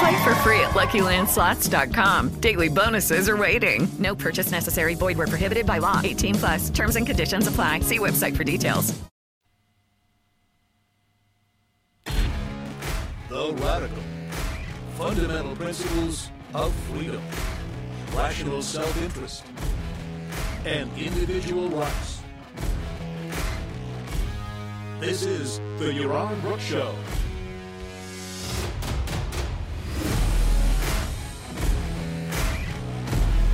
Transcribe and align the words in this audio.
Play 0.00 0.24
for 0.24 0.34
free 0.36 0.60
at 0.60 0.70
LuckyLandSlots.com. 0.70 2.40
Daily 2.40 2.70
bonuses 2.70 3.28
are 3.28 3.36
waiting. 3.36 3.86
No 3.98 4.14
purchase 4.14 4.50
necessary. 4.50 4.94
Void 4.94 5.18
where 5.18 5.26
prohibited 5.26 5.66
by 5.66 5.76
law. 5.76 6.00
18 6.02 6.34
plus. 6.36 6.70
Terms 6.70 6.96
and 6.96 7.06
conditions 7.06 7.46
apply. 7.46 7.80
See 7.80 7.98
website 7.98 8.34
for 8.34 8.42
details. 8.42 8.98
The 13.28 13.52
Radical. 13.58 14.02
Fundamental 14.96 15.54
principles 15.54 16.30
of 16.54 16.74
freedom, 16.92 17.22
rational 18.14 18.62
self-interest, 18.62 19.44
and 20.64 20.90
individual 20.98 21.68
rights. 21.68 22.20
This 24.98 25.22
is 25.22 25.58
the 25.78 25.92
Yaron 25.92 26.40
Brook 26.40 26.60
Show. 26.60 26.94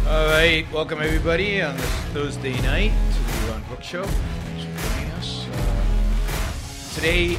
All 0.08 0.26
right, 0.28 0.64
welcome 0.72 1.02
everybody 1.02 1.60
on 1.60 1.76
this 1.76 1.90
Thursday 2.12 2.52
night 2.62 2.92
to 3.12 3.18
the 3.18 3.52
Yaron 3.52 3.66
Brook 3.66 3.82
Show. 3.82 4.04
Thanks 4.04 4.62
for 4.62 4.94
joining 4.94 5.10
us. 5.14 5.48
Uh, 5.50 6.94
today, 6.94 7.36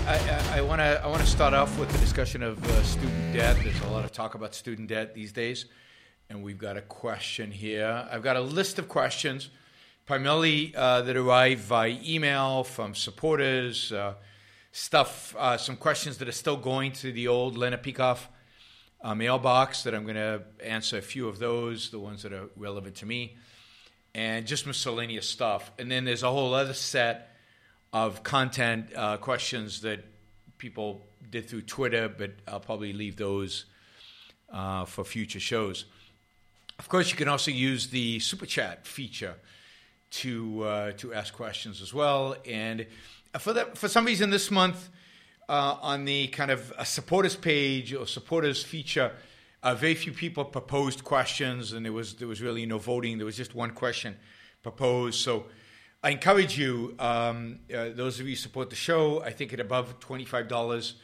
I 0.52 0.60
want 0.60 0.82
to 0.82 1.02
I 1.02 1.08
want 1.08 1.22
to 1.22 1.28
start 1.28 1.54
off 1.54 1.80
with 1.80 1.90
the 1.90 1.98
discussion 2.00 2.44
of 2.44 2.62
uh, 2.62 2.84
student 2.84 3.34
debt. 3.34 3.56
There's 3.64 3.80
a 3.84 3.88
lot 3.88 4.04
of 4.04 4.12
talk 4.12 4.36
about 4.36 4.54
student 4.54 4.90
debt 4.90 5.16
these 5.16 5.32
days, 5.32 5.68
and 6.30 6.44
we've 6.44 6.58
got 6.58 6.76
a 6.76 6.82
question 6.82 7.52
here. 7.52 8.06
I've 8.12 8.22
got 8.22 8.36
a 8.36 8.42
list 8.42 8.80
of 8.80 8.90
questions, 8.90 9.50
primarily 10.06 10.74
uh, 10.76 11.04
that 11.04 11.16
arrive 11.16 11.60
via 11.60 11.98
email 12.06 12.66
from 12.66 12.96
supporters, 12.96 13.94
uh, 13.94 14.16
stuff, 14.74 15.34
uh, 15.40 15.56
some 15.56 15.78
questions 15.78 16.18
that 16.18 16.28
are 16.28 16.34
still 16.34 16.58
going 16.58 16.92
to 16.92 17.14
the 17.14 17.30
old 17.30 17.58
Leonard 17.58 17.82
Peikoff 17.82 18.28
uh, 19.02 19.16
mailbox 19.16 19.84
that 19.84 19.94
I'm 19.94 20.04
going 20.04 20.16
to 20.16 20.42
answer 20.64 20.98
a 20.98 21.02
few 21.02 21.28
of 21.28 21.40
those, 21.40 21.90
the 21.90 22.00
ones 22.00 22.24
that 22.24 22.34
are 22.34 22.50
relevant 22.56 22.96
to 22.98 23.06
me, 23.06 23.36
and 24.16 24.46
just 24.48 24.66
miscellaneous 24.66 25.30
stuff. 25.30 25.72
And 25.78 25.92
then 25.92 26.06
there's 26.06 26.24
a 26.24 26.32
whole 26.32 26.54
other 26.54 26.74
set 26.74 27.36
of 27.94 28.24
content 28.24 28.90
uh, 28.96 29.18
questions 29.18 29.82
that 29.82 30.04
people 30.58 31.02
did 31.30 31.50
through 31.50 31.62
Twitter, 31.62 32.10
but 32.10 32.32
I'll 32.48 32.60
probably 32.60 32.94
leave 32.94 33.16
those 33.18 33.66
uh, 34.52 34.86
for 34.86 35.04
future 35.04 35.40
shows. 35.40 35.86
Of 36.80 36.90
course, 36.90 37.12
you 37.12 37.18
can 37.18 37.28
also 37.28 37.52
use 37.52 37.88
the 37.88 38.20
super 38.20 38.46
chat 38.46 38.86
feature 38.86 39.36
to 40.10 40.64
uh, 40.64 40.92
to 40.94 41.14
ask 41.14 41.34
questions 41.34 41.82
as 41.82 41.94
well. 41.94 42.36
And 42.46 42.86
for 43.40 43.54
that, 43.54 43.78
for 43.78 43.88
some 43.88 44.06
reason, 44.06 44.30
this 44.30 44.52
month 44.52 44.90
uh, 45.50 45.78
on 45.82 46.06
the 46.06 46.28
kind 46.28 46.52
of 46.52 46.74
a 46.78 46.86
supporters 46.86 47.36
page 47.36 47.94
or 47.94 48.06
supporters 48.06 48.64
feature, 48.64 49.12
uh, 49.64 49.76
very 49.76 49.96
few 49.96 50.12
people 50.12 50.46
proposed 50.46 51.04
questions, 51.04 51.74
and 51.74 51.86
there 51.86 51.94
was 51.94 52.16
there 52.16 52.28
was 52.28 52.42
really 52.42 52.66
no 52.66 52.78
voting. 52.78 53.18
There 53.18 53.26
was 53.26 53.38
just 53.38 53.56
one 53.56 53.72
question 53.72 54.18
proposed. 54.62 55.20
So 55.20 55.46
I 56.04 56.12
encourage 56.12 56.58
you, 56.58 56.96
um, 57.00 57.60
uh, 57.74 57.90
those 57.90 58.20
of 58.20 58.28
you 58.28 58.36
support 58.36 58.70
the 58.70 58.76
show, 58.76 59.22
I 59.24 59.32
think 59.32 59.54
at 59.54 59.60
above 59.60 60.00
twenty 60.00 60.26
five 60.26 60.48
dollars 60.48 60.96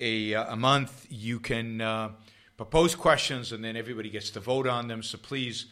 a 0.00 0.32
a 0.32 0.56
month, 0.56 1.06
you 1.08 1.40
can 1.40 1.80
uh, 1.80 2.10
propose 2.56 2.94
questions, 2.94 3.52
and 3.52 3.64
then 3.64 3.76
everybody 3.76 4.10
gets 4.10 4.30
to 4.30 4.40
vote 4.40 4.66
on 4.66 4.88
them. 4.88 5.02
So 5.02 5.18
please 5.18 5.66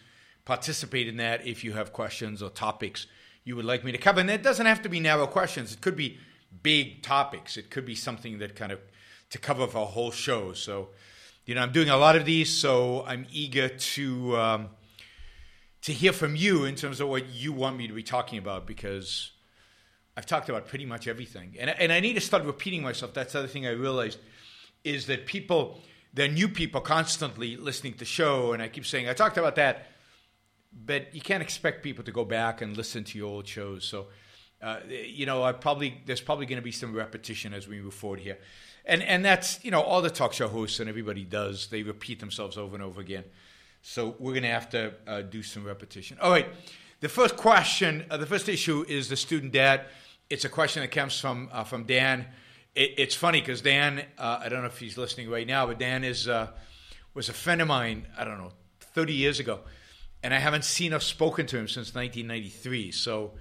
participate 0.44 1.08
in 1.08 1.16
that 1.16 1.46
if 1.46 1.64
you 1.64 1.72
have 1.72 1.92
questions 1.92 2.42
or 2.42 2.50
topics 2.50 3.06
you 3.44 3.56
would 3.56 3.64
like 3.64 3.84
me 3.84 3.92
to 3.92 3.98
cover. 3.98 4.20
And 4.20 4.30
it 4.30 4.42
doesn't 4.42 4.66
have 4.66 4.82
to 4.82 4.88
be 4.88 5.00
narrow 5.00 5.26
questions. 5.26 5.72
It 5.72 5.80
could 5.80 5.96
be 5.96 6.18
big 6.62 7.02
topics. 7.02 7.56
It 7.56 7.70
could 7.70 7.84
be 7.84 7.94
something 7.94 8.38
that 8.38 8.54
kind 8.54 8.72
of 8.72 8.80
to 9.30 9.38
cover 9.38 9.66
for 9.66 9.78
a 9.78 9.86
whole 9.86 10.10
show. 10.10 10.52
So, 10.52 10.90
you 11.44 11.54
know, 11.54 11.62
I'm 11.62 11.72
doing 11.72 11.88
a 11.90 11.96
lot 11.96 12.16
of 12.16 12.24
these, 12.24 12.50
so 12.50 13.04
I'm 13.06 13.26
eager 13.32 13.68
to 13.68 14.36
um, 14.36 14.68
to 15.82 15.92
hear 15.92 16.12
from 16.12 16.36
you 16.36 16.64
in 16.64 16.76
terms 16.76 17.00
of 17.00 17.08
what 17.08 17.28
you 17.28 17.52
want 17.52 17.76
me 17.76 17.86
to 17.88 17.92
be 17.92 18.02
talking 18.02 18.38
about 18.38 18.66
because 18.66 19.32
I've 20.16 20.26
talked 20.26 20.48
about 20.48 20.68
pretty 20.68 20.86
much 20.86 21.08
everything, 21.08 21.56
and 21.58 21.70
and 21.70 21.92
I 21.92 22.00
need 22.00 22.14
to 22.14 22.20
start 22.20 22.44
repeating 22.44 22.82
myself. 22.82 23.12
That's 23.14 23.32
the 23.32 23.40
other 23.40 23.48
thing 23.48 23.66
I 23.66 23.70
realized 23.70 24.18
is 24.84 25.06
that 25.06 25.26
people, 25.26 25.80
there 26.12 26.28
are 26.28 26.32
new 26.32 26.48
people 26.48 26.80
constantly 26.80 27.56
listening 27.56 27.94
to 27.94 28.04
show, 28.04 28.52
and 28.52 28.62
I 28.62 28.68
keep 28.68 28.86
saying 28.86 29.08
I 29.08 29.14
talked 29.14 29.38
about 29.38 29.56
that, 29.56 29.86
but 30.72 31.14
you 31.14 31.22
can't 31.22 31.42
expect 31.42 31.82
people 31.82 32.04
to 32.04 32.12
go 32.12 32.24
back 32.24 32.60
and 32.60 32.76
listen 32.76 33.02
to 33.04 33.18
your 33.18 33.28
old 33.28 33.48
shows. 33.48 33.84
So 33.84 34.06
uh, 34.64 34.80
you 34.88 35.26
know, 35.26 35.42
I 35.42 35.52
probably 35.52 36.00
there's 36.06 36.22
probably 36.22 36.46
going 36.46 36.56
to 36.56 36.62
be 36.62 36.72
some 36.72 36.94
repetition 36.94 37.52
as 37.52 37.68
we 37.68 37.82
move 37.82 37.92
forward 37.92 38.20
here, 38.20 38.38
and 38.86 39.02
and 39.02 39.22
that's 39.22 39.62
you 39.62 39.70
know 39.70 39.82
all 39.82 40.00
the 40.00 40.08
talk 40.08 40.32
show 40.32 40.48
hosts 40.48 40.80
and 40.80 40.88
everybody 40.88 41.22
does 41.22 41.66
they 41.66 41.82
repeat 41.82 42.18
themselves 42.18 42.56
over 42.56 42.74
and 42.74 42.82
over 42.82 42.98
again, 42.98 43.24
so 43.82 44.16
we're 44.18 44.32
going 44.32 44.42
to 44.42 44.48
have 44.48 44.70
to 44.70 44.94
uh, 45.06 45.20
do 45.20 45.42
some 45.42 45.64
repetition. 45.64 46.16
All 46.18 46.30
right, 46.30 46.48
the 47.00 47.10
first 47.10 47.36
question, 47.36 48.06
uh, 48.08 48.16
the 48.16 48.24
first 48.24 48.48
issue 48.48 48.86
is 48.88 49.10
the 49.10 49.16
student 49.16 49.52
debt. 49.52 49.90
It's 50.30 50.46
a 50.46 50.48
question 50.48 50.80
that 50.80 50.90
comes 50.90 51.20
from 51.20 51.50
uh, 51.52 51.64
from 51.64 51.84
Dan. 51.84 52.24
It, 52.74 52.94
it's 52.96 53.14
funny 53.14 53.40
because 53.40 53.60
Dan, 53.60 54.02
uh, 54.16 54.38
I 54.40 54.48
don't 54.48 54.62
know 54.62 54.68
if 54.68 54.78
he's 54.78 54.96
listening 54.96 55.28
right 55.28 55.46
now, 55.46 55.66
but 55.66 55.78
Dan 55.78 56.04
is 56.04 56.26
was 57.12 57.28
a 57.28 57.34
friend 57.34 57.60
of 57.60 57.68
mine. 57.68 58.06
I 58.16 58.24
don't 58.24 58.38
know, 58.38 58.52
30 58.80 59.12
years 59.12 59.40
ago, 59.40 59.60
and 60.22 60.32
I 60.32 60.38
haven't 60.38 60.64
seen 60.64 60.94
or 60.94 61.00
spoken 61.00 61.44
to 61.48 61.58
him 61.58 61.68
since 61.68 61.94
1993. 61.94 62.92
So. 62.92 63.32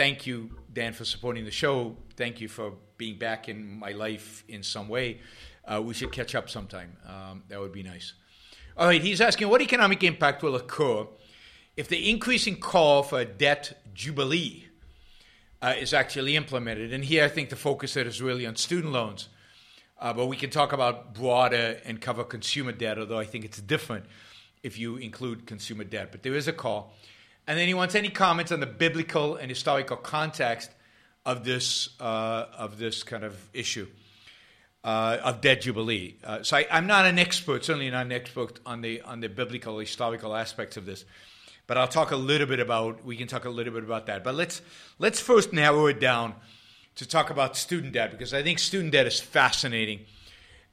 Thank 0.00 0.26
you, 0.26 0.48
Dan, 0.72 0.94
for 0.94 1.04
supporting 1.04 1.44
the 1.44 1.50
show. 1.50 1.94
Thank 2.16 2.40
you 2.40 2.48
for 2.48 2.72
being 2.96 3.18
back 3.18 3.50
in 3.50 3.78
my 3.78 3.90
life 3.90 4.44
in 4.48 4.62
some 4.62 4.88
way. 4.88 5.20
Uh, 5.62 5.82
we 5.82 5.92
should 5.92 6.10
catch 6.10 6.34
up 6.34 6.48
sometime. 6.48 6.96
Um, 7.06 7.42
that 7.48 7.60
would 7.60 7.70
be 7.70 7.82
nice. 7.82 8.14
All 8.78 8.86
right, 8.86 9.02
he's 9.02 9.20
asking 9.20 9.50
what 9.50 9.60
economic 9.60 10.02
impact 10.02 10.42
will 10.42 10.56
occur 10.56 11.06
if 11.76 11.88
the 11.88 12.08
increasing 12.08 12.56
call 12.56 13.02
for 13.02 13.20
a 13.20 13.26
debt 13.26 13.78
jubilee 13.92 14.68
uh, 15.60 15.74
is 15.78 15.92
actually 15.92 16.34
implemented. 16.34 16.94
And 16.94 17.04
here 17.04 17.22
I 17.22 17.28
think 17.28 17.50
the 17.50 17.56
focus 17.56 17.94
is 17.94 18.22
really 18.22 18.46
on 18.46 18.56
student 18.56 18.94
loans. 18.94 19.28
Uh, 19.98 20.14
but 20.14 20.28
we 20.28 20.36
can 20.38 20.48
talk 20.48 20.72
about 20.72 21.12
broader 21.12 21.78
and 21.84 22.00
cover 22.00 22.24
consumer 22.24 22.72
debt, 22.72 22.98
although 22.98 23.18
I 23.18 23.26
think 23.26 23.44
it's 23.44 23.60
different 23.60 24.06
if 24.62 24.78
you 24.78 24.96
include 24.96 25.46
consumer 25.46 25.84
debt. 25.84 26.10
But 26.10 26.22
there 26.22 26.36
is 26.36 26.48
a 26.48 26.54
call. 26.54 26.94
And 27.50 27.58
then 27.58 27.66
he 27.66 27.74
wants 27.74 27.96
any 27.96 28.10
comments 28.10 28.52
on 28.52 28.60
the 28.60 28.66
biblical 28.66 29.34
and 29.34 29.50
historical 29.50 29.96
context 29.96 30.70
of 31.26 31.42
this 31.42 31.88
uh, 31.98 32.46
of 32.56 32.78
this 32.78 33.02
kind 33.02 33.24
of 33.24 33.36
issue 33.52 33.88
uh, 34.84 35.16
of 35.20 35.40
debt 35.40 35.62
jubilee. 35.62 36.14
Uh, 36.22 36.44
so 36.44 36.58
I, 36.58 36.66
am 36.70 36.86
not 36.86 37.06
an 37.06 37.18
expert, 37.18 37.64
certainly 37.64 37.90
not 37.90 38.06
an 38.06 38.12
expert 38.12 38.60
on 38.64 38.82
the 38.82 39.00
on 39.00 39.18
the 39.18 39.28
biblical 39.28 39.80
historical 39.80 40.36
aspects 40.36 40.76
of 40.76 40.86
this, 40.86 41.04
but 41.66 41.76
I'll 41.76 41.88
talk 41.88 42.12
a 42.12 42.16
little 42.16 42.46
bit 42.46 42.60
about. 42.60 43.04
We 43.04 43.16
can 43.16 43.26
talk 43.26 43.44
a 43.44 43.50
little 43.50 43.74
bit 43.74 43.82
about 43.82 44.06
that. 44.06 44.22
But 44.22 44.36
let's 44.36 44.62
let's 45.00 45.18
first 45.18 45.52
narrow 45.52 45.86
it 45.86 45.98
down 45.98 46.36
to 46.94 47.08
talk 47.08 47.30
about 47.30 47.56
student 47.56 47.94
debt 47.94 48.12
because 48.12 48.32
I 48.32 48.44
think 48.44 48.60
student 48.60 48.92
debt 48.92 49.08
is 49.08 49.18
fascinating 49.18 50.02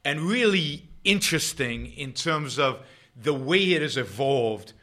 and 0.06 0.22
really 0.22 0.88
interesting 1.04 1.88
in 1.88 2.14
terms 2.14 2.60
of 2.60 2.86
the 3.20 3.34
way 3.34 3.74
it 3.74 3.82
has 3.82 3.98
evolved 3.98 4.74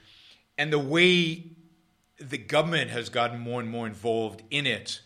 and 0.59 0.73
the 0.73 0.79
way 0.81 1.54
the 2.29 2.39
government 2.39 2.91
has 2.91 3.09
gotten 3.09 3.39
more 3.39 3.61
and 3.61 3.69
more 3.69 3.87
involved 3.87 4.43
in 4.51 4.67
it. 4.67 5.01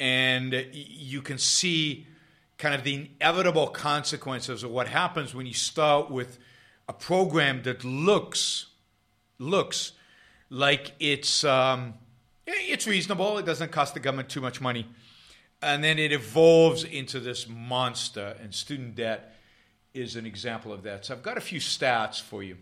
And 0.00 0.66
you 0.72 1.22
can 1.22 1.38
see 1.38 2.06
kind 2.58 2.74
of 2.74 2.84
the 2.84 3.08
inevitable 3.20 3.68
consequences 3.68 4.62
of 4.62 4.70
what 4.70 4.88
happens 4.88 5.34
when 5.34 5.46
you 5.46 5.54
start 5.54 6.10
with 6.10 6.38
a 6.88 6.92
program 6.92 7.62
that 7.62 7.84
looks 7.84 8.66
looks 9.38 9.92
like 10.50 10.92
it's 11.00 11.44
um, 11.44 11.94
it's 12.46 12.86
reasonable. 12.86 13.38
It 13.38 13.46
doesn't 13.46 13.72
cost 13.72 13.94
the 13.94 14.00
government 14.00 14.28
too 14.28 14.40
much 14.40 14.60
money. 14.60 14.86
And 15.62 15.82
then 15.82 15.98
it 15.98 16.12
evolves 16.12 16.84
into 16.84 17.20
this 17.20 17.48
monster, 17.48 18.36
and 18.42 18.54
student 18.54 18.96
debt 18.96 19.34
is 19.94 20.14
an 20.16 20.26
example 20.26 20.72
of 20.72 20.82
that. 20.82 21.06
So 21.06 21.14
I've 21.14 21.22
got 21.22 21.38
a 21.38 21.40
few 21.40 21.60
stats 21.60 22.20
for 22.20 22.42
you. 22.42 22.58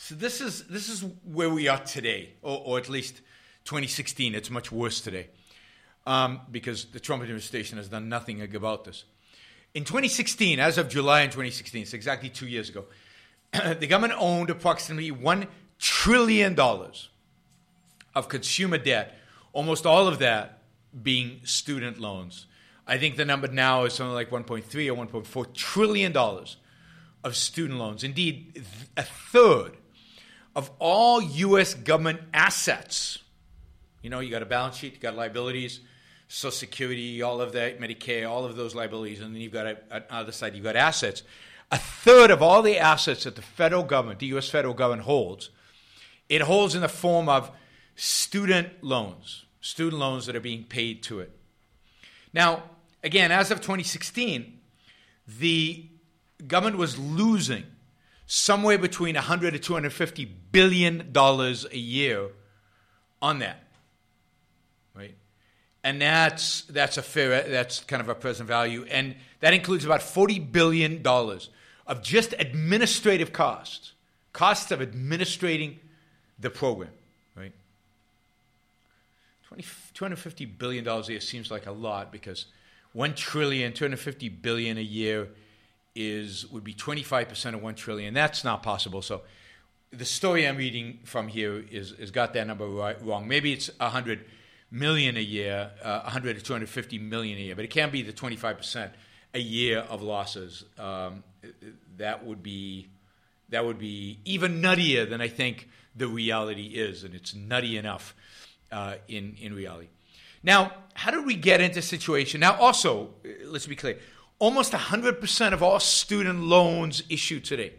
So 0.00 0.14
this 0.14 0.40
is 0.40 0.64
this 0.68 0.88
is 0.88 1.04
where 1.24 1.50
we 1.50 1.66
are 1.66 1.80
today, 1.80 2.30
or, 2.40 2.62
or 2.64 2.78
at 2.78 2.88
least 2.88 3.16
2016. 3.64 4.32
It's 4.32 4.48
much 4.48 4.70
worse 4.70 5.00
today 5.00 5.26
um, 6.06 6.40
because 6.52 6.84
the 6.86 7.00
Trump 7.00 7.24
administration 7.24 7.78
has 7.78 7.88
done 7.88 8.08
nothing 8.08 8.40
about 8.54 8.84
this. 8.84 9.04
In 9.74 9.84
2016, 9.84 10.60
as 10.60 10.78
of 10.78 10.88
July 10.88 11.22
in 11.22 11.30
2016, 11.30 11.82
it's 11.82 11.94
exactly 11.94 12.28
two 12.28 12.46
years 12.46 12.68
ago, 12.68 12.84
the 13.52 13.88
government 13.88 14.14
owned 14.20 14.50
approximately 14.50 15.10
one 15.10 15.48
trillion 15.80 16.54
dollars 16.54 17.08
of 18.14 18.28
consumer 18.28 18.78
debt, 18.78 19.18
almost 19.52 19.84
all 19.84 20.06
of 20.06 20.20
that 20.20 20.60
being 21.02 21.40
student 21.42 21.98
loans. 21.98 22.46
I 22.86 22.98
think 22.98 23.16
the 23.16 23.24
number 23.24 23.48
now 23.48 23.84
is 23.84 23.94
something 23.94 24.14
like 24.14 24.30
1.3 24.30 24.62
or 24.64 25.22
1.4 25.22 25.54
trillion 25.54 26.12
dollars 26.12 26.56
of 27.24 27.34
student 27.34 27.80
loans. 27.80 28.04
Indeed, 28.04 28.64
a 28.96 29.02
third 29.02 29.76
of 30.58 30.72
all 30.80 31.22
U.S. 31.22 31.72
government 31.72 32.18
assets. 32.34 33.18
You 34.02 34.10
know, 34.10 34.18
you 34.18 34.28
got 34.28 34.42
a 34.42 34.46
balance 34.46 34.76
sheet, 34.76 34.94
you 34.94 34.98
got 34.98 35.14
liabilities, 35.14 35.78
Social 36.26 36.50
Security, 36.50 37.22
all 37.22 37.40
of 37.40 37.52
that, 37.52 37.78
Medicare, 37.78 38.28
all 38.28 38.44
of 38.44 38.56
those 38.56 38.74
liabilities, 38.74 39.20
and 39.20 39.32
then 39.32 39.40
you've 39.40 39.52
got 39.52 39.66
a, 39.66 39.76
on 39.92 40.02
the 40.08 40.14
other 40.14 40.32
side, 40.32 40.56
you've 40.56 40.64
got 40.64 40.74
assets. 40.74 41.22
A 41.70 41.78
third 41.78 42.32
of 42.32 42.42
all 42.42 42.62
the 42.62 42.76
assets 42.76 43.22
that 43.22 43.36
the 43.36 43.42
federal 43.42 43.84
government, 43.84 44.18
the 44.18 44.26
U.S. 44.26 44.48
federal 44.48 44.74
government 44.74 45.02
holds, 45.02 45.50
it 46.28 46.42
holds 46.42 46.74
in 46.74 46.80
the 46.80 46.88
form 46.88 47.28
of 47.28 47.52
student 47.94 48.82
loans, 48.82 49.44
student 49.60 50.00
loans 50.00 50.26
that 50.26 50.34
are 50.34 50.40
being 50.40 50.64
paid 50.64 51.04
to 51.04 51.20
it. 51.20 51.38
Now, 52.34 52.64
again, 53.04 53.30
as 53.30 53.52
of 53.52 53.60
2016, 53.60 54.58
the 55.38 55.86
government 56.48 56.78
was 56.78 56.98
losing 56.98 57.62
somewhere 58.28 58.78
between 58.78 59.16
100 59.16 59.50
to 59.54 59.58
250 59.58 60.24
billion 60.52 61.10
dollars 61.10 61.66
a 61.72 61.78
year 61.78 62.28
on 63.20 63.40
that 63.40 63.64
Right? 64.94 65.14
and 65.84 66.02
that's 66.02 66.62
that's 66.62 66.98
a 66.98 67.02
fair 67.02 67.42
that's 67.48 67.80
kind 67.84 68.02
of 68.02 68.08
a 68.08 68.14
present 68.14 68.48
value, 68.48 68.84
and 68.90 69.14
that 69.40 69.54
includes 69.54 69.84
about 69.84 70.02
forty 70.02 70.38
billion 70.38 71.02
dollars 71.02 71.50
of 71.86 72.02
just 72.02 72.34
administrative 72.38 73.32
costs, 73.32 73.92
costs 74.32 74.70
of 74.70 74.80
administrating 74.80 75.80
the 76.38 76.50
program, 76.50 76.90
right? 77.34 77.52
20, 79.48 79.64
250 79.94 80.44
billion 80.44 80.84
dollars 80.84 81.08
a 81.08 81.12
year 81.12 81.20
seems 81.20 81.50
like 81.50 81.66
a 81.66 81.72
lot 81.72 82.12
because 82.12 82.46
one 82.92 83.14
trillion, 83.14 83.72
250 83.72 84.28
billion 84.28 84.76
a 84.76 84.82
year 84.82 85.28
is 85.98 86.46
would 86.46 86.62
be 86.62 86.72
25% 86.72 87.54
of 87.54 87.62
1 87.62 87.74
trillion. 87.74 88.14
That's 88.14 88.44
not 88.44 88.62
possible. 88.62 89.02
So 89.02 89.22
the 89.90 90.04
story 90.04 90.46
I'm 90.46 90.56
reading 90.56 91.00
from 91.04 91.26
here 91.26 91.64
is, 91.70 91.90
is 91.92 92.12
got 92.12 92.34
that 92.34 92.46
number 92.46 92.66
right, 92.68 92.96
wrong. 93.04 93.26
Maybe 93.26 93.52
it's 93.52 93.68
100 93.80 94.24
million 94.70 95.16
a 95.16 95.20
year, 95.20 95.72
uh, 95.82 96.02
100 96.02 96.36
to 96.36 96.42
250 96.42 96.98
million 97.00 97.36
a 97.36 97.40
year, 97.40 97.56
but 97.56 97.64
it 97.64 97.70
can't 97.70 97.90
be 97.90 98.02
the 98.02 98.12
25% 98.12 98.90
a 99.34 99.40
year 99.40 99.80
of 99.80 100.00
losses. 100.00 100.64
Um, 100.78 101.24
that 101.96 102.24
would 102.24 102.42
be 102.42 102.88
that 103.50 103.64
would 103.64 103.78
be 103.78 104.20
even 104.24 104.60
nuttier 104.60 105.08
than 105.08 105.20
I 105.20 105.28
think 105.28 105.68
the 105.96 106.06
reality 106.06 106.66
is, 106.66 107.02
and 107.02 107.14
it's 107.14 107.34
nutty 107.34 107.76
enough 107.76 108.14
uh, 108.70 108.94
in 109.08 109.36
in 109.40 109.54
reality. 109.54 109.88
Now, 110.42 110.72
how 110.94 111.10
did 111.10 111.26
we 111.26 111.34
get 111.34 111.60
into 111.60 111.82
situation? 111.82 112.40
Now, 112.40 112.54
also, 112.54 113.14
let's 113.44 113.66
be 113.66 113.74
clear: 113.74 113.98
almost 114.38 114.72
100% 114.72 115.52
of 115.52 115.62
all 115.62 115.80
student 115.80 116.42
loans 116.42 117.02
issued 117.08 117.44
today, 117.44 117.74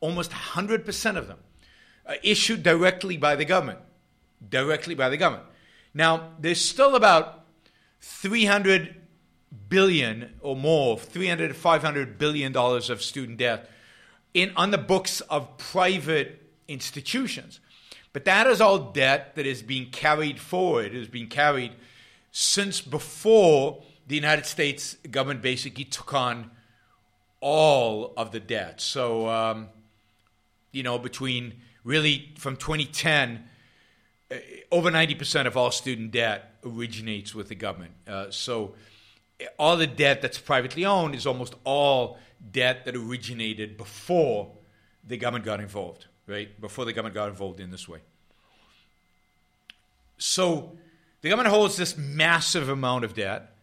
almost 0.00 0.30
100% 0.30 1.16
of 1.16 1.28
them, 1.28 1.38
are 2.06 2.16
issued 2.22 2.62
directly 2.62 3.16
by 3.16 3.36
the 3.36 3.44
government, 3.44 3.78
directly 4.48 4.94
by 4.94 5.08
the 5.08 5.16
government. 5.16 5.48
Now, 5.92 6.30
there's 6.38 6.60
still 6.60 6.94
about 6.94 7.44
300 8.00 8.94
billion 9.68 10.34
or 10.40 10.56
more, 10.56 10.98
300 10.98 11.48
to 11.48 11.54
500 11.54 12.18
billion 12.18 12.52
dollars 12.52 12.90
of 12.90 13.02
student 13.02 13.38
debt 13.38 13.70
in 14.34 14.52
on 14.56 14.70
the 14.70 14.78
books 14.78 15.20
of 15.22 15.56
private 15.58 16.42
institutions. 16.68 17.60
But 18.12 18.24
that 18.24 18.46
is 18.46 18.60
all 18.60 18.78
debt 18.92 19.36
that 19.36 19.46
is 19.46 19.62
being 19.62 19.90
carried 19.90 20.38
forward, 20.40 20.94
is 20.94 21.08
being 21.08 21.28
carried 21.28 21.72
since 22.30 22.80
before 22.80 23.82
the 24.08 24.14
United 24.14 24.46
States 24.46 24.96
government 25.10 25.42
basically 25.42 25.84
took 25.84 26.12
on 26.14 26.50
all 27.40 28.14
of 28.16 28.32
the 28.32 28.40
debt. 28.40 28.80
So, 28.80 29.28
um, 29.28 29.68
you 30.72 30.82
know, 30.82 30.98
between 30.98 31.54
really 31.84 32.32
from 32.36 32.56
2010 32.56 33.44
uh, 34.30 34.36
over 34.70 34.90
90% 34.90 35.46
of 35.46 35.56
all 35.56 35.70
student 35.70 36.10
debt 36.10 36.54
originates 36.64 37.34
with 37.34 37.48
the 37.48 37.54
government. 37.54 37.92
Uh, 38.06 38.30
so 38.30 38.74
all 39.58 39.76
the 39.76 39.86
debt 39.86 40.20
that's 40.20 40.38
privately 40.38 40.84
owned 40.84 41.14
is 41.14 41.26
almost 41.26 41.54
all 41.64 42.18
debt 42.52 42.84
that 42.84 42.94
originated 42.94 43.76
before 43.76 44.50
the 45.06 45.16
government 45.16 45.44
got 45.44 45.60
involved, 45.60 46.06
right? 46.26 46.60
Before 46.60 46.84
the 46.84 46.92
government 46.92 47.14
got 47.14 47.28
involved 47.28 47.60
in 47.60 47.70
this 47.70 47.88
way. 47.88 48.00
So 50.18 50.76
the 51.22 51.30
government 51.30 51.54
holds 51.54 51.76
this 51.76 51.96
massive 51.96 52.68
amount 52.68 53.04
of 53.04 53.14
debt. 53.14 53.54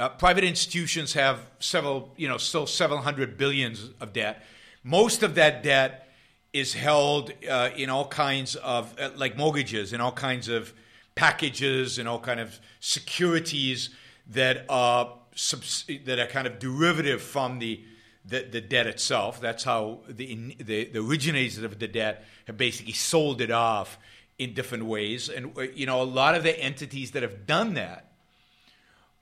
Uh, 0.00 0.08
private 0.08 0.44
institutions 0.44 1.12
have 1.12 1.40
several, 1.58 2.10
you 2.16 2.26
know, 2.26 2.38
still 2.38 2.66
several 2.66 3.00
hundred 3.00 3.36
billions 3.36 3.90
of 4.00 4.14
debt. 4.14 4.42
Most 4.82 5.22
of 5.22 5.34
that 5.34 5.62
debt 5.62 6.08
is 6.54 6.72
held 6.72 7.34
uh, 7.46 7.68
in 7.76 7.90
all 7.90 8.08
kinds 8.08 8.56
of 8.56 8.98
uh, 8.98 9.10
like 9.16 9.36
mortgages 9.36 9.92
in 9.92 10.00
all 10.00 10.10
kinds 10.10 10.48
of 10.48 10.72
packages 11.14 11.98
and 11.98 12.08
all 12.08 12.18
kind 12.18 12.40
of 12.40 12.58
securities 12.80 13.90
that 14.26 14.64
are 14.70 15.18
subs- 15.34 15.84
that 16.06 16.18
are 16.18 16.26
kind 16.26 16.46
of 16.46 16.58
derivative 16.58 17.20
from 17.20 17.58
the, 17.58 17.84
the, 18.24 18.48
the 18.50 18.60
debt 18.62 18.86
itself. 18.86 19.38
That's 19.38 19.64
how 19.64 19.98
the, 20.08 20.56
the, 20.58 20.84
the 20.86 20.98
originators 20.98 21.58
of 21.58 21.78
the 21.78 21.88
debt 21.88 22.24
have 22.46 22.56
basically 22.56 22.94
sold 22.94 23.42
it 23.42 23.50
off 23.50 23.98
in 24.38 24.54
different 24.54 24.86
ways. 24.86 25.28
And 25.28 25.54
uh, 25.58 25.60
you 25.74 25.84
know, 25.84 26.00
a 26.00 26.04
lot 26.04 26.34
of 26.34 26.42
the 26.42 26.58
entities 26.58 27.10
that 27.10 27.22
have 27.22 27.46
done 27.46 27.74
that 27.74 28.06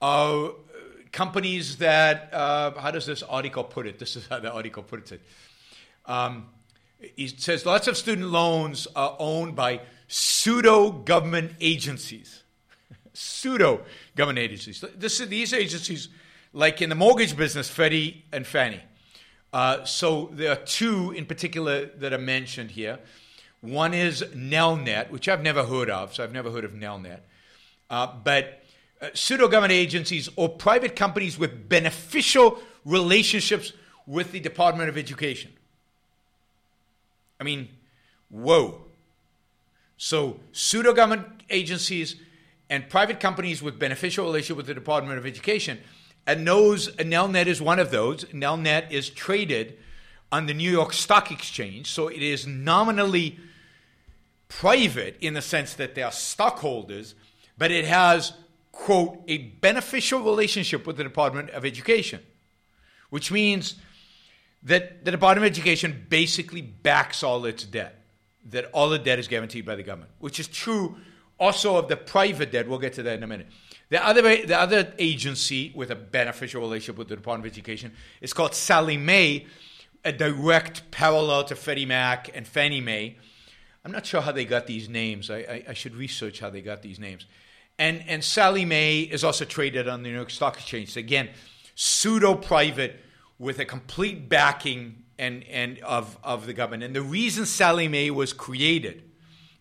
are 0.01 0.51
companies 1.11 1.77
that 1.77 2.33
uh, 2.33 2.71
how 2.79 2.91
does 2.91 3.05
this 3.05 3.23
article 3.23 3.63
put 3.63 3.87
it? 3.87 3.99
This 3.99 4.15
is 4.15 4.27
how 4.27 4.39
the 4.39 4.51
article 4.51 4.83
puts 4.83 5.11
it. 5.11 5.21
Um, 6.05 6.47
he 7.15 7.27
says 7.27 7.65
lots 7.65 7.87
of 7.87 7.97
student 7.97 8.27
loans 8.27 8.87
are 8.95 9.15
owned 9.19 9.55
by 9.55 9.81
pseudo 10.07 10.91
government 10.91 11.53
agencies. 11.61 12.43
pseudo 13.13 13.81
government 14.15 14.39
agencies. 14.39 14.83
This, 14.95 15.19
these 15.19 15.53
agencies, 15.53 16.09
like 16.53 16.81
in 16.81 16.89
the 16.89 16.95
mortgage 16.95 17.35
business, 17.37 17.69
Freddie 17.69 18.25
and 18.31 18.45
Fannie. 18.45 18.81
Uh, 19.51 19.83
so 19.83 20.29
there 20.33 20.51
are 20.51 20.57
two 20.57 21.11
in 21.11 21.25
particular 21.25 21.85
that 21.85 22.13
are 22.13 22.19
mentioned 22.19 22.71
here. 22.71 22.99
One 23.61 23.93
is 23.93 24.21
Nelnet, 24.33 25.09
which 25.09 25.27
I've 25.27 25.41
never 25.41 25.65
heard 25.65 25.89
of, 25.89 26.13
so 26.13 26.23
I've 26.23 26.31
never 26.31 26.51
heard 26.51 26.63
of 26.63 26.71
Nelnet. 26.71 27.19
Uh, 27.89 28.07
but 28.23 28.63
uh, 29.01 29.07
pseudo 29.13 29.47
government 29.47 29.73
agencies 29.73 30.29
or 30.35 30.49
private 30.49 30.95
companies 30.95 31.37
with 31.37 31.69
beneficial 31.69 32.59
relationships 32.85 33.73
with 34.05 34.31
the 34.31 34.39
Department 34.39 34.89
of 34.89 34.97
Education. 34.97 35.51
I 37.39 37.43
mean, 37.43 37.69
whoa. 38.29 38.81
So, 39.97 40.39
pseudo 40.51 40.93
government 40.93 41.27
agencies 41.49 42.15
and 42.69 42.89
private 42.89 43.19
companies 43.19 43.61
with 43.61 43.79
beneficial 43.79 44.25
relationship 44.25 44.57
with 44.57 44.67
the 44.67 44.73
Department 44.73 45.17
of 45.17 45.25
Education. 45.25 45.79
And 46.27 46.45
knows 46.45 46.89
Nelnet 46.97 47.47
is 47.47 47.61
one 47.61 47.79
of 47.79 47.91
those. 47.91 48.25
Nelnet 48.25 48.91
is 48.91 49.09
traded 49.09 49.77
on 50.31 50.45
the 50.45 50.53
New 50.53 50.71
York 50.71 50.93
Stock 50.93 51.31
Exchange, 51.31 51.91
so 51.91 52.07
it 52.07 52.21
is 52.21 52.45
nominally 52.45 53.39
private 54.47 55.17
in 55.21 55.33
the 55.33 55.41
sense 55.41 55.73
that 55.73 55.95
they 55.95 56.03
are 56.03 56.11
stockholders, 56.11 57.15
but 57.57 57.71
it 57.71 57.85
has, 57.85 58.33
quote, 58.79 59.21
a 59.27 59.37
beneficial 59.37 60.21
relationship 60.21 60.87
with 60.87 60.95
the 60.97 61.03
Department 61.03 61.49
of 61.49 61.65
Education, 61.65 62.21
which 63.09 63.31
means 63.31 63.75
that 64.63 65.03
the 65.03 65.11
Department 65.11 65.45
of 65.45 65.51
Education 65.51 66.05
basically 66.09 66.61
backs 66.61 67.21
all 67.21 67.45
its 67.45 67.65
debt, 67.65 68.01
that 68.45 68.69
all 68.73 68.89
the 68.89 68.97
debt 68.97 69.19
is 69.19 69.27
guaranteed 69.27 69.65
by 69.65 69.75
the 69.75 69.83
government, 69.83 70.11
which 70.19 70.39
is 70.39 70.47
true 70.47 70.95
also 71.37 71.75
of 71.75 71.89
the 71.89 71.97
private 71.97 72.51
debt. 72.51 72.67
We'll 72.69 72.79
get 72.79 72.93
to 72.93 73.03
that 73.03 73.17
in 73.17 73.23
a 73.23 73.27
minute. 73.27 73.47
The 73.89 74.05
other, 74.05 74.21
the 74.21 74.57
other 74.57 74.93
agency 74.97 75.73
with 75.75 75.91
a 75.91 75.95
beneficial 75.95 76.61
relationship 76.61 76.97
with 76.97 77.09
the 77.09 77.15
Department 77.15 77.47
of 77.47 77.53
Education 77.53 77.91
is 78.21 78.33
called 78.33 78.55
Sallie 78.55 78.97
Mae, 78.97 79.45
a 80.05 80.13
direct 80.13 80.89
parallel 80.89 81.43
to 81.45 81.55
Freddie 81.55 81.85
Mac 81.85 82.29
and 82.33 82.47
Fannie 82.47 82.81
Mae. 82.81 83.17
I'm 83.83 83.91
not 83.91 84.05
sure 84.05 84.21
how 84.21 84.31
they 84.31 84.45
got 84.45 84.67
these 84.67 84.87
names. 84.87 85.29
I, 85.29 85.37
I, 85.37 85.63
I 85.69 85.73
should 85.73 85.95
research 85.95 86.39
how 86.39 86.49
they 86.49 86.61
got 86.61 86.81
these 86.81 86.99
names. 86.99 87.25
And, 87.79 88.03
and 88.07 88.21
Sallie 88.21 88.65
Mae 88.65 88.99
is 88.99 89.23
also 89.23 89.45
traded 89.45 89.87
on 89.87 90.03
the 90.03 90.09
New 90.09 90.15
York 90.15 90.29
Stock 90.29 90.57
Exchange. 90.57 90.97
Again, 90.97 91.29
pseudo 91.75 92.35
private 92.35 92.99
with 93.39 93.59
a 93.59 93.65
complete 93.65 94.27
backing 94.27 95.03
and, 95.17 95.45
and 95.45 95.79
of, 95.79 96.17
of 96.21 96.45
the 96.45 96.53
government. 96.53 96.83
And 96.83 96.93
the 96.93 97.01
reason 97.01 97.45
Sallie 97.45 97.87
Mae 97.87 98.11
was 98.11 98.33
created, 98.33 99.03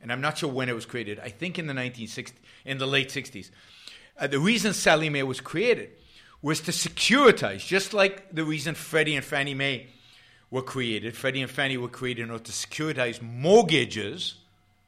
and 0.02 0.10
I'm 0.10 0.20
not 0.20 0.38
sure 0.38 0.50
when 0.50 0.68
it 0.68 0.74
was 0.74 0.84
created, 0.84 1.20
I 1.20 1.28
think 1.28 1.60
in 1.60 1.68
the 1.68 1.74
1960s, 1.74 2.32
in 2.64 2.78
the 2.78 2.86
late 2.86 3.08
60s. 3.08 3.50
Uh, 4.18 4.26
the 4.26 4.40
reason 4.40 4.74
Sallie 4.74 5.10
Mae 5.10 5.22
was 5.22 5.40
created 5.40 5.90
was 6.42 6.60
to 6.62 6.72
securitize, 6.72 7.64
just 7.64 7.94
like 7.94 8.34
the 8.34 8.44
reason 8.44 8.74
Freddie 8.74 9.14
and 9.14 9.24
Fannie 9.24 9.54
Mae 9.54 9.86
were 10.50 10.62
created. 10.62 11.16
Freddie 11.16 11.42
and 11.42 11.50
Fannie 11.50 11.76
were 11.76 11.88
created 11.88 12.22
in 12.22 12.30
order 12.32 12.42
to 12.42 12.52
securitize 12.52 13.22
mortgages 13.22 14.38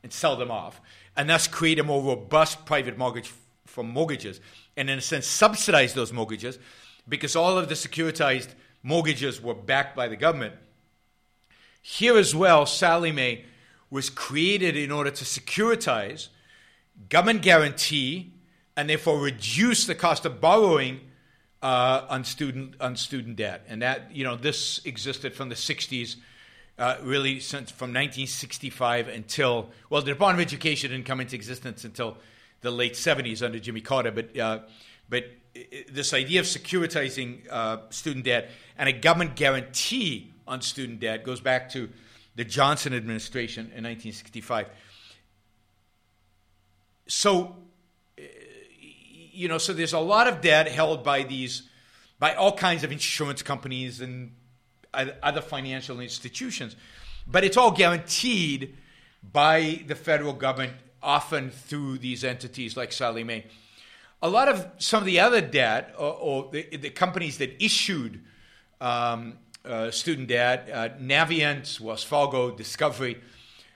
and 0.02 0.12
sell 0.12 0.34
them 0.34 0.50
off, 0.50 0.80
and 1.16 1.28
thus 1.28 1.46
create 1.46 1.78
a 1.78 1.84
more 1.84 2.02
robust 2.02 2.64
private 2.64 2.96
mortgage 2.96 3.32
for 3.66 3.84
mortgages, 3.84 4.40
and 4.76 4.90
in 4.90 4.98
a 4.98 5.02
sense 5.02 5.26
subsidize 5.26 5.94
those 5.94 6.12
mortgages 6.12 6.58
because 7.08 7.36
all 7.36 7.58
of 7.58 7.68
the 7.68 7.74
securitized 7.74 8.48
mortgages 8.82 9.40
were 9.40 9.54
backed 9.54 9.96
by 9.96 10.08
the 10.08 10.16
government. 10.16 10.54
Here 11.82 12.16
as 12.16 12.34
well, 12.34 12.66
Sallie 12.66 13.12
Mae 13.12 13.44
was 13.90 14.10
created 14.10 14.76
in 14.76 14.90
order 14.92 15.10
to 15.10 15.24
securitize, 15.24 16.28
government 17.08 17.42
guarantee, 17.42 18.32
and 18.76 18.88
therefore 18.88 19.18
reduce 19.18 19.86
the 19.86 19.94
cost 19.94 20.24
of 20.24 20.40
borrowing 20.40 21.00
uh, 21.62 22.06
on 22.08 22.24
student 22.24 22.74
on 22.80 22.96
student 22.96 23.36
debt, 23.36 23.64
and 23.68 23.82
that 23.82 24.14
you 24.14 24.24
know 24.24 24.36
this 24.36 24.80
existed 24.84 25.34
from 25.34 25.48
the 25.48 25.54
'60s, 25.54 26.16
uh, 26.80 26.96
really 27.02 27.38
since 27.38 27.70
from 27.70 27.90
1965 27.90 29.06
until 29.06 29.70
well, 29.90 30.00
the 30.00 30.10
Department 30.10 30.40
of 30.40 30.46
Education 30.52 30.90
didn't 30.90 31.06
come 31.06 31.20
into 31.20 31.36
existence 31.36 31.84
until 31.84 32.16
the 32.62 32.70
late 32.70 32.94
'70s 32.94 33.44
under 33.44 33.58
Jimmy 33.58 33.82
Carter, 33.82 34.10
but 34.10 34.36
uh, 34.38 34.60
but 35.08 35.26
this 35.92 36.14
idea 36.14 36.40
of 36.40 36.46
securitizing 36.46 37.48
uh, 37.50 37.78
student 37.90 38.24
debt 38.24 38.50
and 38.78 38.88
a 38.88 38.92
government 38.92 39.36
guarantee 39.36 40.32
on 40.48 40.62
student 40.62 41.00
debt 41.00 41.22
goes 41.22 41.40
back 41.40 41.68
to 41.70 41.90
the 42.34 42.44
Johnson 42.44 42.94
administration 42.94 43.66
in 43.66 43.84
1965. 43.84 44.68
So 47.06 47.56
you 49.40 49.48
know, 49.48 49.58
so 49.58 49.72
there's 49.72 49.92
a 49.92 49.98
lot 49.98 50.28
of 50.28 50.40
debt 50.40 50.68
held 50.68 51.02
by 51.02 51.22
these, 51.22 51.62
by 52.18 52.34
all 52.34 52.56
kinds 52.56 52.84
of 52.84 52.92
insurance 52.92 53.42
companies 53.42 54.00
and 54.00 54.32
other 54.94 55.40
financial 55.40 56.00
institutions, 56.00 56.76
but 57.26 57.44
it's 57.44 57.56
all 57.56 57.70
guaranteed 57.70 58.76
by 59.32 59.82
the 59.86 59.94
federal 59.94 60.32
government, 60.32 60.72
often 61.02 61.50
through 61.50 61.98
these 61.98 62.24
entities 62.24 62.76
like 62.76 62.92
Sallie 62.92 63.24
Mae. 63.24 63.46
A 64.22 64.28
lot 64.28 64.48
of 64.48 64.66
some 64.78 65.00
of 65.00 65.06
the 65.06 65.20
other 65.20 65.40
debt, 65.40 65.94
or, 65.98 66.12
or 66.14 66.50
the, 66.52 66.76
the, 66.76 66.90
companies 66.90 67.38
that 67.38 67.62
issued 67.62 68.20
um, 68.80 69.38
uh, 69.64 69.90
student 69.90 70.28
debt, 70.28 70.68
uh, 70.72 70.88
Navient, 71.00 71.80
Wells 71.80 72.02
Fargo, 72.02 72.50
Discovery, 72.50 73.18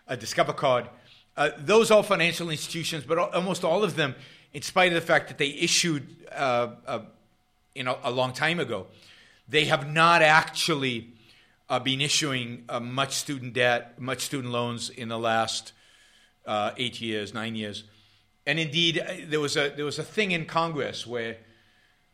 uh, 0.08 0.16
Discover 0.16 0.52
Card, 0.52 0.88
uh, 1.36 1.50
those 1.58 1.90
are 1.90 2.02
financial 2.02 2.50
institutions, 2.50 3.04
but 3.04 3.18
almost 3.18 3.64
all 3.64 3.82
of 3.82 3.96
them 3.96 4.14
in 4.52 4.62
spite 4.62 4.88
of 4.88 4.94
the 4.94 5.00
fact 5.00 5.28
that 5.28 5.38
they 5.38 5.48
issued 5.48 6.06
uh, 6.32 6.68
uh, 6.86 7.00
you 7.74 7.82
know, 7.82 7.98
a 8.04 8.10
long 8.10 8.32
time 8.32 8.60
ago, 8.60 8.86
they 9.48 9.66
have 9.66 9.88
not 9.88 10.22
actually 10.22 11.14
uh, 11.68 11.78
been 11.78 12.00
issuing 12.00 12.64
uh, 12.68 12.80
much 12.80 13.14
student 13.14 13.54
debt, 13.54 14.00
much 14.00 14.20
student 14.20 14.52
loans 14.52 14.90
in 14.90 15.08
the 15.08 15.18
last 15.18 15.72
uh, 16.46 16.72
eight 16.76 17.00
years, 17.00 17.34
nine 17.34 17.54
years. 17.54 17.84
And 18.46 18.58
indeed, 18.58 18.98
uh, 18.98 19.12
there 19.26 19.40
was 19.40 19.56
a 19.56 19.70
there 19.70 19.84
was 19.84 19.98
a 19.98 20.04
thing 20.04 20.32
in 20.32 20.44
Congress 20.44 21.06
where 21.06 21.38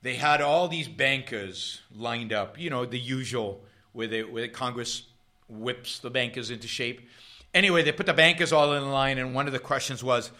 they 0.03 0.15
had 0.15 0.41
all 0.41 0.69
these 0.69 0.89
bankers 0.89 1.81
lined 1.95 2.33
up. 2.33 2.59
You 2.59 2.71
know, 2.71 2.85
the 2.85 2.99
usual 2.99 3.63
where 3.93 4.07
they 4.07 4.23
where 4.23 4.49
Congress 4.49 5.03
whips 5.49 5.99
the 5.99 6.11
bankers 6.11 6.51
into 6.51 6.69
shape. 6.69 7.09
Anyway, 7.53 7.83
they 7.83 7.91
put 7.91 8.07
the 8.07 8.15
bankers 8.15 8.53
all 8.53 8.73
in 8.75 8.93
line, 8.93 9.19
and 9.19 9.35
one 9.35 9.49
of 9.49 9.53
the 9.53 9.59
questions 9.59 10.05
was 10.05 10.31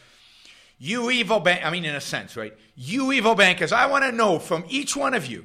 you 0.79 1.11
evil 1.11 1.41
bank, 1.41 1.67
I 1.67 1.71
mean, 1.71 1.85
in 1.85 1.95
a 1.95 2.01
sense, 2.01 2.37
right? 2.37 2.57
You 2.75 3.13
evil 3.13 3.35
bankers, 3.35 3.71
I 3.73 3.87
want 3.87 4.05
to 4.05 4.13
know 4.13 4.39
from 4.39 4.65
each 4.69 4.97
one 4.97 5.13
of 5.13 5.27
you 5.27 5.45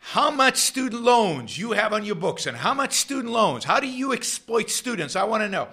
how 0.00 0.30
much 0.30 0.56
student 0.56 1.02
loans 1.02 1.56
you 1.56 1.72
have 1.72 1.92
on 1.92 2.04
your 2.04 2.16
books 2.16 2.46
and 2.46 2.56
how 2.56 2.74
much 2.74 2.94
student 2.94 3.32
loans. 3.32 3.64
How 3.64 3.78
do 3.78 3.86
you 3.86 4.12
exploit 4.12 4.70
students? 4.70 5.14
I 5.14 5.24
want 5.24 5.42
to 5.44 5.48
know. 5.48 5.68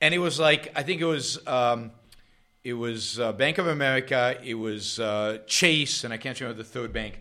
And 0.00 0.12
it 0.12 0.18
was 0.18 0.38
like, 0.38 0.70
I 0.76 0.82
think 0.82 1.00
it 1.00 1.06
was. 1.06 1.44
Um, 1.46 1.92
it 2.64 2.74
was 2.74 3.18
uh, 3.18 3.32
Bank 3.32 3.58
of 3.58 3.66
America, 3.66 4.38
it 4.44 4.54
was 4.54 5.00
uh, 5.00 5.38
Chase, 5.48 6.04
and 6.04 6.14
I 6.14 6.16
can't 6.16 6.38
remember 6.40 6.62
the 6.62 6.68
third 6.68 6.92
bank. 6.92 7.20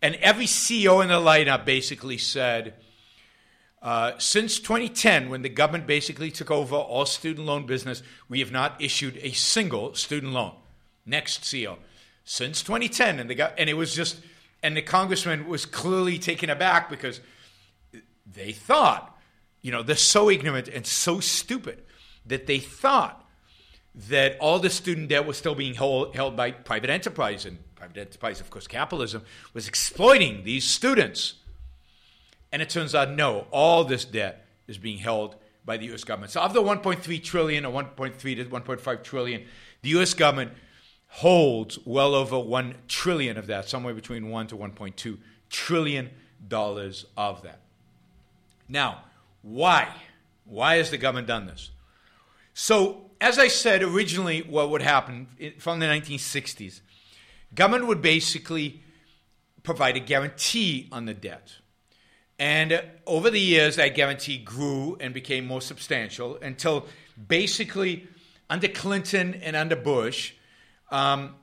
And 0.00 0.14
every 0.16 0.46
CEO 0.46 1.02
in 1.02 1.08
the 1.08 1.14
lineup 1.14 1.66
basically 1.66 2.16
said, 2.16 2.72
uh, 3.82 4.12
since 4.16 4.58
2010, 4.58 5.28
when 5.28 5.42
the 5.42 5.50
government 5.50 5.86
basically 5.86 6.30
took 6.30 6.50
over 6.50 6.74
all 6.74 7.04
student 7.04 7.46
loan 7.46 7.66
business, 7.66 8.02
we 8.30 8.40
have 8.40 8.50
not 8.50 8.80
issued 8.80 9.18
a 9.18 9.32
single 9.32 9.94
student 9.94 10.32
loan. 10.32 10.52
Next 11.04 11.42
CEO. 11.42 11.76
Since 12.24 12.62
2010, 12.62 13.20
and, 13.20 13.28
the, 13.28 13.60
and 13.60 13.68
it 13.68 13.74
was 13.74 13.94
just, 13.94 14.20
and 14.62 14.76
the 14.76 14.82
congressman 14.82 15.46
was 15.46 15.66
clearly 15.66 16.18
taken 16.18 16.50
aback 16.50 16.90
because 16.90 17.20
they 18.26 18.52
thought, 18.52 19.16
you 19.62 19.72
know, 19.72 19.82
they're 19.82 19.96
so 19.96 20.30
ignorant 20.30 20.68
and 20.68 20.86
so 20.86 21.20
stupid 21.20 21.82
that 22.26 22.46
they 22.46 22.58
thought 22.58 23.24
that 23.94 24.36
all 24.38 24.58
the 24.58 24.70
student 24.70 25.08
debt 25.08 25.26
was 25.26 25.36
still 25.36 25.54
being 25.54 25.74
hold, 25.74 26.14
held 26.14 26.36
by 26.36 26.50
private 26.50 26.90
enterprise, 26.90 27.44
and 27.44 27.58
private 27.74 27.96
enterprise, 27.96 28.40
of 28.40 28.50
course, 28.50 28.66
capitalism, 28.66 29.22
was 29.54 29.66
exploiting 29.66 30.44
these 30.44 30.64
students 30.64 31.34
and 32.52 32.62
it 32.62 32.70
turns 32.70 32.94
out, 32.94 33.10
no, 33.10 33.46
all 33.50 33.84
this 33.84 34.04
debt 34.04 34.46
is 34.66 34.78
being 34.78 34.98
held 34.98 35.36
by 35.64 35.76
the 35.76 35.86
U.S. 35.86 36.04
government. 36.04 36.32
So 36.32 36.40
of 36.40 36.54
the 36.54 36.62
1.3 36.62 37.22
trillion 37.22 37.66
or 37.66 37.72
1.3 37.72 38.18
to 38.18 38.44
1.5 38.44 39.02
trillion, 39.02 39.44
the 39.82 39.90
U.S. 39.90 40.14
government 40.14 40.52
holds 41.08 41.78
well 41.84 42.14
over 42.14 42.38
1 42.38 42.74
trillion 42.86 43.36
of 43.36 43.46
that, 43.48 43.68
somewhere 43.68 43.94
between 43.94 44.30
1 44.30 44.46
to 44.48 44.56
1.2 44.56 45.18
trillion 45.50 46.10
dollars 46.46 47.06
of 47.16 47.42
that. 47.42 47.60
Now, 48.68 49.02
why? 49.42 49.88
Why 50.44 50.76
has 50.76 50.90
the 50.90 50.98
government 50.98 51.26
done 51.26 51.46
this? 51.46 51.70
So, 52.54 53.10
as 53.20 53.38
I 53.38 53.48
said 53.48 53.82
originally, 53.82 54.42
what 54.42 54.70
would 54.70 54.82
happen 54.82 55.28
from 55.58 55.80
the 55.80 55.86
1960s, 55.86 56.80
government 57.54 57.86
would 57.86 58.02
basically 58.02 58.82
provide 59.62 59.96
a 59.96 60.00
guarantee 60.00 60.88
on 60.92 61.06
the 61.06 61.14
debt. 61.14 61.52
And 62.38 62.72
uh, 62.72 62.82
over 63.06 63.30
the 63.30 63.40
years, 63.40 63.76
that 63.76 63.94
guarantee 63.94 64.38
grew 64.38 64.96
and 65.00 65.12
became 65.12 65.46
more 65.46 65.60
substantial 65.60 66.38
until 66.40 66.86
basically 67.26 68.06
under 68.48 68.68
Clinton 68.68 69.34
and 69.42 69.56
under 69.56 69.76
Bush, 69.76 70.32
um, 70.90 71.34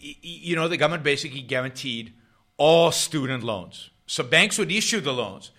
you 0.00 0.56
know, 0.56 0.68
the 0.68 0.76
government 0.76 1.02
basically 1.02 1.42
guaranteed 1.42 2.12
all 2.56 2.92
student 2.92 3.42
loans. 3.42 3.90
So 4.06 4.22
banks 4.22 4.58
would 4.58 4.70
issue 4.70 5.00
the 5.00 5.12
loans, 5.12 5.50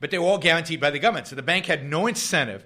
but 0.00 0.10
they 0.10 0.18
were 0.18 0.26
all 0.26 0.38
guaranteed 0.38 0.80
by 0.80 0.90
the 0.90 0.98
government. 0.98 1.26
So 1.26 1.36
the 1.36 1.42
bank 1.42 1.66
had 1.66 1.84
no 1.84 2.06
incentive 2.06 2.64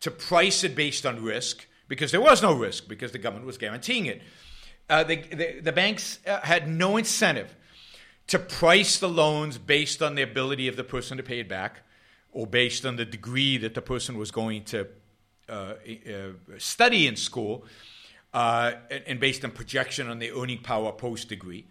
to 0.00 0.10
price 0.10 0.64
it 0.64 0.74
based 0.74 1.06
on 1.06 1.22
risk 1.22 1.66
because 1.88 2.10
there 2.10 2.20
was 2.20 2.42
no 2.42 2.52
risk 2.52 2.88
because 2.88 3.12
the 3.12 3.18
government 3.18 3.46
was 3.46 3.58
guaranteeing 3.58 4.06
it. 4.06 4.22
Uh, 4.88 5.02
the, 5.02 5.16
the, 5.16 5.60
the, 5.60 5.72
banks 5.72 6.18
uh, 6.26 6.40
had 6.40 6.68
no 6.68 6.98
incentive 6.98 7.54
to 8.26 8.38
price 8.38 8.98
the 8.98 9.08
loans 9.08 9.56
based 9.56 10.02
on 10.02 10.14
the 10.14 10.22
ability 10.22 10.68
of 10.68 10.76
the 10.76 10.84
person 10.84 11.16
to 11.16 11.22
pay 11.22 11.40
it 11.40 11.48
back 11.48 11.80
or 12.32 12.46
based 12.46 12.84
on 12.84 12.96
the 12.96 13.04
degree 13.04 13.56
that 13.56 13.74
the 13.74 13.80
person 13.80 14.18
was 14.18 14.30
going 14.30 14.62
to 14.64 14.86
uh, 15.48 15.52
uh, 15.52 16.32
study 16.58 17.06
in 17.06 17.16
school 17.16 17.64
uh, 18.34 18.72
and 19.06 19.20
based 19.20 19.44
on 19.44 19.52
projection 19.52 20.10
on 20.10 20.18
the 20.18 20.32
earning 20.32 20.58
power 20.58 20.92
post 20.92 21.28
degree 21.28 21.64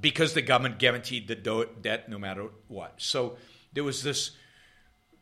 because 0.00 0.34
the 0.34 0.42
government 0.42 0.78
guaranteed 0.78 1.26
the 1.26 1.34
do- 1.34 1.68
debt 1.80 2.08
no 2.08 2.18
matter 2.18 2.46
what. 2.68 2.94
So 2.98 3.36
there 3.72 3.82
was 3.82 4.02
this 4.02 4.32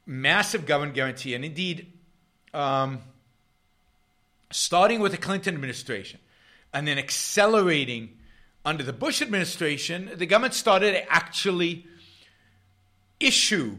massive 0.04 0.66
government 0.66 0.94
guarantee, 0.94 1.34
and 1.34 1.44
indeed, 1.44 1.92
um, 2.52 3.00
starting 4.50 5.00
with 5.00 5.12
the 5.12 5.18
Clinton 5.18 5.54
administration 5.54 6.18
and 6.74 6.86
then 6.88 6.98
accelerating 6.98 8.18
under 8.64 8.82
the 8.82 8.92
Bush 8.92 9.22
administration, 9.22 10.10
the 10.14 10.26
government 10.26 10.54
started 10.54 10.92
to 10.92 11.12
actually 11.12 11.86
issue 13.20 13.76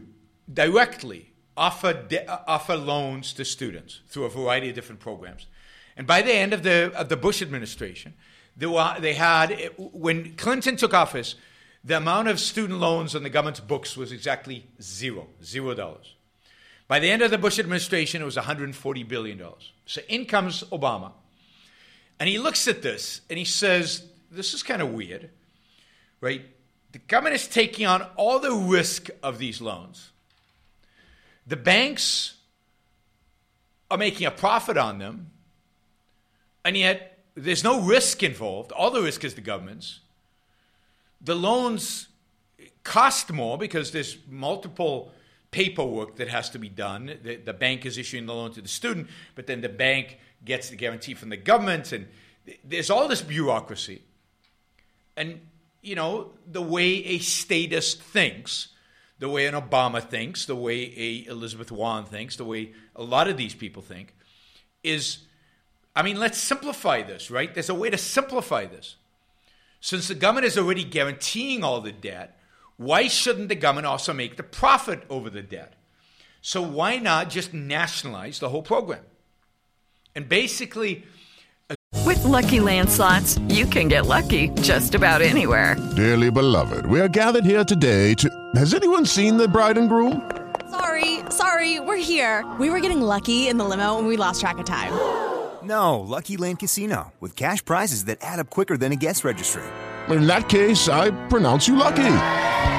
directly 0.52 1.32
offer 1.56 1.92
de- 1.92 2.26
offer 2.48 2.76
loans 2.76 3.32
to 3.34 3.44
students 3.44 4.00
through 4.08 4.24
a 4.24 4.30
variety 4.30 4.70
of 4.70 4.74
different 4.74 5.00
programs. 5.00 5.46
And 5.96 6.06
by 6.06 6.22
the 6.22 6.32
end 6.32 6.52
of 6.52 6.62
the 6.62 6.92
of 6.94 7.08
the 7.08 7.16
Bush 7.16 7.40
administration, 7.42 8.14
they, 8.56 8.66
were, 8.66 8.94
they 8.98 9.14
had 9.14 9.70
when 9.76 10.34
Clinton 10.36 10.76
took 10.76 10.94
office, 10.94 11.36
the 11.84 11.96
amount 11.96 12.28
of 12.28 12.40
student 12.40 12.80
loans 12.80 13.14
on 13.14 13.22
the 13.22 13.30
government's 13.30 13.60
books 13.60 13.96
was 13.96 14.10
exactly 14.10 14.66
zero, 14.80 15.28
zero 15.42 15.74
dollars. 15.74 16.14
By 16.86 16.98
the 16.98 17.10
end 17.10 17.22
of 17.22 17.30
the 17.30 17.38
Bush 17.38 17.58
administration, 17.58 18.22
it 18.22 18.24
was 18.24 18.36
$140 18.36 19.08
billion. 19.08 19.42
So 19.86 20.00
in 20.08 20.26
comes 20.26 20.64
Obama. 20.64 21.12
And 22.20 22.28
he 22.28 22.38
looks 22.38 22.68
at 22.68 22.82
this 22.82 23.22
and 23.28 23.38
he 23.38 23.44
says, 23.44 24.06
This 24.30 24.54
is 24.54 24.62
kind 24.62 24.82
of 24.82 24.92
weird, 24.92 25.30
right? 26.20 26.42
The 26.92 26.98
government 26.98 27.34
is 27.34 27.48
taking 27.48 27.86
on 27.86 28.02
all 28.16 28.38
the 28.38 28.52
risk 28.52 29.08
of 29.22 29.38
these 29.38 29.60
loans. 29.60 30.10
The 31.46 31.56
banks 31.56 32.34
are 33.90 33.98
making 33.98 34.26
a 34.26 34.30
profit 34.30 34.76
on 34.76 34.98
them, 34.98 35.30
and 36.64 36.76
yet 36.76 37.18
there's 37.34 37.64
no 37.64 37.80
risk 37.80 38.22
involved. 38.22 38.72
All 38.72 38.90
the 38.90 39.02
risk 39.02 39.24
is 39.24 39.34
the 39.34 39.40
government's. 39.40 40.00
The 41.20 41.34
loans 41.34 42.08
cost 42.82 43.32
more 43.32 43.58
because 43.58 43.90
there's 43.90 44.16
multiple 44.28 45.12
paperwork 45.50 46.16
that 46.16 46.28
has 46.28 46.50
to 46.50 46.58
be 46.58 46.68
done. 46.68 47.18
The, 47.22 47.36
the, 47.36 47.52
bank 47.52 47.86
is 47.86 47.96
issuing 47.96 48.26
the 48.26 48.34
loan 48.34 48.52
to 48.52 48.60
the 48.60 48.68
student, 48.68 49.08
but 49.34 49.46
then 49.46 49.60
the 49.60 49.68
bank 49.68 50.18
gets 50.44 50.68
the 50.68 50.76
guarantee 50.76 51.14
from 51.14 51.28
the 51.28 51.36
government, 51.36 51.92
and 51.92 52.08
there's 52.64 52.90
all 52.90 53.08
this 53.08 53.22
bureaucracy. 53.22 54.02
And, 55.16 55.40
you 55.80 55.94
know, 55.94 56.32
the 56.50 56.60
way 56.60 57.04
a 57.04 57.18
statist 57.18 58.02
thinks, 58.02 58.68
the 59.18 59.28
way 59.28 59.46
an 59.46 59.54
Obama 59.54 60.02
thinks, 60.02 60.44
the 60.44 60.56
way 60.56 60.92
a 60.96 61.30
Elizabeth 61.30 61.70
Warren 61.70 62.04
thinks, 62.04 62.36
the 62.36 62.44
way 62.44 62.72
a 62.96 63.02
lot 63.02 63.28
of 63.28 63.36
these 63.36 63.54
people 63.54 63.80
think, 63.80 64.14
is 64.82 65.18
I 65.96 66.02
mean, 66.02 66.18
let's 66.18 66.38
simplify 66.38 67.02
this, 67.02 67.30
right? 67.30 67.52
There's 67.52 67.68
a 67.68 67.74
way 67.74 67.90
to 67.90 67.98
simplify 67.98 68.66
this. 68.66 68.96
Since 69.80 70.08
the 70.08 70.14
government 70.14 70.46
is 70.46 70.58
already 70.58 70.82
guaranteeing 70.82 71.62
all 71.62 71.80
the 71.80 71.92
debt, 71.92 72.38
why 72.76 73.06
shouldn't 73.06 73.48
the 73.48 73.54
government 73.54 73.86
also 73.86 74.12
make 74.12 74.36
the 74.36 74.42
profit 74.42 75.04
over 75.08 75.30
the 75.30 75.42
debt? 75.42 75.74
So 76.40 76.60
why 76.62 76.98
not 76.98 77.30
just 77.30 77.54
nationalize 77.54 78.38
the 78.38 78.48
whole 78.48 78.62
program? 78.62 79.04
And 80.16 80.28
basically, 80.28 81.04
with 82.04 82.22
lucky 82.24 82.58
landslots, 82.58 83.38
you 83.52 83.66
can 83.66 83.88
get 83.88 84.06
lucky 84.06 84.48
just 84.60 84.94
about 84.94 85.22
anywhere. 85.22 85.76
Dearly 85.94 86.30
beloved, 86.30 86.86
we 86.86 87.00
are 87.00 87.08
gathered 87.08 87.44
here 87.44 87.64
today 87.64 88.14
to. 88.14 88.28
Has 88.56 88.74
anyone 88.74 89.06
seen 89.06 89.36
the 89.36 89.46
bride 89.46 89.78
and 89.78 89.88
groom? 89.88 90.30
Sorry, 90.70 91.20
sorry, 91.30 91.78
we're 91.80 91.96
here. 91.96 92.44
We 92.58 92.68
were 92.68 92.80
getting 92.80 93.00
lucky 93.00 93.48
in 93.48 93.58
the 93.58 93.64
limo 93.64 93.98
and 93.98 94.08
we 94.08 94.16
lost 94.16 94.40
track 94.40 94.58
of 94.58 94.64
time. 94.64 95.33
No, 95.64 96.00
Lucky 96.00 96.36
Land 96.36 96.58
Casino, 96.58 97.12
with 97.20 97.36
cash 97.36 97.64
prizes 97.64 98.04
that 98.04 98.18
add 98.20 98.38
up 98.38 98.50
quicker 98.50 98.76
than 98.76 98.92
a 98.92 98.96
guest 98.96 99.24
registry. 99.24 99.62
In 100.08 100.26
that 100.26 100.48
case, 100.50 100.88
I 100.88 101.10
pronounce 101.28 101.66
you 101.66 101.76
lucky. 101.76 102.16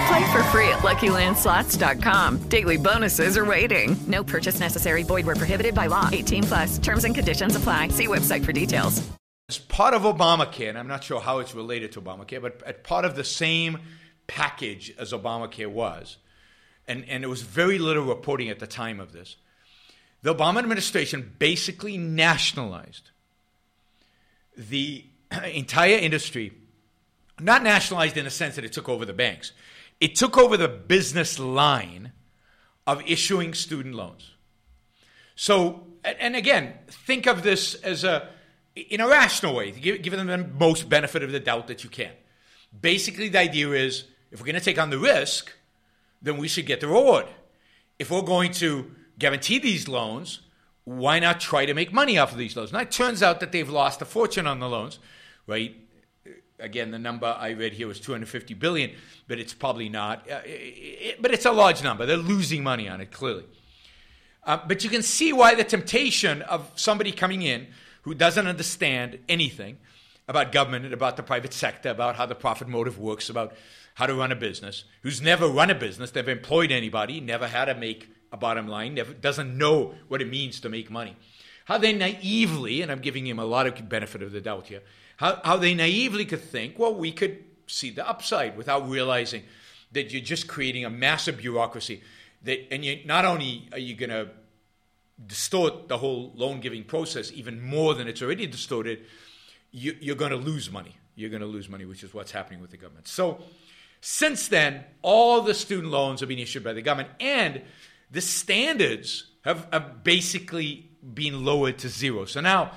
Play 0.07 0.31
for 0.31 0.43
free 0.51 0.69
at 0.69 0.83
LuckyLandSlots.com. 0.83 2.49
Daily 2.49 2.77
bonuses 2.77 3.37
are 3.37 3.45
waiting. 3.45 3.95
No 4.07 4.23
purchase 4.23 4.59
necessary. 4.59 5.03
Void 5.03 5.25
where 5.25 5.35
prohibited 5.35 5.73
by 5.73 5.87
law. 5.87 6.09
18 6.11 6.43
plus. 6.43 6.77
Terms 6.77 7.03
and 7.03 7.15
conditions 7.15 7.55
apply. 7.55 7.87
See 7.87 8.07
website 8.07 8.45
for 8.45 8.51
details. 8.51 9.01
As 9.49 9.57
part 9.57 9.93
of 9.93 10.03
Obamacare, 10.03 10.69
and 10.69 10.77
I'm 10.77 10.87
not 10.87 11.03
sure 11.03 11.19
how 11.19 11.39
it's 11.39 11.53
related 11.55 11.91
to 11.93 12.01
Obamacare, 12.01 12.41
but 12.41 12.61
as 12.65 12.75
part 12.83 13.05
of 13.05 13.15
the 13.15 13.23
same 13.23 13.79
package 14.27 14.93
as 14.97 15.11
Obamacare 15.11 15.71
was, 15.71 16.17
and, 16.87 17.03
and 17.07 17.23
there 17.23 17.29
was 17.29 17.41
very 17.41 17.77
little 17.77 18.03
reporting 18.05 18.49
at 18.49 18.59
the 18.59 18.67
time 18.67 18.99
of 18.99 19.11
this, 19.11 19.37
the 20.25 20.33
Obama 20.33 20.57
administration 20.57 21.35
basically 21.37 21.99
nationalized 21.99 23.11
the 24.57 25.05
entire 25.53 25.97
industry, 25.97 26.51
not 27.39 27.61
nationalized 27.61 28.17
in 28.17 28.25
the 28.25 28.31
sense 28.31 28.55
that 28.55 28.65
it 28.65 28.73
took 28.73 28.89
over 28.89 29.05
the 29.05 29.13
banks, 29.13 29.51
it 29.99 30.15
took 30.15 30.35
over 30.35 30.57
the 30.57 30.67
business 30.67 31.37
line 31.37 32.11
of 32.87 33.03
issuing 33.05 33.53
student 33.53 33.93
loans. 33.93 34.31
So, 35.35 35.85
and 36.03 36.35
again, 36.35 36.73
think 36.89 37.27
of 37.27 37.43
this 37.43 37.75
as 37.75 38.03
a 38.03 38.29
in 38.75 39.01
a 39.01 39.07
rational 39.07 39.53
way, 39.53 39.69
give, 39.69 40.01
give 40.01 40.13
them 40.13 40.25
the 40.25 40.39
most 40.39 40.89
benefit 40.89 41.21
of 41.21 41.31
the 41.31 41.39
doubt 41.39 41.67
that 41.67 41.83
you 41.83 41.89
can. 41.91 42.11
Basically, 42.81 43.29
the 43.29 43.39
idea 43.39 43.69
is 43.73 44.05
if 44.31 44.39
we're 44.39 44.47
going 44.47 44.55
to 44.55 44.59
take 44.59 44.79
on 44.79 44.89
the 44.89 44.97
risk, 44.97 45.53
then 46.19 46.37
we 46.37 46.47
should 46.47 46.65
get 46.65 46.79
the 46.79 46.87
reward. 46.87 47.27
If 47.99 48.09
we're 48.09 48.23
going 48.23 48.53
to 48.53 48.91
guarantee 49.19 49.59
these 49.59 49.87
loans, 49.87 50.41
why 50.83 51.19
not 51.19 51.39
try 51.39 51.65
to 51.65 51.73
make 51.73 51.91
money 51.91 52.17
off 52.17 52.31
of 52.31 52.37
these 52.37 52.55
loans? 52.55 52.71
Now, 52.71 52.79
it 52.79 52.91
turns 52.91 53.23
out 53.23 53.39
that 53.39 53.51
they've 53.51 53.69
lost 53.69 54.01
a 54.01 54.05
fortune 54.05 54.47
on 54.47 54.59
the 54.59 54.69
loans, 54.69 54.99
right? 55.47 55.75
Again, 56.59 56.91
the 56.91 56.99
number 56.99 57.25
I 57.25 57.49
read 57.49 57.73
here 57.73 57.87
was 57.87 57.99
250 57.99 58.53
billion, 58.53 58.91
but 59.27 59.39
it's 59.39 59.53
probably 59.53 59.89
not. 59.89 60.29
Uh, 60.29 60.41
it, 60.45 61.21
but 61.21 61.31
it's 61.33 61.45
a 61.45 61.51
large 61.51 61.83
number. 61.83 62.05
They're 62.05 62.17
losing 62.17 62.63
money 62.63 62.87
on 62.87 63.01
it, 63.01 63.11
clearly. 63.11 63.45
Uh, 64.43 64.59
but 64.65 64.83
you 64.83 64.89
can 64.89 65.01
see 65.01 65.33
why 65.33 65.55
the 65.55 65.63
temptation 65.63 66.43
of 66.43 66.71
somebody 66.75 67.11
coming 67.11 67.41
in 67.41 67.67
who 68.03 68.13
doesn't 68.13 68.47
understand 68.47 69.17
anything 69.27 69.77
about 70.27 70.51
government 70.51 70.91
about 70.93 71.17
the 71.17 71.23
private 71.23 71.53
sector, 71.53 71.89
about 71.89 72.15
how 72.15 72.25
the 72.25 72.35
profit 72.35 72.67
motive 72.67 72.99
works, 72.99 73.29
about 73.29 73.53
how 73.95 74.05
to 74.05 74.13
run 74.13 74.31
a 74.31 74.35
business, 74.35 74.83
who's 75.01 75.21
never 75.21 75.47
run 75.47 75.69
a 75.69 75.75
business, 75.75 76.13
never 76.13 76.31
employed 76.31 76.71
anybody, 76.71 77.19
never 77.19 77.47
had 77.47 77.65
to 77.65 77.75
make 77.75 78.09
a 78.35 78.37
bottom 78.37 78.67
line, 78.67 78.99
doesn't 79.21 79.57
know 79.57 79.95
what 80.07 80.21
it 80.21 80.29
means 80.29 80.59
to 80.59 80.69
make 80.69 80.91
money. 80.91 81.15
How 81.65 81.79
they 81.79 81.93
naively, 81.93 82.81
and 82.81 82.91
I'm 82.91 82.99
giving 82.99 83.25
him 83.25 83.39
a 83.39 83.45
lot 83.45 83.65
of 83.65 83.89
benefit 83.89 84.21
of 84.21 84.31
the 84.31 84.41
doubt 84.41 84.67
here, 84.67 84.81
how, 85.17 85.39
how 85.43 85.57
they 85.57 85.73
naively 85.73 86.25
could 86.25 86.41
think, 86.41 86.77
well, 86.77 86.93
we 86.93 87.11
could 87.11 87.43
see 87.67 87.89
the 87.89 88.07
upside 88.07 88.55
without 88.57 88.87
realizing 88.87 89.43
that 89.93 90.11
you're 90.11 90.21
just 90.21 90.47
creating 90.47 90.85
a 90.85 90.89
massive 90.89 91.37
bureaucracy. 91.37 92.03
That, 92.43 92.71
and 92.71 92.83
you, 92.85 92.99
not 93.05 93.25
only 93.25 93.69
are 93.71 93.79
you 93.79 93.95
going 93.95 94.09
to 94.09 94.29
distort 95.25 95.87
the 95.87 95.97
whole 95.97 96.33
loan 96.35 96.59
giving 96.59 96.83
process 96.83 97.31
even 97.31 97.61
more 97.61 97.93
than 97.93 98.07
it's 98.07 98.21
already 98.21 98.45
distorted, 98.45 99.05
you, 99.71 99.95
you're 100.01 100.17
going 100.17 100.31
to 100.31 100.37
lose 100.37 100.69
money. 100.69 100.97
You're 101.15 101.29
going 101.29 101.41
to 101.41 101.47
lose 101.47 101.69
money, 101.69 101.85
which 101.85 102.03
is 102.03 102.13
what's 102.13 102.31
happening 102.31 102.59
with 102.59 102.71
the 102.71 102.77
government. 102.77 103.07
So, 103.07 103.39
since 104.01 104.49
then, 104.49 104.83
all 105.01 105.41
the 105.41 105.53
student 105.53 105.91
loans 105.91 106.19
have 106.19 106.29
been 106.29 106.37
issued 106.37 106.63
by 106.63 106.73
the 106.73 106.81
government, 106.81 107.09
and 107.19 107.61
the 108.11 108.21
standards 108.21 109.31
have, 109.43 109.67
have 109.71 110.03
basically 110.03 110.89
been 111.13 111.45
lowered 111.45 111.77
to 111.79 111.89
zero. 111.89 112.25
So 112.25 112.41
now 112.41 112.71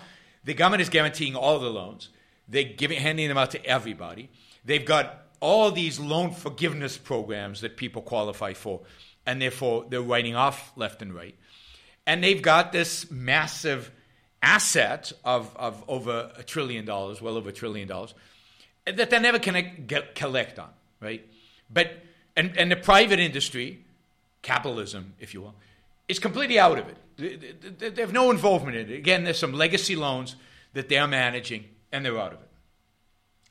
the 0.44 0.54
government 0.54 0.82
is 0.82 0.88
guaranteeing 0.88 1.36
all 1.36 1.58
the 1.58 1.70
loans. 1.70 2.10
They're 2.48 2.64
giving, 2.64 3.00
handing 3.00 3.28
them 3.28 3.38
out 3.38 3.50
to 3.52 3.64
everybody. 3.64 4.30
They've 4.64 4.84
got 4.84 5.26
all 5.40 5.70
these 5.70 6.00
loan 6.00 6.32
forgiveness 6.32 6.98
programs 6.98 7.60
that 7.60 7.76
people 7.76 8.02
qualify 8.02 8.54
for, 8.54 8.80
and 9.26 9.40
therefore 9.40 9.86
they're 9.88 10.02
writing 10.02 10.34
off 10.34 10.72
left 10.76 11.02
and 11.02 11.14
right. 11.14 11.36
And 12.06 12.24
they've 12.24 12.40
got 12.40 12.72
this 12.72 13.10
massive 13.10 13.90
asset 14.42 15.12
of, 15.24 15.54
of 15.56 15.84
over 15.88 16.32
a 16.36 16.42
trillion 16.42 16.84
dollars, 16.84 17.20
well 17.20 17.36
over 17.36 17.50
a 17.50 17.52
trillion 17.52 17.88
dollars, 17.88 18.14
that 18.86 19.10
they 19.10 19.18
never 19.18 19.38
can 19.38 19.86
collect 20.14 20.58
on, 20.58 20.70
right? 21.00 21.26
But 21.70 21.90
and, 22.36 22.56
and 22.56 22.70
the 22.70 22.76
private 22.76 23.18
industry 23.18 23.84
capitalism, 24.42 25.14
if 25.18 25.34
you 25.34 25.42
will, 25.42 25.54
is 26.08 26.18
completely 26.18 26.58
out 26.58 26.78
of 26.78 26.86
it. 26.88 27.78
They 27.78 28.00
have 28.00 28.12
no 28.12 28.30
involvement 28.30 28.76
in 28.76 28.90
it. 28.90 28.94
Again, 28.94 29.24
there's 29.24 29.38
some 29.38 29.52
legacy 29.52 29.96
loans 29.96 30.36
that 30.74 30.88
they're 30.88 31.06
managing, 31.06 31.64
and 31.92 32.04
they're 32.04 32.18
out 32.18 32.32
of 32.32 32.40
it. 32.40 32.48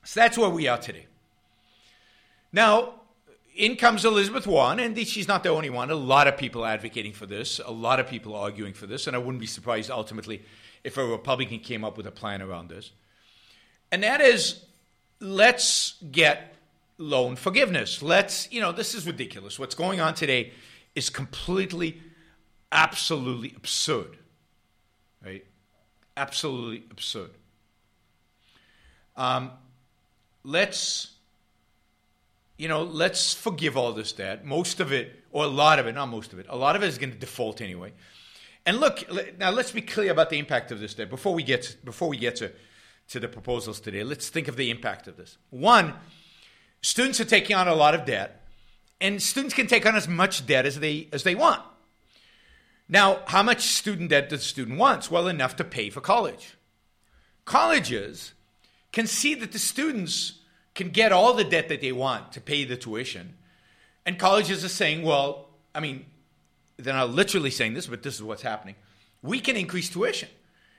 So 0.03 0.19
that's 0.21 0.37
where 0.37 0.49
we 0.49 0.67
are 0.67 0.77
today. 0.77 1.05
Now, 2.53 2.93
in 3.55 3.75
comes 3.75 4.05
Elizabeth 4.05 4.47
Warren, 4.47 4.79
and 4.79 4.97
she's 5.05 5.27
not 5.27 5.43
the 5.43 5.49
only 5.49 5.69
one. 5.69 5.89
A 5.91 5.95
lot 5.95 6.27
of 6.27 6.37
people 6.37 6.65
advocating 6.65 7.11
for 7.11 7.25
this, 7.25 7.59
a 7.65 7.71
lot 7.71 7.99
of 7.99 8.07
people 8.07 8.35
arguing 8.35 8.73
for 8.73 8.87
this, 8.87 9.07
and 9.07 9.15
I 9.15 9.19
wouldn't 9.19 9.41
be 9.41 9.47
surprised 9.47 9.91
ultimately 9.91 10.43
if 10.83 10.97
a 10.97 11.05
Republican 11.05 11.59
came 11.59 11.83
up 11.83 11.97
with 11.97 12.07
a 12.07 12.11
plan 12.11 12.41
around 12.41 12.69
this. 12.69 12.91
And 13.91 14.03
that 14.03 14.21
is 14.21 14.63
let's 15.19 15.95
get 16.11 16.55
loan 16.97 17.35
forgiveness. 17.35 18.01
Let's, 18.01 18.51
you 18.51 18.61
know, 18.61 18.71
this 18.71 18.95
is 18.95 19.05
ridiculous. 19.05 19.59
What's 19.59 19.75
going 19.75 19.99
on 19.99 20.13
today 20.13 20.53
is 20.97 21.11
completely, 21.11 22.01
absolutely 22.71 23.53
absurd. 23.55 24.17
Right? 25.23 25.45
Absolutely 26.17 26.85
absurd. 26.89 27.29
Um, 29.15 29.51
let's, 30.43 31.11
you 32.57 32.67
know, 32.67 32.81
let's 32.81 33.35
forgive 33.35 33.77
all 33.77 33.93
this 33.93 34.11
debt. 34.11 34.43
Most 34.43 34.79
of 34.79 34.91
it, 34.91 35.23
or 35.31 35.43
a 35.43 35.47
lot 35.47 35.77
of 35.77 35.85
it, 35.85 35.93
not 35.93 36.07
most 36.07 36.33
of 36.33 36.39
it, 36.39 36.47
a 36.49 36.57
lot 36.57 36.75
of 36.75 36.81
it 36.81 36.87
is 36.87 36.97
going 36.97 37.11
to 37.11 37.17
default 37.17 37.61
anyway. 37.61 37.93
And 38.65 38.79
look, 38.79 39.03
now 39.37 39.51
let's 39.51 39.71
be 39.71 39.83
clear 39.83 40.11
about 40.11 40.31
the 40.31 40.39
impact 40.39 40.71
of 40.71 40.79
this 40.79 40.95
debt 40.95 41.11
before 41.11 41.35
we 41.35 41.43
get 41.43 41.61
to, 41.61 41.77
before 41.85 42.09
we 42.09 42.17
get 42.17 42.37
to, 42.37 42.51
to 43.09 43.19
the 43.19 43.27
proposals 43.27 43.79
today. 43.79 44.03
Let's 44.03 44.29
think 44.29 44.47
of 44.47 44.55
the 44.55 44.71
impact 44.71 45.07
of 45.07 45.15
this. 45.15 45.37
One, 45.51 45.93
students 46.81 47.21
are 47.21 47.25
taking 47.25 47.55
on 47.55 47.67
a 47.67 47.75
lot 47.75 47.93
of 47.93 48.03
debt 48.05 48.46
and 48.99 49.21
students 49.21 49.53
can 49.53 49.67
take 49.67 49.85
on 49.85 49.95
as 49.95 50.07
much 50.07 50.45
debt 50.45 50.65
as 50.65 50.79
they 50.79 51.07
as 51.11 51.23
they 51.23 51.35
want. 51.35 51.61
Now, 52.89 53.19
how 53.27 53.43
much 53.43 53.61
student 53.61 54.09
debt 54.09 54.29
does 54.29 54.41
a 54.41 54.45
student 54.45 54.79
want? 54.79 55.11
Well, 55.11 55.27
enough 55.27 55.55
to 55.57 55.63
pay 55.63 55.89
for 55.89 55.99
college. 55.99 56.55
Colleges 57.43 58.33
can 58.91 59.07
see 59.07 59.35
that 59.35 59.51
the 59.51 59.59
students 59.59 60.39
can 60.73 60.89
get 60.89 61.11
all 61.11 61.33
the 61.33 61.43
debt 61.43 61.69
that 61.69 61.81
they 61.81 61.91
want 61.91 62.31
to 62.31 62.41
pay 62.41 62.63
the 62.63 62.77
tuition. 62.77 63.35
And 64.05 64.17
colleges 64.17 64.63
are 64.63 64.69
saying, 64.69 65.03
well, 65.03 65.49
I 65.75 65.79
mean, 65.79 66.05
they're 66.77 66.93
not 66.93 67.09
literally 67.09 67.51
saying 67.51 67.73
this, 67.73 67.87
but 67.87 68.03
this 68.03 68.15
is 68.15 68.23
what's 68.23 68.41
happening. 68.41 68.75
We 69.21 69.39
can 69.39 69.57
increase 69.57 69.89
tuition, 69.89 70.29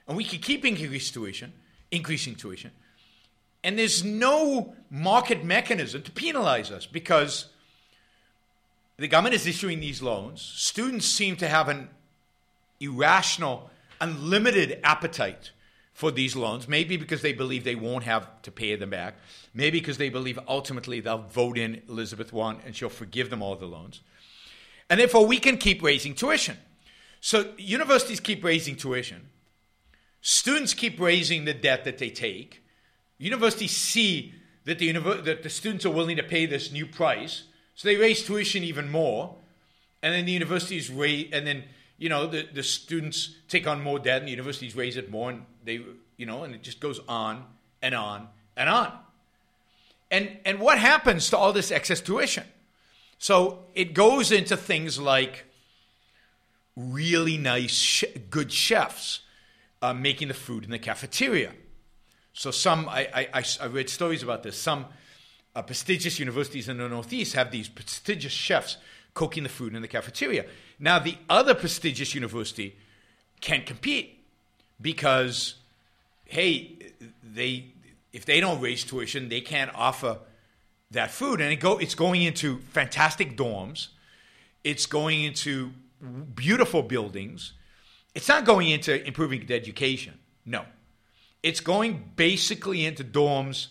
and 0.06 0.16
we 0.16 0.24
can 0.24 0.40
keep 0.40 0.64
increasing 0.64 1.12
tuition, 1.12 1.52
increasing 1.90 2.36
tuition, 2.36 2.70
and 3.64 3.78
there's 3.78 4.04
no 4.04 4.74
market 4.88 5.44
mechanism 5.44 6.02
to 6.02 6.10
penalize 6.12 6.70
us 6.70 6.86
because 6.86 7.46
the 8.98 9.08
government 9.08 9.34
is 9.34 9.46
issuing 9.46 9.80
these 9.80 10.02
loans. 10.02 10.42
Students 10.42 11.06
seem 11.06 11.36
to 11.36 11.48
have 11.48 11.68
an 11.68 11.88
irrational, 12.80 13.70
unlimited 14.00 14.80
appetite 14.82 15.52
for 15.94 16.10
these 16.10 16.36
loans, 16.36 16.68
maybe 16.68 16.96
because 16.96 17.22
they 17.22 17.32
believe 17.32 17.64
they 17.64 17.74
won't 17.74 18.04
have 18.04 18.40
to 18.42 18.52
pay 18.52 18.76
them 18.76 18.90
back, 18.90 19.14
maybe 19.54 19.80
because 19.80 19.98
they 19.98 20.08
believe 20.08 20.38
ultimately 20.46 21.00
they'll 21.00 21.18
vote 21.18 21.58
in 21.58 21.82
Elizabeth 21.88 22.32
Warren 22.32 22.58
and 22.64 22.74
she'll 22.76 22.88
forgive 22.88 23.30
them 23.30 23.42
all 23.42 23.56
the 23.56 23.66
loans. 23.66 24.00
And 24.90 25.00
therefore, 25.00 25.26
we 25.26 25.38
can 25.38 25.58
keep 25.58 25.82
raising 25.82 26.14
tuition. 26.14 26.56
So, 27.20 27.52
universities 27.56 28.20
keep 28.20 28.44
raising 28.44 28.76
tuition, 28.76 29.28
students 30.20 30.72
keep 30.72 31.00
raising 31.00 31.44
the 31.44 31.54
debt 31.54 31.84
that 31.84 31.98
they 31.98 32.10
take. 32.10 32.62
Universities 33.18 33.76
see 33.76 34.34
that 34.66 34.78
the, 34.78 34.92
that 34.92 35.42
the 35.42 35.50
students 35.50 35.84
are 35.84 35.90
willing 35.90 36.16
to 36.16 36.22
pay 36.22 36.46
this 36.46 36.70
new 36.70 36.86
price, 36.86 37.42
so 37.78 37.86
they 37.86 37.94
raise 37.94 38.24
tuition 38.24 38.64
even 38.64 38.90
more. 38.90 39.36
And 40.02 40.12
then 40.12 40.24
the 40.24 40.32
universities 40.32 40.90
raise, 40.90 41.28
and 41.32 41.46
then 41.46 41.62
you 41.96 42.08
know 42.08 42.26
the, 42.26 42.44
the 42.52 42.64
students 42.64 43.36
take 43.48 43.68
on 43.68 43.80
more 43.80 44.00
debt, 44.00 44.18
and 44.18 44.26
the 44.26 44.32
universities 44.32 44.74
raise 44.74 44.96
it 44.96 45.12
more, 45.12 45.30
and 45.30 45.44
they 45.64 45.80
you 46.16 46.26
know, 46.26 46.42
and 46.42 46.56
it 46.56 46.62
just 46.62 46.80
goes 46.80 47.00
on 47.08 47.44
and 47.80 47.94
on 47.94 48.26
and 48.56 48.68
on. 48.68 48.92
And 50.10 50.38
and 50.44 50.58
what 50.58 50.78
happens 50.78 51.30
to 51.30 51.36
all 51.36 51.52
this 51.52 51.70
excess 51.70 52.00
tuition? 52.00 52.42
So 53.18 53.60
it 53.76 53.94
goes 53.94 54.32
into 54.32 54.56
things 54.56 54.98
like 54.98 55.44
really 56.76 57.38
nice, 57.38 57.74
sh- 57.74 58.04
good 58.28 58.52
chefs 58.52 59.20
uh, 59.82 59.94
making 59.94 60.28
the 60.28 60.34
food 60.34 60.64
in 60.64 60.72
the 60.72 60.80
cafeteria. 60.80 61.52
So 62.32 62.50
some, 62.50 62.88
I, 62.88 63.28
I, 63.32 63.44
I 63.60 63.66
read 63.66 63.88
stories 63.88 64.22
about 64.24 64.42
this. 64.44 64.56
Some 64.56 64.86
uh, 65.58 65.62
prestigious 65.62 66.20
universities 66.20 66.68
in 66.68 66.78
the 66.78 66.88
Northeast 66.88 67.34
have 67.34 67.50
these 67.50 67.68
prestigious 67.68 68.32
chefs 68.32 68.76
cooking 69.12 69.42
the 69.42 69.48
food 69.48 69.74
in 69.74 69.82
the 69.82 69.88
cafeteria. 69.88 70.44
Now 70.78 71.00
the 71.00 71.16
other 71.28 71.52
prestigious 71.52 72.14
university 72.14 72.76
can't 73.40 73.66
compete 73.66 74.20
because, 74.80 75.56
hey, 76.26 76.78
they 77.24 77.72
if 78.12 78.24
they 78.24 78.38
don't 78.40 78.60
raise 78.60 78.84
tuition, 78.84 79.28
they 79.28 79.40
can't 79.40 79.70
offer 79.74 80.18
that 80.92 81.10
food, 81.10 81.40
and 81.40 81.52
it 81.52 81.56
go 81.56 81.78
it's 81.78 81.96
going 81.96 82.22
into 82.22 82.58
fantastic 82.70 83.36
dorms. 83.36 83.88
It's 84.62 84.86
going 84.86 85.24
into 85.24 85.72
beautiful 86.34 86.82
buildings. 86.82 87.52
It's 88.14 88.28
not 88.28 88.44
going 88.44 88.68
into 88.68 89.04
improving 89.04 89.50
education. 89.50 90.18
No. 90.46 90.64
It's 91.42 91.60
going 91.60 92.12
basically 92.14 92.84
into 92.84 93.02
dorms 93.02 93.68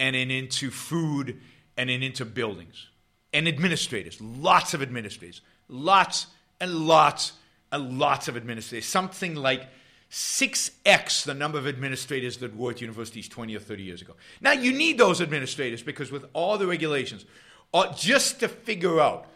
and 0.00 0.16
then 0.16 0.30
into 0.32 0.70
food 0.70 1.40
and 1.76 1.90
then 1.90 2.02
into 2.02 2.24
buildings 2.24 2.88
and 3.32 3.46
administrators. 3.46 4.20
Lots 4.20 4.74
of 4.74 4.82
administrators. 4.82 5.42
Lots 5.68 6.26
and 6.60 6.74
lots 6.74 7.34
and 7.70 7.98
lots 7.98 8.26
of 8.26 8.36
administrators. 8.36 8.86
Something 8.86 9.36
like 9.36 9.68
6x 10.10 11.24
the 11.24 11.34
number 11.34 11.58
of 11.58 11.68
administrators 11.68 12.38
that 12.38 12.56
were 12.56 12.72
at 12.72 12.80
universities 12.80 13.28
20 13.28 13.54
or 13.54 13.60
30 13.60 13.82
years 13.82 14.02
ago. 14.02 14.16
Now, 14.40 14.52
you 14.52 14.72
need 14.72 14.98
those 14.98 15.20
administrators 15.20 15.82
because 15.82 16.10
with 16.10 16.24
all 16.32 16.58
the 16.58 16.66
regulations, 16.66 17.24
uh, 17.72 17.92
just 17.94 18.40
to 18.40 18.48
figure 18.48 18.98
out, 18.98 19.26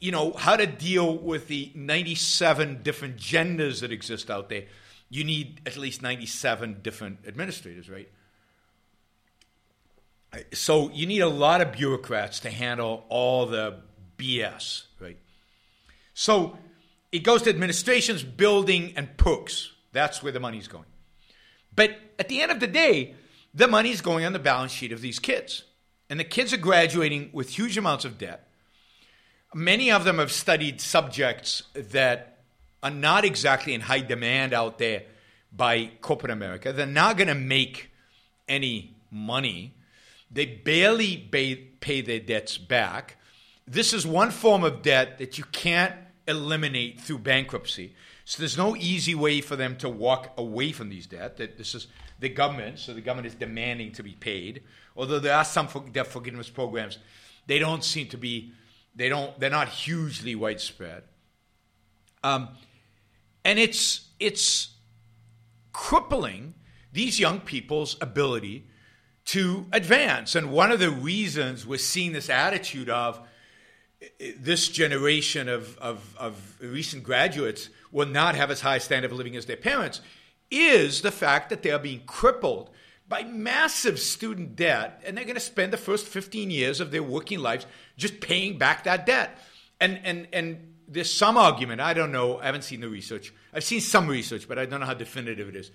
you 0.00 0.10
know, 0.12 0.32
how 0.32 0.56
to 0.56 0.66
deal 0.66 1.18
with 1.18 1.48
the 1.48 1.72
97 1.74 2.82
different 2.82 3.16
genders 3.16 3.80
that 3.80 3.92
exist 3.92 4.30
out 4.30 4.48
there, 4.48 4.64
you 5.10 5.24
need 5.24 5.60
at 5.66 5.76
least 5.76 6.00
97 6.00 6.80
different 6.82 7.18
administrators, 7.26 7.90
right? 7.90 8.08
So 10.52 10.90
you 10.90 11.06
need 11.06 11.20
a 11.20 11.28
lot 11.28 11.60
of 11.60 11.72
bureaucrats 11.72 12.40
to 12.40 12.50
handle 12.50 13.04
all 13.08 13.46
the 13.46 13.80
BS, 14.18 14.84
right? 15.00 15.18
So 16.14 16.58
it 17.12 17.20
goes 17.20 17.42
to 17.42 17.50
administrations, 17.50 18.22
building, 18.22 18.92
and 18.96 19.16
POOCs. 19.16 19.68
That's 19.92 20.22
where 20.22 20.32
the 20.32 20.40
money's 20.40 20.68
going. 20.68 20.84
But 21.74 21.96
at 22.18 22.28
the 22.28 22.40
end 22.42 22.52
of 22.52 22.60
the 22.60 22.66
day, 22.66 23.14
the 23.54 23.68
money's 23.68 24.00
going 24.00 24.24
on 24.24 24.32
the 24.32 24.38
balance 24.38 24.72
sheet 24.72 24.92
of 24.92 25.00
these 25.00 25.18
kids. 25.18 25.64
And 26.10 26.18
the 26.18 26.24
kids 26.24 26.52
are 26.52 26.58
graduating 26.58 27.30
with 27.32 27.50
huge 27.50 27.78
amounts 27.78 28.04
of 28.04 28.18
debt. 28.18 28.48
Many 29.54 29.90
of 29.90 30.04
them 30.04 30.18
have 30.18 30.32
studied 30.32 30.80
subjects 30.80 31.62
that 31.74 32.38
are 32.82 32.90
not 32.90 33.24
exactly 33.24 33.74
in 33.74 33.80
high 33.80 34.00
demand 34.00 34.52
out 34.52 34.78
there 34.78 35.04
by 35.52 35.90
corporate 36.00 36.30
America. 36.30 36.72
They're 36.72 36.86
not 36.86 37.16
going 37.16 37.28
to 37.28 37.34
make 37.34 37.90
any 38.46 38.96
money. 39.10 39.74
They 40.30 40.46
barely 40.46 41.16
pay, 41.16 42.00
their 42.00 42.20
debts 42.20 42.58
back. 42.58 43.16
This 43.66 43.92
is 43.92 44.06
one 44.06 44.30
form 44.30 44.64
of 44.64 44.82
debt 44.82 45.18
that 45.18 45.38
you 45.38 45.44
can't 45.52 45.94
eliminate 46.26 47.00
through 47.00 47.18
bankruptcy. 47.18 47.94
So 48.24 48.40
there's 48.40 48.58
no 48.58 48.76
easy 48.76 49.14
way 49.14 49.40
for 49.40 49.56
them 49.56 49.76
to 49.78 49.88
walk 49.88 50.34
away 50.36 50.72
from 50.72 50.90
these 50.90 51.06
debt. 51.06 51.38
That 51.38 51.56
this 51.56 51.74
is 51.74 51.86
the 52.18 52.28
government, 52.28 52.78
so 52.78 52.92
the 52.92 53.00
government 53.00 53.26
is 53.26 53.34
demanding 53.34 53.92
to 53.92 54.02
be 54.02 54.12
paid. 54.12 54.62
Although 54.96 55.18
there 55.18 55.34
are 55.34 55.44
some 55.44 55.68
debt 55.92 56.06
forgiveness 56.06 56.50
programs, 56.50 56.98
they 57.46 57.58
don't 57.58 57.82
seem 57.82 58.08
to 58.08 58.18
be, 58.18 58.52
they 58.94 59.08
don't, 59.08 59.38
they're 59.40 59.48
not 59.48 59.68
hugely 59.68 60.34
widespread. 60.34 61.04
Um, 62.22 62.48
and 63.44 63.58
it's 63.58 64.08
it's 64.20 64.74
crippling 65.72 66.54
these 66.92 67.20
young 67.20 67.40
people's 67.40 67.96
ability 68.00 68.66
to 69.28 69.66
advance. 69.72 70.34
And 70.34 70.50
one 70.50 70.72
of 70.72 70.80
the 70.80 70.90
reasons 70.90 71.66
we're 71.66 71.78
seeing 71.78 72.12
this 72.12 72.30
attitude 72.30 72.88
of 72.88 73.20
this 74.38 74.68
generation 74.68 75.50
of, 75.50 75.76
of, 75.78 76.16
of 76.18 76.56
recent 76.60 77.02
graduates 77.02 77.68
will 77.92 78.06
not 78.06 78.36
have 78.36 78.50
as 78.50 78.62
high 78.62 78.76
a 78.76 78.80
standard 78.80 79.10
of 79.10 79.16
living 79.16 79.36
as 79.36 79.44
their 79.44 79.56
parents 79.56 80.00
is 80.50 81.02
the 81.02 81.10
fact 81.10 81.50
that 81.50 81.62
they 81.62 81.70
are 81.70 81.78
being 81.78 82.00
crippled 82.06 82.70
by 83.06 83.22
massive 83.22 83.98
student 83.98 84.56
debt 84.56 85.02
and 85.04 85.16
they're 85.16 85.24
going 85.24 85.34
to 85.34 85.40
spend 85.40 85.74
the 85.74 85.78
first 85.78 86.06
15 86.06 86.50
years 86.50 86.80
of 86.80 86.90
their 86.90 87.02
working 87.02 87.40
lives 87.40 87.66
just 87.98 88.20
paying 88.20 88.56
back 88.56 88.84
that 88.84 89.04
debt. 89.04 89.38
And 89.78 90.00
and 90.04 90.26
and 90.32 90.74
there's 90.88 91.12
some 91.12 91.36
argument 91.36 91.82
i 91.82 91.92
don't 91.92 92.10
know 92.10 92.38
i 92.38 92.46
haven't 92.46 92.64
seen 92.64 92.80
the 92.80 92.88
research. 92.88 93.32
I've 93.52 93.62
seen 93.62 93.80
some 93.80 94.08
research 94.08 94.48
but 94.48 94.58
i 94.58 94.64
don't 94.64 94.80
know 94.80 94.86
how 94.86 94.94
definitive 94.94 95.48
it 95.48 95.56
is 95.56 95.70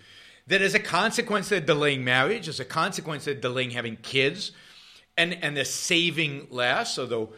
that 0.48 0.62
as 0.62 0.74
a 0.74 0.80
consequence 0.80 1.52
of 1.52 1.66
delaying 1.66 2.04
marriage 2.04 2.48
as 2.48 2.60
a 2.60 2.66
consequence 2.66 3.28
of 3.28 3.42
delaying 3.42 3.72
having 3.72 3.98
kids 3.98 4.52
and 5.18 5.38
and 5.42 5.56
they're 5.56 5.66
saving 5.66 6.48
less 6.50 6.98
although 7.00 7.30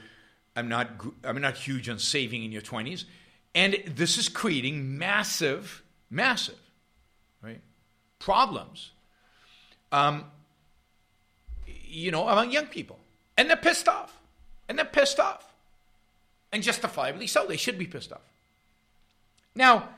I'm 0.55 0.69
not 0.69 0.89
I'm 1.23 1.41
not 1.41 1.55
huge 1.55 1.89
on 1.89 1.99
saving 1.99 2.43
in 2.43 2.51
your 2.51 2.61
20s, 2.61 3.03
and 3.53 3.75
this 3.85 4.17
is 4.17 4.29
creating 4.29 4.97
massive, 4.97 5.83
massive, 6.09 6.59
right, 7.41 7.61
problems. 8.19 8.91
Um, 9.91 10.25
you 11.65 12.11
know, 12.11 12.27
among 12.27 12.51
young 12.51 12.67
people, 12.67 12.99
and 13.37 13.49
they're 13.49 13.57
pissed 13.57 13.87
off, 13.87 14.17
and 14.69 14.77
they're 14.77 14.85
pissed 14.85 15.19
off, 15.19 15.53
and 16.51 16.63
justifiably 16.63 17.27
so. 17.27 17.45
They 17.45 17.57
should 17.57 17.77
be 17.77 17.85
pissed 17.85 18.13
off. 18.13 18.33
Now, 19.55 19.89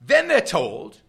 then 0.00 0.28
they're 0.28 0.40
told 0.40 1.00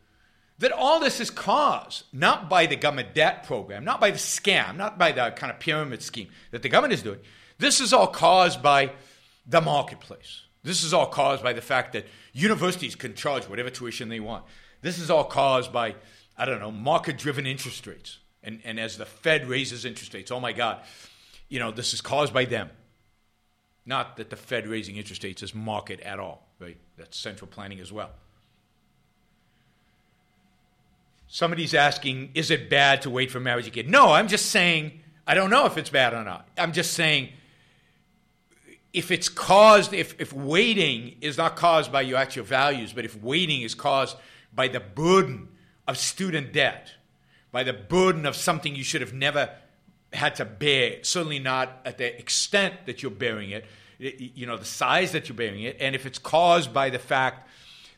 that 0.60 0.72
all 0.72 1.00
this 1.00 1.20
is 1.20 1.30
caused 1.30 2.04
not 2.14 2.50
by 2.50 2.66
the 2.66 2.76
government 2.76 3.14
debt 3.14 3.44
program, 3.44 3.84
not 3.84 4.00
by 4.00 4.12
the 4.12 4.18
scam, 4.18 4.78
not 4.78 4.98
by 4.98 5.12
the 5.12 5.32
kind 5.36 5.52
of 5.52 5.60
pyramid 5.60 6.02
scheme 6.02 6.30
that 6.52 6.62
the 6.62 6.70
government 6.70 6.94
is 6.94 7.04
doing 7.04 7.20
this 7.58 7.80
is 7.80 7.94
all 7.94 8.08
caused 8.08 8.62
by 8.62 8.92
the 9.48 9.62
marketplace. 9.62 10.42
This 10.64 10.84
is 10.84 10.94
all 10.94 11.08
caused 11.08 11.44
by 11.44 11.54
the 11.54 11.62
fact 11.62 11.94
that 11.94 12.06
universities 12.34 12.96
can 12.96 13.14
charge 13.14 13.48
whatever 13.48 13.70
tuition 13.70 14.10
they 14.10 14.20
want. 14.20 14.44
This 14.82 15.00
is 15.00 15.10
all 15.10 15.24
caused 15.24 15.72
by, 15.72 15.96
I 16.38 16.46
don't 16.46 16.60
know, 16.60 16.72
market 16.72 17.18
driven 17.18 17.46
interest 17.46 17.86
rates. 17.88 18.18
And, 18.44 18.62
and 18.64 18.80
as 18.80 18.98
the 18.98 19.06
Fed 19.06 19.48
raises 19.48 19.86
interest 19.86 20.14
rates, 20.14 20.32
oh 20.32 20.40
my 20.40 20.54
God, 20.54 20.82
you 21.50 21.60
know, 21.60 21.72
this 21.72 21.94
is 21.94 22.02
caused 22.02 22.34
by 22.34 22.46
them. 22.46 22.70
Not 23.86 24.18
that 24.18 24.32
the 24.32 24.36
Fed 24.36 24.68
raising 24.68 24.96
interest 24.96 25.24
rates 25.24 25.44
is 25.44 25.54
market 25.54 26.00
at 26.02 26.20
all, 26.20 26.50
right? 26.60 26.78
That's 26.98 27.18
central 27.18 27.48
planning 27.48 27.80
as 27.80 27.92
well. 27.92 28.10
Somebody's 31.28 31.74
asking, 31.74 32.32
is 32.34 32.52
it 32.52 32.70
bad 32.70 33.02
to 33.02 33.10
wait 33.10 33.32
for 33.32 33.40
marriage 33.40 33.68
again? 33.68 33.90
No, 33.90 34.12
I'm 34.12 34.28
just 34.28 34.48
saying, 34.48 35.00
I 35.28 35.34
don't 35.34 35.50
know 35.50 35.66
if 35.66 35.78
it's 35.78 35.90
bad 35.90 36.14
or 36.14 36.24
not. 36.24 36.48
I'm 36.58 36.72
just 36.72 36.94
saying 36.94 37.30
if 38.94 39.12
it's 39.12 39.28
caused, 39.28 39.94
if, 39.94 40.20
if 40.22 40.32
waiting 40.32 41.16
is 41.20 41.38
not 41.38 41.58
caused 41.58 41.92
by 41.92 42.02
your 42.02 42.18
actual 42.18 42.46
values, 42.46 42.94
but 42.94 43.04
if 43.04 43.22
waiting 43.22 43.62
is 43.62 43.76
caused 43.76 44.16
by 44.54 44.70
the 44.70 44.80
burden 44.80 45.50
of 45.88 45.98
student 45.98 46.54
debt, 46.54 46.94
by 47.52 47.64
the 47.64 47.74
burden 47.74 48.26
of 48.26 48.36
something 48.36 48.76
you 48.76 48.84
should 48.84 49.02
have 49.02 49.14
never 49.14 49.50
had 50.14 50.36
to 50.36 50.46
bear, 50.46 51.04
certainly 51.04 51.40
not 51.40 51.82
at 51.84 51.98
the 51.98 52.18
extent 52.18 52.74
that 52.86 53.02
you're 53.02 53.12
bearing 53.12 53.50
it, 53.50 53.66
you 54.00 54.46
know, 54.46 54.58
the 54.58 54.66
size 54.66 55.12
that 55.12 55.28
you're 55.28 55.36
bearing 55.36 55.64
it, 55.64 55.78
and 55.80 55.96
if 55.96 56.06
it's 56.06 56.20
caused 56.20 56.74
by 56.74 56.90
the 56.90 57.00
fact 57.00 57.50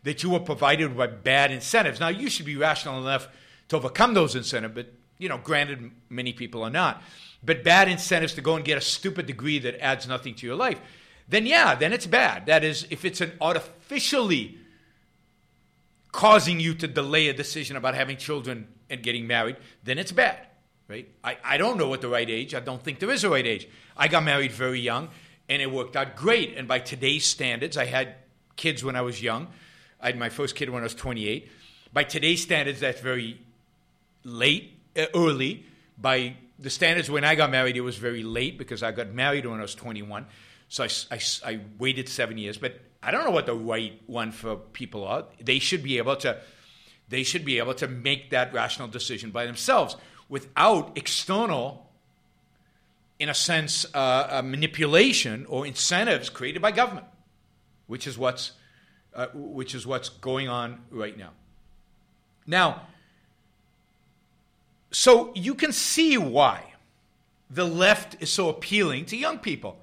that 0.08 0.24
you 0.24 0.30
were 0.30 0.40
provided 0.40 0.96
with 0.96 1.22
bad 1.22 1.52
incentives. 1.52 2.00
Now, 2.00 2.08
you 2.08 2.30
should 2.30 2.46
be 2.46 2.56
rational 2.56 3.02
enough 3.02 3.28
to 3.68 3.76
overcome 3.76 4.14
those 4.14 4.36
incentives, 4.36 4.74
but, 4.74 4.94
you 5.18 5.28
know, 5.28 5.38
granted, 5.38 5.92
many 6.10 6.32
people 6.32 6.64
are 6.64 6.70
not. 6.70 7.02
But 7.44 7.62
bad 7.62 7.90
incentives 7.90 8.34
to 8.36 8.42
go 8.42 8.56
and 8.56 8.64
get 8.64 8.78
a 8.78 8.82
stupid 8.82 9.26
degree 9.26 9.60
that 9.60 9.84
adds 9.84 10.08
nothing 10.08 10.34
to 10.36 10.48
your 10.48 10.56
life, 10.56 10.80
then 11.28 11.46
yeah, 11.46 11.76
then 11.76 11.92
it's 11.92 12.08
bad. 12.08 12.46
That 12.46 12.64
is, 12.64 12.88
if 12.90 13.04
it's 13.04 13.20
an 13.20 13.34
artificially 13.42 14.58
causing 16.14 16.62
you 16.62 16.74
to 16.76 16.88
delay 16.88 17.28
a 17.28 17.34
decision 17.34 17.76
about 17.76 17.94
having 17.94 18.16
children 18.16 18.70
and 18.90 19.04
getting 19.04 19.28
married, 19.28 19.58
then 19.84 19.98
it's 19.98 20.14
bad, 20.14 20.40
right? 20.88 21.10
I, 21.22 21.38
I 21.44 21.58
don't 21.58 21.78
know 21.78 21.90
what 21.90 22.00
the 22.00 22.08
right 22.08 22.30
age. 22.30 22.56
I 22.56 22.62
don't 22.62 22.82
think 22.82 23.00
there 23.00 23.12
is 23.12 23.26
a 23.26 23.30
right 23.30 23.46
age. 23.46 23.68
I 23.98 24.08
got 24.08 24.24
married 24.24 24.54
very 24.54 24.80
young, 24.80 25.10
and 25.50 25.62
it 25.62 25.70
worked 25.70 25.98
out 25.98 26.16
great. 26.16 26.56
And 26.56 26.66
by 26.66 26.80
today's 26.80 27.26
standards, 27.26 27.76
I 27.76 27.86
had 27.86 28.16
kids 28.56 28.86
when 28.86 28.96
I 28.96 29.02
was 29.02 29.22
young. 29.22 29.48
I 30.02 30.08
had 30.08 30.18
my 30.18 30.30
first 30.30 30.56
kid 30.56 30.70
when 30.70 30.82
I 30.82 30.84
was 30.84 30.96
28. 30.96 31.50
By 31.94 32.04
today's 32.04 32.42
standards, 32.42 32.80
that's 32.80 33.02
very 33.02 33.40
late, 34.24 34.74
uh, 34.96 35.06
early. 35.16 35.66
By 35.98 36.36
the 36.60 36.70
standards 36.70 37.10
when 37.10 37.24
I 37.24 37.36
got 37.36 37.50
married, 37.50 37.78
it 37.78 37.82
was 37.82 37.98
very 37.98 38.24
late 38.24 38.58
because 38.58 38.84
I 38.84 38.92
got 38.92 39.12
married 39.12 39.46
when 39.46 39.60
I 39.60 39.64
was 39.64 39.76
21. 39.76 40.26
So 40.70 40.84
I, 40.84 40.90
I, 41.12 41.20
I 41.46 41.60
waited 41.80 42.10
seven 42.10 42.38
years. 42.38 42.58
But 42.58 42.80
I 43.02 43.12
don't 43.12 43.24
know 43.24 43.32
what 43.32 43.46
the 43.46 43.56
right 43.56 44.00
one 44.08 44.32
for 44.32 44.56
people 44.56 45.06
are. 45.06 45.26
They 45.42 45.60
should 45.60 45.84
be 45.84 45.98
able 45.98 46.16
to, 46.18 46.38
they 47.10 47.24
should 47.24 47.46
be 47.46 47.58
able 47.58 47.74
to 47.76 47.88
make 47.88 48.32
that 48.32 48.54
rational 48.54 48.88
decision 48.88 49.32
by 49.32 49.46
themselves 49.46 49.96
without 50.30 50.98
external, 50.98 51.88
in 53.18 53.30
a 53.30 53.34
sense, 53.34 53.86
uh, 53.94 54.28
uh, 54.30 54.42
manipulation 54.44 55.46
or 55.48 55.66
incentives 55.66 56.30
created 56.30 56.62
by 56.62 56.72
government, 56.72 57.08
which 57.88 58.08
is 58.08 58.18
what's 58.18 58.52
uh, 59.18 59.28
which 59.34 59.74
is 59.74 59.86
what's 59.86 60.10
going 60.10 60.48
on 60.48 60.80
right 60.92 61.18
now. 61.18 61.32
Now, 62.46 62.84
so 64.92 65.34
you 65.36 65.56
can 65.56 65.72
see 65.72 66.18
why 66.18 66.64
the 67.50 67.66
left 67.66 68.22
is 68.22 68.32
so 68.32 68.48
appealing 68.50 69.06
to 69.06 69.18
young 69.18 69.40
people. 69.40 69.80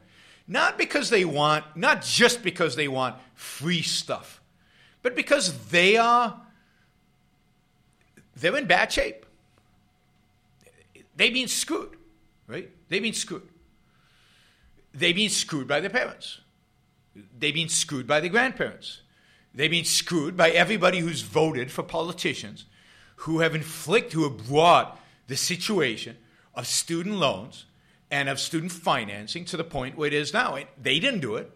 Not 0.47 0.79
because 0.79 1.11
they 1.11 1.25
want, 1.25 1.65
not 1.75 2.03
just 2.03 2.43
because 2.43 2.77
they 2.77 2.87
want 2.87 3.17
free 3.35 3.83
stuff, 3.83 4.41
but 5.03 5.17
because 5.17 5.67
they 5.69 5.97
are, 5.97 6.41
they're 8.37 8.57
in 8.57 8.67
bad 8.67 8.93
shape. 8.93 9.27
They've 11.17 11.33
been 11.33 11.49
screwed, 11.49 11.97
right? 12.47 12.71
They've 12.89 13.03
been 13.03 13.15
screwed. 13.15 13.49
They've 14.93 15.17
been 15.17 15.31
screwed 15.31 15.67
by 15.67 15.81
their 15.81 15.91
parents. 15.91 16.41
They've 17.39 17.55
been 17.55 17.69
screwed 17.69 18.07
by 18.07 18.21
their 18.21 18.31
grandparents. 18.31 19.01
They've 19.55 19.71
been 19.71 19.85
screwed 19.85 20.37
by 20.37 20.51
everybody 20.51 20.99
who's 20.99 21.23
voted 21.23 21.71
for 21.71 21.83
politicians 21.83 22.65
who 23.17 23.41
have 23.41 23.55
inflicted, 23.55 24.15
who 24.15 24.25
have 24.25 24.49
brought 24.49 25.01
the 25.29 25.37
situation 25.37 26.17
of 26.55 26.67
student 26.67 27.17
loans 27.17 27.67
and 28.11 28.29
of 28.29 28.41
student 28.41 28.73
financing 28.73 29.45
to 29.47 29.57
the 29.57 29.65
point 29.65 29.97
where 29.97 30.09
it 30.09 30.13
is 30.13 30.33
now. 30.33 30.59
They 30.81 30.99
didn't 30.99 31.21
do 31.21 31.37
it. 31.37 31.51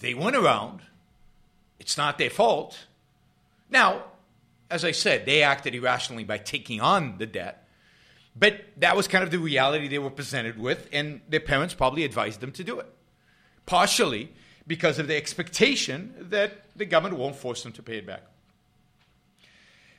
They 0.00 0.14
went 0.14 0.36
around. 0.36 0.80
It's 1.78 1.96
not 1.96 2.18
their 2.18 2.30
fault. 2.30 2.86
Now, 3.70 4.04
as 4.70 4.84
I 4.84 4.90
said, 4.90 5.24
they 5.24 5.42
acted 5.42 5.74
irrationally 5.74 6.24
by 6.24 6.38
taking 6.38 6.80
on 6.80 7.18
the 7.18 7.26
debt. 7.26 7.66
But 8.36 8.60
that 8.76 8.96
was 8.96 9.08
kind 9.08 9.24
of 9.24 9.30
the 9.30 9.38
reality 9.38 9.88
they 9.88 9.98
were 9.98 10.10
presented 10.10 10.58
with, 10.58 10.88
and 10.92 11.20
their 11.28 11.40
parents 11.40 11.74
probably 11.74 12.04
advised 12.04 12.40
them 12.40 12.52
to 12.52 12.64
do 12.64 12.78
it. 12.78 12.86
Partially 13.66 14.32
because 14.68 14.98
of 14.98 15.08
the 15.08 15.16
expectation 15.16 16.14
that 16.18 16.66
the 16.76 16.84
government 16.84 17.18
won't 17.18 17.34
force 17.34 17.62
them 17.62 17.72
to 17.72 17.82
pay 17.82 17.96
it 17.96 18.06
back. 18.06 18.22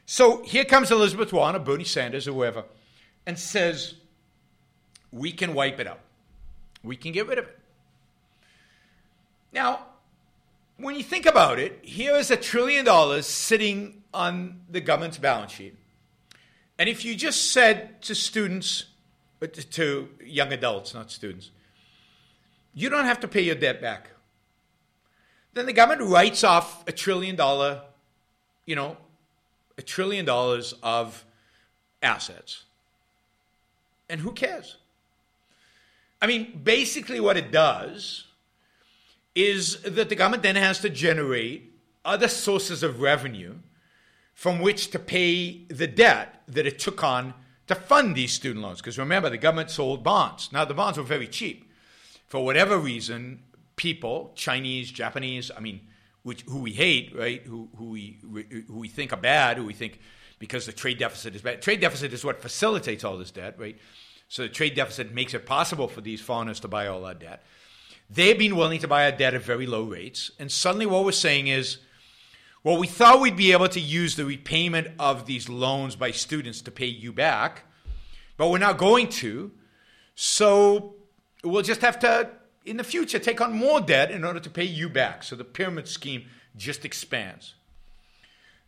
So 0.06 0.44
here 0.44 0.64
comes 0.64 0.92
Elizabeth 0.92 1.34
Warren 1.34 1.56
or 1.56 1.60
Bernie 1.60 1.84
Sanders 1.84 2.28
or 2.28 2.34
whoever 2.34 2.64
and 3.26 3.38
says, 3.38 3.96
we 5.12 5.32
can 5.32 5.54
wipe 5.54 5.80
it 5.80 5.88
out. 5.88 6.00
We 6.84 6.96
can 6.96 7.12
get 7.12 7.28
rid 7.28 7.40
of 7.40 7.46
it. 7.46 7.60
Now, 9.52 9.88
when 10.78 10.96
you 10.96 11.04
think 11.04 11.26
about 11.26 11.60
it, 11.60 11.80
here 11.82 12.16
is 12.16 12.32
a 12.32 12.38
trillion 12.38 12.86
dollars 12.86 13.26
sitting 13.26 14.04
on 14.14 14.62
the 14.70 14.80
government's 14.80 15.18
balance 15.18 15.52
sheet. 15.52 15.76
And 16.78 16.88
if 16.88 17.04
you 17.04 17.16
just 17.16 17.52
said 17.52 18.02
to 18.04 18.16
students, 18.16 18.86
uh, 19.42 19.48
to 19.72 20.10
young 20.24 20.54
adults, 20.54 20.94
not 20.94 21.12
students, 21.12 21.50
you 22.74 22.90
don't 22.90 23.06
have 23.06 23.20
to 23.22 23.28
pay 23.28 23.42
your 23.42 23.56
debt 23.56 23.82
back 23.82 24.12
then 25.54 25.66
the 25.66 25.74
government 25.74 26.10
writes 26.10 26.44
off 26.44 26.88
a 26.88 26.92
trillion 26.92 27.36
dollar, 27.36 27.82
you 28.66 28.76
know, 28.76 28.98
a 29.78 29.82
trillion 29.82 30.26
dollars 30.26 30.74
of 30.84 31.26
assets. 32.02 32.64
And 34.10 34.22
who 34.22 34.32
cares? 34.32 34.78
I 36.22 36.28
mean, 36.28 36.62
basically, 36.64 37.20
what 37.20 37.38
it 37.38 37.52
does 37.52 38.26
is 39.36 39.82
that 39.84 40.10
the 40.10 40.16
government 40.16 40.44
then 40.44 40.56
has 40.56 40.80
to 40.82 40.90
generate 40.90 41.72
other 42.04 42.28
sources 42.28 42.84
of 42.84 43.00
revenue 43.00 43.56
from 44.34 44.60
which 44.60 44.90
to 44.92 45.00
pay 45.00 45.66
the 45.68 45.88
debt 45.88 46.42
that 46.48 46.66
it 46.66 46.80
took 46.80 47.04
on 47.04 47.34
to 47.68 47.76
fund 47.76 48.16
these 48.16 48.34
student 48.34 48.64
loans. 48.64 48.82
Because 48.82 48.98
remember, 48.98 49.30
the 49.30 49.38
government 49.38 49.70
sold 49.70 50.04
bonds. 50.04 50.52
Now, 50.52 50.66
the 50.66 50.74
bonds 50.74 50.98
were 50.98 51.04
very 51.04 51.28
cheap. 51.28 51.72
For 52.28 52.44
whatever 52.44 52.78
reason, 52.78 53.44
people, 53.80 54.34
Chinese, 54.36 54.92
Japanese, 54.92 55.52
I 55.56 55.62
mean, 55.62 55.80
which, 56.24 56.42
who 56.42 56.60
we 56.60 56.74
hate, 56.74 57.16
right? 57.18 57.42
Who, 57.44 57.70
who, 57.78 57.86
we, 57.86 58.20
who 58.68 58.78
we 58.78 58.90
think 58.90 59.14
are 59.14 59.18
bad, 59.18 59.56
who 59.56 59.66
we 59.66 59.74
think 59.74 60.02
because 60.38 60.66
the 60.66 60.74
trade 60.74 61.00
deficit 61.00 61.34
is 61.34 61.42
bad. 61.42 61.62
Trade 61.62 61.80
deficit 61.80 62.12
is 62.12 62.26
what 62.26 62.42
facilitates 62.42 63.06
all 63.06 63.18
this 63.18 63.32
debt, 63.32 63.56
right? 63.58 63.78
So 64.28 64.44
the 64.44 64.50
trade 64.50 64.76
deficit 64.76 65.14
makes 65.14 65.34
it 65.34 65.46
possible 65.46 65.88
for 65.88 66.02
these 66.02 66.20
foreigners 66.20 66.60
to 66.60 66.68
buy 66.68 66.88
all 66.88 67.06
our 67.06 67.14
debt. 67.14 67.42
They've 68.10 68.38
been 68.38 68.58
willing 68.58 68.82
to 68.82 68.88
buy 68.88 69.06
our 69.06 69.18
debt 69.18 69.34
at 69.34 69.44
very 69.44 69.66
low 69.66 69.84
rates. 69.84 70.30
And 70.40 70.52
suddenly 70.52 70.86
what 70.86 71.06
we're 71.06 71.14
saying 71.14 71.48
is, 71.48 71.78
well, 72.66 72.78
we 72.78 72.88
thought 72.88 73.22
we'd 73.22 73.38
be 73.38 73.54
able 73.54 73.70
to 73.70 73.80
use 73.80 74.18
the 74.18 74.26
repayment 74.26 74.90
of 75.00 75.26
these 75.26 75.48
loans 75.48 75.96
by 75.96 76.12
students 76.12 76.62
to 76.64 76.72
pay 76.72 76.88
you 76.88 77.14
back, 77.14 77.64
but 78.36 78.50
we're 78.50 78.58
not 78.58 78.78
going 78.78 79.08
to. 79.08 79.52
So 80.16 80.96
we'll 81.46 81.64
just 81.64 81.80
have 81.80 81.98
to 82.00 82.30
in 82.70 82.78
the 82.78 82.84
future 82.84 83.18
take 83.18 83.42
on 83.42 83.52
more 83.52 83.82
debt 83.82 84.12
in 84.12 84.24
order 84.24 84.40
to 84.40 84.50
pay 84.50 84.64
you 84.64 84.90
back. 84.90 85.24
So 85.24 85.36
the 85.36 85.44
pyramid 85.44 85.88
scheme 85.88 86.26
just 86.56 86.86
expands. 86.86 87.56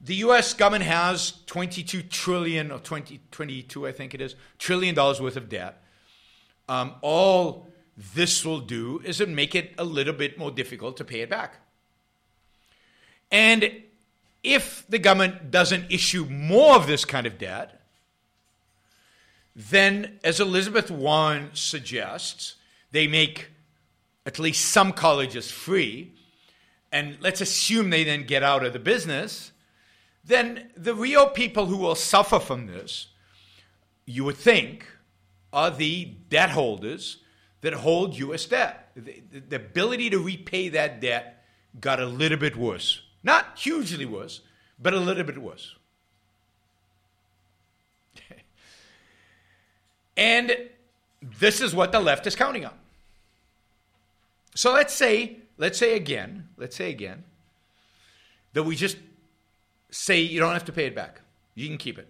The 0.03 0.15
US 0.15 0.53
government 0.55 0.85
has 0.85 1.33
22 1.45 2.03
trillion 2.03 2.71
or 2.71 2.79
20, 2.79 3.19
22, 3.29 3.87
I 3.87 3.91
think 3.91 4.15
it 4.15 4.21
is, 4.21 4.35
trillion 4.57 4.95
dollars 4.95 5.21
worth 5.21 5.37
of 5.37 5.47
debt. 5.47 5.83
Um, 6.67 6.95
all 7.01 7.67
this 8.15 8.43
will 8.43 8.61
do 8.61 9.01
is 9.05 9.21
it 9.21 9.29
make 9.29 9.53
it 9.53 9.73
a 9.77 9.83
little 9.83 10.13
bit 10.13 10.39
more 10.39 10.49
difficult 10.49 10.97
to 10.97 11.05
pay 11.05 11.21
it 11.21 11.29
back. 11.29 11.57
And 13.31 13.83
if 14.43 14.83
the 14.89 14.97
government 14.97 15.51
doesn't 15.51 15.91
issue 15.91 16.25
more 16.25 16.75
of 16.75 16.87
this 16.87 17.05
kind 17.05 17.27
of 17.27 17.37
debt, 17.37 17.81
then, 19.55 20.19
as 20.23 20.39
Elizabeth 20.39 20.89
Warren 20.89 21.49
suggests, 21.53 22.55
they 22.91 23.05
make 23.05 23.50
at 24.25 24.39
least 24.39 24.69
some 24.69 24.93
colleges 24.93 25.49
free, 25.49 26.13
and 26.91 27.17
let's 27.21 27.41
assume 27.41 27.89
they 27.89 28.03
then 28.03 28.25
get 28.25 28.43
out 28.43 28.65
of 28.65 28.73
the 28.73 28.79
business, 28.79 29.51
then 30.23 30.69
the 30.75 30.93
real 30.93 31.27
people 31.27 31.65
who 31.65 31.77
will 31.77 31.95
suffer 31.95 32.39
from 32.39 32.67
this, 32.67 33.07
you 34.05 34.23
would 34.23 34.37
think, 34.37 34.85
are 35.53 35.71
the 35.71 36.05
debt 36.29 36.51
holders 36.51 37.17
that 37.61 37.73
hold 37.73 38.17
U.S. 38.17 38.45
debt. 38.45 38.91
The, 38.95 39.21
the 39.49 39.55
ability 39.55 40.09
to 40.11 40.19
repay 40.19 40.69
that 40.69 41.01
debt 41.01 41.43
got 41.79 41.99
a 41.99 42.05
little 42.05 42.37
bit 42.37 42.55
worse. 42.55 43.01
Not 43.23 43.57
hugely 43.57 44.05
worse, 44.05 44.41
but 44.79 44.93
a 44.93 44.99
little 44.99 45.23
bit 45.23 45.37
worse. 45.37 45.75
and 50.17 50.57
this 51.21 51.61
is 51.61 51.73
what 51.73 51.91
the 51.91 51.99
left 51.99 52.27
is 52.27 52.35
counting 52.35 52.65
on. 52.65 52.73
So 54.55 54.73
let's 54.73 54.93
say, 54.93 55.37
let's 55.57 55.77
say 55.77 55.95
again, 55.95 56.47
let's 56.57 56.75
say 56.75 56.89
again, 56.89 57.23
that 58.53 58.63
we 58.63 58.75
just 58.75 58.97
say 59.89 60.19
you 60.19 60.39
don't 60.39 60.53
have 60.53 60.65
to 60.65 60.71
pay 60.71 60.85
it 60.85 60.95
back. 60.95 61.21
You 61.55 61.67
can 61.67 61.77
keep 61.77 61.97
it. 61.97 62.07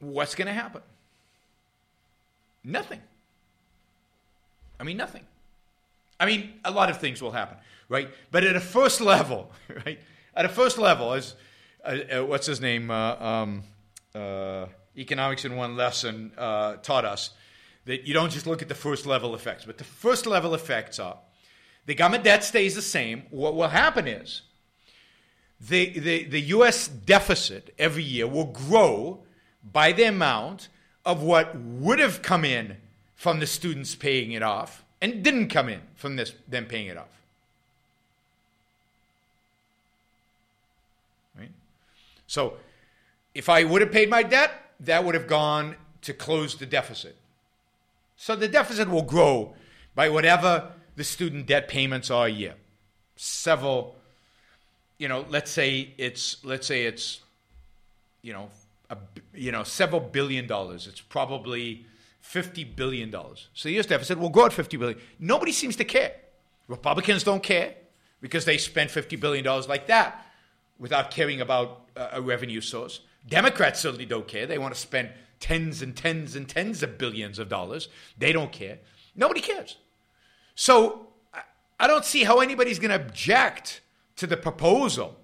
What's 0.00 0.34
going 0.34 0.48
to 0.48 0.52
happen? 0.52 0.82
Nothing. 2.64 3.00
I 4.78 4.84
mean, 4.84 4.96
nothing. 4.96 5.24
I 6.18 6.26
mean, 6.26 6.54
a 6.64 6.70
lot 6.70 6.90
of 6.90 6.98
things 6.98 7.22
will 7.22 7.30
happen, 7.30 7.56
right? 7.88 8.08
But 8.30 8.44
at 8.44 8.56
a 8.56 8.60
first 8.60 9.00
level, 9.00 9.50
right? 9.86 9.98
At 10.34 10.44
a 10.44 10.48
first 10.48 10.78
level, 10.78 11.12
as 11.12 11.34
uh, 11.84 12.18
uh, 12.18 12.24
what's 12.24 12.46
his 12.46 12.60
name? 12.60 12.90
Uh, 12.90 13.14
um, 13.16 13.62
uh, 14.14 14.66
economics 14.96 15.44
in 15.44 15.56
one 15.56 15.76
lesson 15.76 16.32
uh, 16.36 16.76
taught 16.76 17.04
us 17.04 17.30
that 17.84 18.06
you 18.06 18.14
don't 18.14 18.30
just 18.30 18.46
look 18.46 18.62
at 18.62 18.68
the 18.68 18.74
first 18.74 19.06
level 19.06 19.34
effects. 19.34 19.64
But 19.64 19.78
the 19.78 19.84
first 19.84 20.26
level 20.26 20.54
effects 20.54 20.98
are 20.98 21.18
the 21.86 21.94
government 21.94 22.24
debt 22.24 22.44
stays 22.44 22.74
the 22.74 22.82
same. 22.82 23.24
What 23.30 23.54
will 23.54 23.68
happen 23.68 24.06
is 24.06 24.42
the, 25.60 25.98
the, 25.98 26.24
the 26.24 26.40
U.S. 26.40 26.88
deficit 26.88 27.74
every 27.78 28.02
year 28.02 28.26
will 28.26 28.46
grow 28.46 29.20
by 29.72 29.92
the 29.92 30.04
amount 30.04 30.68
of 31.04 31.22
what 31.22 31.56
would 31.56 31.98
have 31.98 32.22
come 32.22 32.44
in 32.44 32.76
from 33.16 33.40
the 33.40 33.46
students 33.46 33.94
paying 33.94 34.32
it 34.32 34.42
off 34.42 34.84
and 35.00 35.22
didn't 35.22 35.48
come 35.48 35.68
in 35.68 35.80
from 35.96 36.16
this, 36.16 36.34
them 36.48 36.66
paying 36.66 36.86
it 36.86 36.96
off. 36.96 37.20
Right? 41.38 41.50
So 42.26 42.54
if 43.34 43.48
I 43.48 43.64
would 43.64 43.80
have 43.80 43.92
paid 43.92 44.08
my 44.10 44.22
debt, 44.22 44.52
that 44.80 45.04
would 45.04 45.14
have 45.14 45.26
gone 45.26 45.76
to 46.02 46.12
close 46.12 46.56
the 46.56 46.66
deficit. 46.66 47.16
So 48.22 48.36
the 48.36 48.46
deficit 48.46 48.88
will 48.88 49.02
grow 49.02 49.52
by 49.96 50.08
whatever 50.08 50.70
the 50.94 51.02
student 51.02 51.46
debt 51.46 51.66
payments 51.66 52.08
are 52.08 52.26
a 52.26 52.30
year. 52.30 52.54
Several, 53.16 53.96
you 54.96 55.08
know, 55.08 55.26
let's 55.28 55.50
say 55.50 55.92
it's 55.98 56.36
let's 56.44 56.68
say 56.68 56.84
it's, 56.84 57.22
you 58.22 58.32
know, 58.32 58.48
a, 58.90 58.96
you 59.34 59.50
know, 59.50 59.64
several 59.64 60.00
billion 60.00 60.46
dollars. 60.46 60.86
It's 60.86 61.00
probably 61.00 61.84
fifty 62.20 62.62
billion 62.62 63.10
dollars. 63.10 63.48
So 63.54 63.68
the 63.68 63.74
U.S. 63.74 63.86
deficit 63.86 64.20
will 64.20 64.30
grow 64.30 64.46
at 64.46 64.52
fifty 64.52 64.76
billion. 64.76 65.00
Nobody 65.18 65.50
seems 65.50 65.74
to 65.74 65.84
care. 65.84 66.14
Republicans 66.68 67.24
don't 67.24 67.42
care 67.42 67.74
because 68.20 68.44
they 68.44 68.56
spend 68.56 68.92
fifty 68.92 69.16
billion 69.16 69.42
dollars 69.42 69.66
like 69.66 69.88
that 69.88 70.24
without 70.78 71.10
caring 71.10 71.40
about 71.40 71.88
a 71.96 72.22
revenue 72.22 72.60
source. 72.60 73.00
Democrats 73.28 73.80
certainly 73.80 74.06
don't 74.06 74.28
care. 74.28 74.46
They 74.46 74.58
want 74.58 74.74
to 74.74 74.80
spend 74.80 75.10
tens 75.42 75.82
and 75.82 75.94
tens 75.94 76.36
and 76.36 76.48
tens 76.48 76.82
of 76.82 76.96
billions 76.96 77.38
of 77.38 77.48
dollars. 77.48 77.88
They 78.16 78.32
don't 78.32 78.52
care. 78.52 78.78
Nobody 79.14 79.40
cares. 79.40 79.76
So 80.54 81.08
I 81.78 81.86
don't 81.86 82.04
see 82.04 82.24
how 82.24 82.38
anybody's 82.38 82.78
going 82.78 82.96
to 82.96 83.04
object 83.04 83.80
to 84.16 84.26
the 84.26 84.36
proposal 84.36 85.18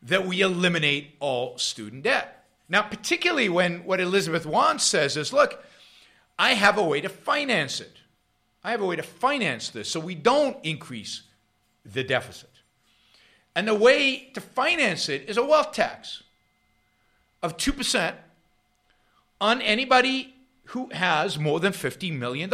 that 0.00 0.26
we 0.26 0.40
eliminate 0.40 1.16
all 1.20 1.58
student 1.58 2.04
debt. 2.04 2.44
Now, 2.68 2.82
particularly 2.82 3.48
when 3.48 3.84
what 3.84 4.00
Elizabeth 4.00 4.46
Warren 4.46 4.78
says 4.78 5.16
is, 5.16 5.32
look, 5.32 5.64
I 6.38 6.54
have 6.54 6.78
a 6.78 6.82
way 6.82 7.00
to 7.00 7.08
finance 7.08 7.80
it. 7.80 7.98
I 8.64 8.70
have 8.70 8.80
a 8.80 8.86
way 8.86 8.96
to 8.96 9.02
finance 9.02 9.68
this 9.70 9.88
so 9.88 9.98
we 9.98 10.14
don't 10.14 10.56
increase 10.64 11.22
the 11.84 12.04
deficit. 12.04 12.50
And 13.54 13.66
the 13.66 13.74
way 13.74 14.30
to 14.34 14.40
finance 14.40 15.08
it 15.08 15.28
is 15.28 15.36
a 15.36 15.44
wealth 15.44 15.72
tax 15.72 16.22
of 17.42 17.56
2% 17.56 18.14
on 19.42 19.60
anybody 19.60 20.32
who 20.66 20.88
has 20.92 21.36
more 21.36 21.58
than 21.58 21.72
$50 21.72 22.16
million. 22.16 22.48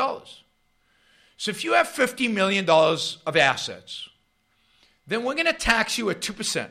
So 1.37 1.51
if 1.51 1.62
you 1.62 1.74
have 1.74 1.87
$50 1.87 2.33
million 2.33 2.68
of 2.68 3.37
assets, 3.37 4.09
then 5.07 5.22
we're 5.22 5.35
going 5.35 5.46
to 5.46 5.53
tax 5.53 5.98
you 5.98 6.09
at 6.09 6.22
2%. 6.22 6.70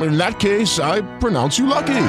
In 0.00 0.16
that 0.16 0.38
case, 0.38 0.78
I 0.78 1.00
pronounce 1.18 1.58
you 1.58 1.66
lucky. 1.66 2.04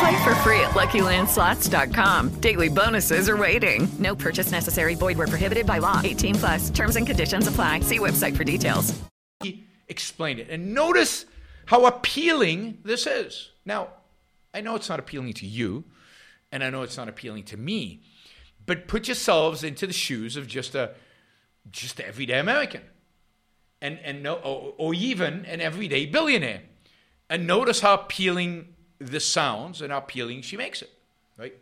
Play 0.00 0.24
for 0.24 0.34
free 0.36 0.60
at 0.60 0.70
LuckyLandSlots.com. 0.70 2.40
Daily 2.40 2.68
bonuses 2.68 3.28
are 3.28 3.36
waiting. 3.36 3.86
No 3.98 4.14
purchase 4.16 4.50
necessary. 4.50 4.94
Void 4.94 5.18
where 5.18 5.26
prohibited 5.26 5.66
by 5.66 5.78
law. 5.78 6.00
18 6.02 6.34
plus. 6.36 6.70
Terms 6.70 6.96
and 6.96 7.06
conditions 7.06 7.46
apply. 7.46 7.80
See 7.80 7.98
website 7.98 8.34
for 8.34 8.44
details. 8.44 8.98
He 9.42 9.64
explained 9.88 10.40
it. 10.40 10.48
And 10.48 10.72
notice 10.72 11.26
how 11.66 11.84
appealing 11.84 12.78
this 12.84 13.06
is. 13.06 13.50
Now, 13.66 13.88
I 14.54 14.62
know 14.62 14.74
it's 14.74 14.88
not 14.88 14.98
appealing 14.98 15.34
to 15.34 15.46
you, 15.46 15.84
and 16.50 16.64
I 16.64 16.70
know 16.70 16.82
it's 16.82 16.96
not 16.96 17.08
appealing 17.08 17.44
to 17.44 17.56
me, 17.56 18.00
but 18.66 18.88
put 18.88 19.06
yourselves 19.08 19.62
into 19.62 19.86
the 19.86 19.92
shoes 19.92 20.36
of 20.36 20.46
just 20.46 20.74
a 20.74 20.92
just 21.70 22.00
an 22.00 22.06
everyday 22.06 22.40
American, 22.40 22.80
and 23.82 23.98
and 24.02 24.22
no, 24.22 24.34
or, 24.36 24.74
or 24.78 24.94
even 24.94 25.44
an 25.44 25.60
everyday 25.60 26.06
billionaire, 26.06 26.62
and 27.30 27.46
notice 27.46 27.80
how 27.80 27.94
appealing 27.94 28.74
this 28.98 29.24
sounds 29.24 29.80
and 29.80 29.90
how 29.90 29.98
appealing 29.98 30.42
she 30.42 30.58
makes 30.58 30.82
it. 30.82 30.90
Right. 31.38 31.54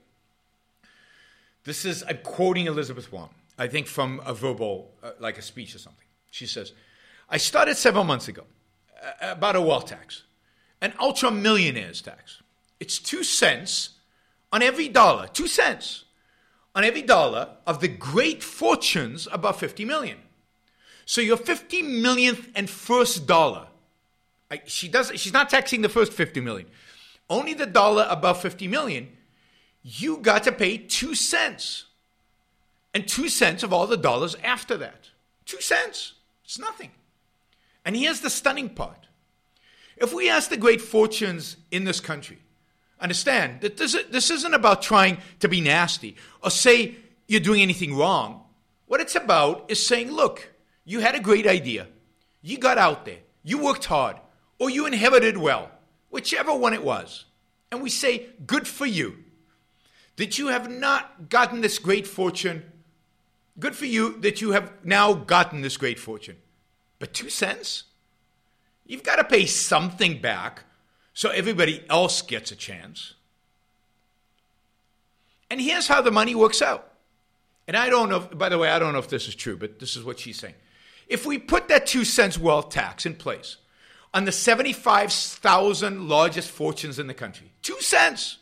This 1.63 1.85
is 1.85 2.03
I'm 2.09 2.19
quoting 2.25 2.67
Elizabeth 2.67 3.13
Warren. 3.13 3.31
I 3.57 3.69
think 3.69 3.87
from 3.87 4.21
a 4.25 4.35
verbal, 4.35 4.91
uh, 5.03 5.13
like 5.21 5.39
a 5.39 5.43
speech 5.43 5.75
or 5.77 5.79
something. 5.79 6.07
She 6.33 6.47
says, 6.47 6.73
"I 7.31 7.37
started 7.37 7.77
several 7.77 8.03
months 8.03 8.27
ago 8.27 8.43
uh, 9.01 9.31
about 9.33 9.55
a 9.55 9.61
wealth 9.61 9.87
tax, 9.87 10.25
an 10.81 10.93
ultra 10.99 11.31
millionaires 11.31 12.03
tax. 12.03 12.43
It's 12.81 12.99
two 12.99 13.23
cents." 13.23 13.91
on 14.53 14.63
every 14.63 14.89
dollar, 14.89 15.27
two 15.29 15.47
cents 15.47 16.05
on 16.75 16.85
every 16.85 17.03
dollar 17.03 17.57
of 17.67 17.81
the 17.81 17.89
great 17.89 18.43
fortunes 18.43 19.29
above 19.33 19.59
50 19.59 19.85
million. 19.85 20.19
So 21.05 21.21
your 21.21 21.37
50 21.37 21.83
millionth 21.83 22.49
and 22.55 22.69
first 22.69 23.27
dollar, 23.27 23.68
She 24.67 24.89
does, 24.89 25.13
she's 25.17 25.33
not 25.33 25.51
taxing 25.51 25.83
the 25.83 25.89
first 25.89 26.13
50 26.13 26.41
million, 26.41 26.67
only 27.29 27.55
the 27.55 27.67
dollar 27.67 28.07
above 28.09 28.41
50 28.41 28.67
million, 28.69 29.09
you 29.83 30.19
got 30.19 30.45
to 30.45 30.53
pay 30.53 30.79
two 30.79 31.15
cents. 31.15 31.85
And 32.95 33.07
two 33.07 33.29
cents 33.29 33.63
of 33.63 33.73
all 33.73 33.87
the 33.87 33.99
dollars 33.99 34.35
after 34.43 34.77
that. 34.79 35.11
Two 35.45 35.61
cents. 35.61 36.15
It's 36.45 36.59
nothing. 36.59 36.91
And 37.85 37.95
here's 37.95 38.21
the 38.21 38.31
stunning 38.31 38.71
part. 38.71 39.07
If 39.99 40.15
we 40.15 40.31
ask 40.31 40.49
the 40.49 40.57
great 40.57 40.81
fortunes 40.81 41.59
in 41.71 41.85
this 41.85 42.01
country, 42.01 42.39
Understand 43.01 43.61
that 43.61 43.77
this, 43.77 43.97
this 44.11 44.31
isn't 44.31 44.55
about 44.55 44.83
trying 44.83 45.19
to 45.39 45.49
be 45.49 45.61
nasty 45.61 46.17
or 46.43 46.51
say 46.51 46.97
you're 47.29 47.41
doing 47.41 47.63
anything 47.63 47.97
wrong. 47.97 48.43
What 48.87 49.01
it's 49.01 49.15
about 49.15 49.71
is 49.71 49.85
saying, 49.85 50.11
look, 50.11 50.53
you 50.85 51.01
had 51.01 51.15
a 51.15 51.21
great 51.21 51.47
idea. 51.47 51.87
You 52.43 52.59
got 52.59 52.79
out 52.79 53.05
there. 53.05 53.19
You 53.45 53.59
worked 53.63 53.85
hard. 53.85 54.17
Or 54.59 54.71
you 54.71 54.87
inherited 54.87 55.39
well, 55.39 55.71
whichever 56.11 56.55
one 56.55 56.75
it 56.75 56.83
was. 56.83 57.25
And 57.71 57.83
we 57.83 57.91
say, 57.91 58.27
good 58.47 58.67
for 58.67 58.87
you. 58.87 59.19
That 60.17 60.39
you 60.39 60.49
have 60.49 60.71
not 60.71 61.29
gotten 61.29 61.61
this 61.61 61.79
great 61.79 62.07
fortune. 62.07 62.65
Good 63.59 63.77
for 63.77 63.87
you 63.87 64.19
that 64.21 64.41
you 64.41 64.53
have 64.53 64.73
now 64.85 65.15
gotten 65.15 65.63
this 65.63 65.77
great 65.77 65.99
fortune. 65.99 66.37
But 66.99 67.15
two 67.15 67.31
cents? 67.31 67.85
You've 68.87 69.03
got 69.03 69.17
to 69.17 69.25
pay 69.25 69.47
something 69.47 70.21
back 70.21 70.65
so 71.13 71.31
everybody 71.31 71.85
else 71.91 72.23
gets 72.23 72.51
a 72.51 72.57
chance. 72.57 73.15
And 75.51 75.61
here's 75.61 75.89
how 75.89 76.01
the 76.01 76.11
money 76.11 76.35
works 76.35 76.63
out. 76.63 76.93
And 77.67 77.77
I 77.77 77.91
don't 77.91 78.09
know, 78.09 78.17
if, 78.17 78.37
by 78.37 78.49
the 78.49 78.59
way, 78.59 78.71
I 78.71 78.79
don't 78.79 78.93
know 78.93 78.99
if 78.99 79.09
this 79.09 79.29
is 79.29 79.35
true, 79.35 79.57
but 79.57 79.79
this 79.79 79.97
is 79.97 80.05
what 80.05 80.19
she's 80.19 80.39
saying. 80.39 80.55
If 81.07 81.27
we 81.27 81.39
put 81.39 81.69
that 81.69 81.87
two 81.87 82.05
cents 82.05 82.39
wealth 82.39 82.71
tax 82.71 83.07
in 83.07 83.15
place 83.15 83.59
on 84.15 84.25
the 84.25 84.33
75,000 84.33 86.09
largest 86.09 86.51
fortunes 86.51 86.99
in 86.99 87.07
the 87.07 87.15
country, 87.15 87.53
two 87.63 87.81
cents, 87.81 88.39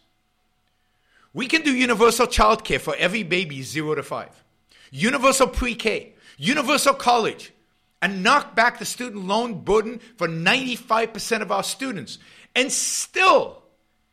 we 1.32 1.46
can 1.46 1.62
do 1.62 1.74
universal 1.74 2.26
child 2.26 2.64
care 2.64 2.78
for 2.78 2.96
every 2.96 3.22
baby 3.22 3.62
zero 3.62 3.94
to 3.94 4.02
five, 4.02 4.42
universal 4.90 5.46
pre 5.46 5.74
K, 5.74 6.14
universal 6.38 6.94
college, 6.94 7.52
and 8.00 8.22
knock 8.22 8.54
back 8.54 8.78
the 8.78 8.84
student 8.84 9.26
loan 9.26 9.60
burden 9.60 10.00
for 10.16 10.28
95% 10.28 11.42
of 11.42 11.52
our 11.52 11.62
students 11.62 12.18
and 12.54 12.72
still 12.72 13.62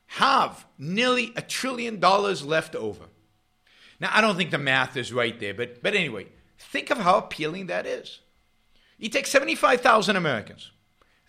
have 0.07 0.65
nearly 0.77 1.31
a 1.35 1.41
trillion 1.41 1.99
dollars 1.99 2.45
left 2.45 2.75
over. 2.75 3.05
Now, 3.99 4.09
I 4.11 4.19
don't 4.19 4.35
think 4.35 4.51
the 4.51 4.57
math 4.57 4.97
is 4.97 5.13
right 5.13 5.39
there, 5.39 5.53
but, 5.53 5.81
but 5.81 5.95
anyway, 5.95 6.27
think 6.57 6.89
of 6.89 6.97
how 6.97 7.17
appealing 7.17 7.67
that 7.67 7.85
is. 7.85 8.19
You 8.97 9.07
take 9.07 9.27
75,000 9.27 10.17
Americans, 10.17 10.71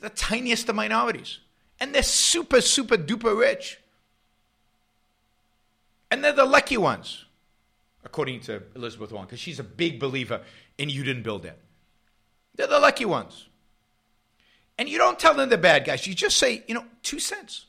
the 0.04 0.10
tiniest 0.10 0.68
of 0.68 0.76
minorities, 0.76 1.38
and 1.80 1.94
they're 1.94 2.02
super, 2.02 2.60
super 2.60 2.96
duper 2.96 3.36
rich. 3.38 3.78
And 6.10 6.22
they're 6.22 6.32
the 6.32 6.44
lucky 6.44 6.76
ones, 6.76 7.24
according 8.04 8.40
to 8.42 8.62
Elizabeth 8.76 9.10
Warren, 9.10 9.26
because 9.26 9.40
she's 9.40 9.58
a 9.58 9.64
big 9.64 9.98
believer 9.98 10.42
in 10.78 10.88
you 10.88 11.02
didn't 11.02 11.24
build 11.24 11.44
it. 11.44 11.58
They're 12.54 12.68
the 12.68 12.78
lucky 12.78 13.04
ones. 13.04 13.48
And 14.78 14.88
you 14.88 14.98
don't 14.98 15.18
tell 15.18 15.34
them 15.34 15.48
the 15.48 15.58
bad 15.58 15.84
guys. 15.84 16.06
You 16.06 16.14
just 16.14 16.36
say, 16.36 16.62
you 16.66 16.74
know, 16.74 16.84
two 17.02 17.18
cents. 17.18 17.66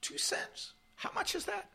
Two 0.00 0.18
cents. 0.18 0.72
How 0.96 1.10
much 1.14 1.34
is 1.34 1.44
that? 1.44 1.68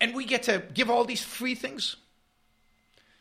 And 0.00 0.14
we 0.14 0.24
get 0.24 0.44
to 0.44 0.62
give 0.74 0.90
all 0.90 1.04
these 1.04 1.22
free 1.22 1.54
things. 1.54 1.96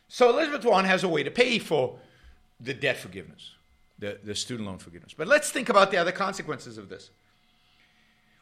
So 0.08 0.30
Elizabeth 0.30 0.64
Warren 0.66 0.86
has 0.86 1.04
a 1.04 1.10
way 1.10 1.24
to 1.24 1.32
pay 1.32 1.60
for 1.60 2.00
the 2.60 2.74
debt 2.74 2.98
forgiveness, 2.98 3.52
the, 4.00 4.20
the 4.24 4.36
student 4.36 4.68
loan 4.68 4.78
forgiveness. 4.78 5.14
But 5.16 5.28
let's 5.28 5.52
think 5.52 5.70
about 5.70 5.92
the 5.92 5.98
other 5.98 6.12
consequences 6.12 6.78
of 6.78 6.90
this. 6.90 7.10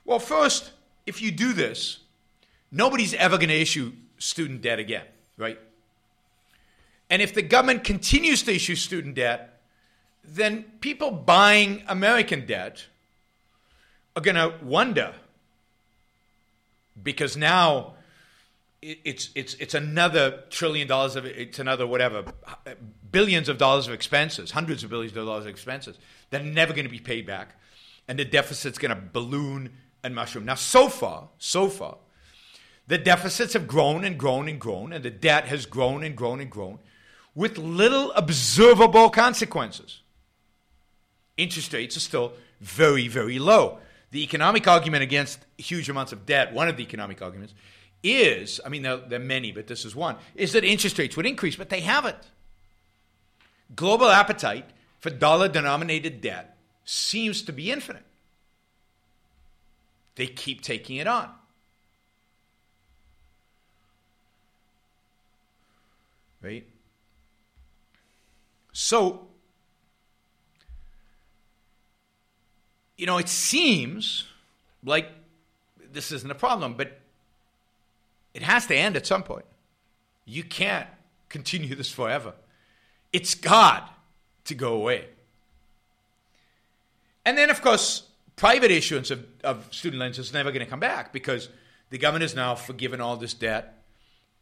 Well, 0.04 0.20
first, 0.20 0.72
if 1.06 1.22
you 1.22 1.32
do 1.32 1.54
this, 1.54 2.00
nobody's 2.72 3.14
ever 3.14 3.38
going 3.38 3.50
to 3.50 3.60
issue 3.60 3.94
student 4.18 4.62
debt 4.62 4.80
again, 4.80 5.06
right? 5.38 5.60
And 7.10 7.22
if 7.22 7.34
the 7.34 7.42
government 7.42 7.84
continues 7.84 8.44
to 8.44 8.56
issue 8.56 8.76
student 8.76 9.16
debt, 9.16 9.62
then 10.24 10.64
people 10.82 11.12
buying 11.12 11.84
American 11.88 12.46
debt 12.46 12.86
are 14.16 14.22
going 14.22 14.36
to 14.36 14.54
wonder 14.64 15.14
because 17.02 17.36
now 17.36 17.94
it's 18.86 19.30
it's 19.34 19.56
it's 19.56 19.74
another 19.74 20.44
trillion 20.50 20.88
dollars 20.88 21.16
of 21.16 21.26
it's 21.26 21.58
another 21.58 21.88
whatever 21.88 22.24
billions 23.12 23.50
of 23.50 23.58
dollars 23.58 23.88
of 23.88 23.94
expenses, 23.94 24.52
hundreds 24.52 24.84
of 24.84 24.92
billions 24.92 25.16
of 25.18 25.26
dollars 25.26 25.46
of 25.46 25.50
expenses 25.50 25.98
that 26.30 26.42
are 26.42 26.46
never 26.46 26.72
going 26.72 26.86
to 26.86 26.92
be 26.92 27.00
paid 27.00 27.26
back, 27.26 27.56
and 28.08 28.20
the 28.20 28.26
deficit's 28.26 28.78
going 28.78 28.96
to 28.96 29.02
balloon 29.02 29.72
and 30.04 30.14
mushroom. 30.14 30.46
Now, 30.46 30.56
so 30.56 30.88
far, 30.88 31.30
so 31.40 31.68
far, 31.68 31.98
the 32.88 33.00
deficits 33.00 33.54
have 33.54 33.68
grown 33.68 34.06
and 34.06 34.20
grown 34.20 34.48
and 34.48 34.60
grown, 34.60 34.94
and 34.94 35.04
the 35.04 35.10
debt 35.10 35.46
has 35.46 35.66
grown 35.66 36.04
and 36.04 36.16
grown 36.16 36.40
and 36.40 36.52
grown, 36.52 36.78
with 37.34 37.58
little 37.58 38.12
observable 38.12 39.10
consequences. 39.10 40.02
Interest 41.38 41.74
rates 41.74 41.98
are 41.98 42.02
still 42.02 42.34
very, 42.62 43.08
very 43.08 43.40
low. 43.40 43.80
The 44.12 44.24
economic 44.24 44.68
argument 44.68 45.02
against 45.02 45.40
huge 45.58 45.90
amounts 45.90 46.12
of 46.12 46.26
debt, 46.28 46.54
one 46.54 46.68
of 46.68 46.78
the 46.78 46.84
economic 46.84 47.22
arguments, 47.22 47.56
is 48.06 48.62
I 48.66 48.70
mean, 48.70 48.84
there, 48.84 48.98
there, 48.98 49.20
are 49.20 49.24
many, 49.24 49.52
but 49.52 49.68
this 49.68 49.84
is 49.86 49.96
one 49.96 50.16
is 50.36 50.54
that 50.54 50.64
interest 50.64 50.98
rates 50.98 51.18
would 51.18 51.26
increase, 51.26 51.56
but 51.56 51.70
they 51.70 51.82
haven't. 51.82 52.18
Global 53.76 54.10
appetite 54.10 54.70
for 55.00 55.10
dollar 55.10 55.50
denominated 55.50 56.22
debt 56.22 56.58
seems 56.84 57.42
to 57.44 57.52
be 57.52 57.72
infinite. 57.72 58.06
They 60.16 60.28
keep 60.28 60.62
taking 60.62 60.98
it 60.98 61.08
on. 61.08 61.30
Right? 66.42 66.68
So, 68.72 69.28
you 72.98 73.06
know, 73.06 73.18
it 73.18 73.30
seems 73.30 74.26
like 74.84 75.10
this 75.92 76.12
isn't 76.12 76.30
a 76.30 76.36
problem, 76.36 76.76
but 76.76 77.00
it 78.36 78.44
has 78.44 78.68
to 78.68 78.76
end 78.76 78.98
at 78.98 79.08
some 79.08 79.24
point. 79.24 79.46
You 80.26 80.44
can't 80.44 80.88
continue 81.30 81.74
this 81.74 81.90
forever. 81.90 82.34
It's 83.14 83.34
God 83.34 83.82
to 84.44 84.54
go 84.54 84.74
away. 84.74 85.06
And 87.24 87.38
then, 87.38 87.50
of 87.50 87.62
course, 87.62 88.04
private 88.36 88.72
issuance 88.72 89.10
of, 89.10 89.26
of 89.42 89.74
student 89.74 90.02
loans 90.02 90.20
is 90.20 90.34
never 90.34 90.52
going 90.52 90.66
to 90.66 90.70
come 90.70 90.82
back 90.82 91.14
because 91.14 91.48
the 91.92 91.98
government 91.98 92.24
has 92.24 92.36
now 92.36 92.56
forgiven 92.56 93.00
all 93.00 93.16
this 93.16 93.34
debt, 93.34 93.82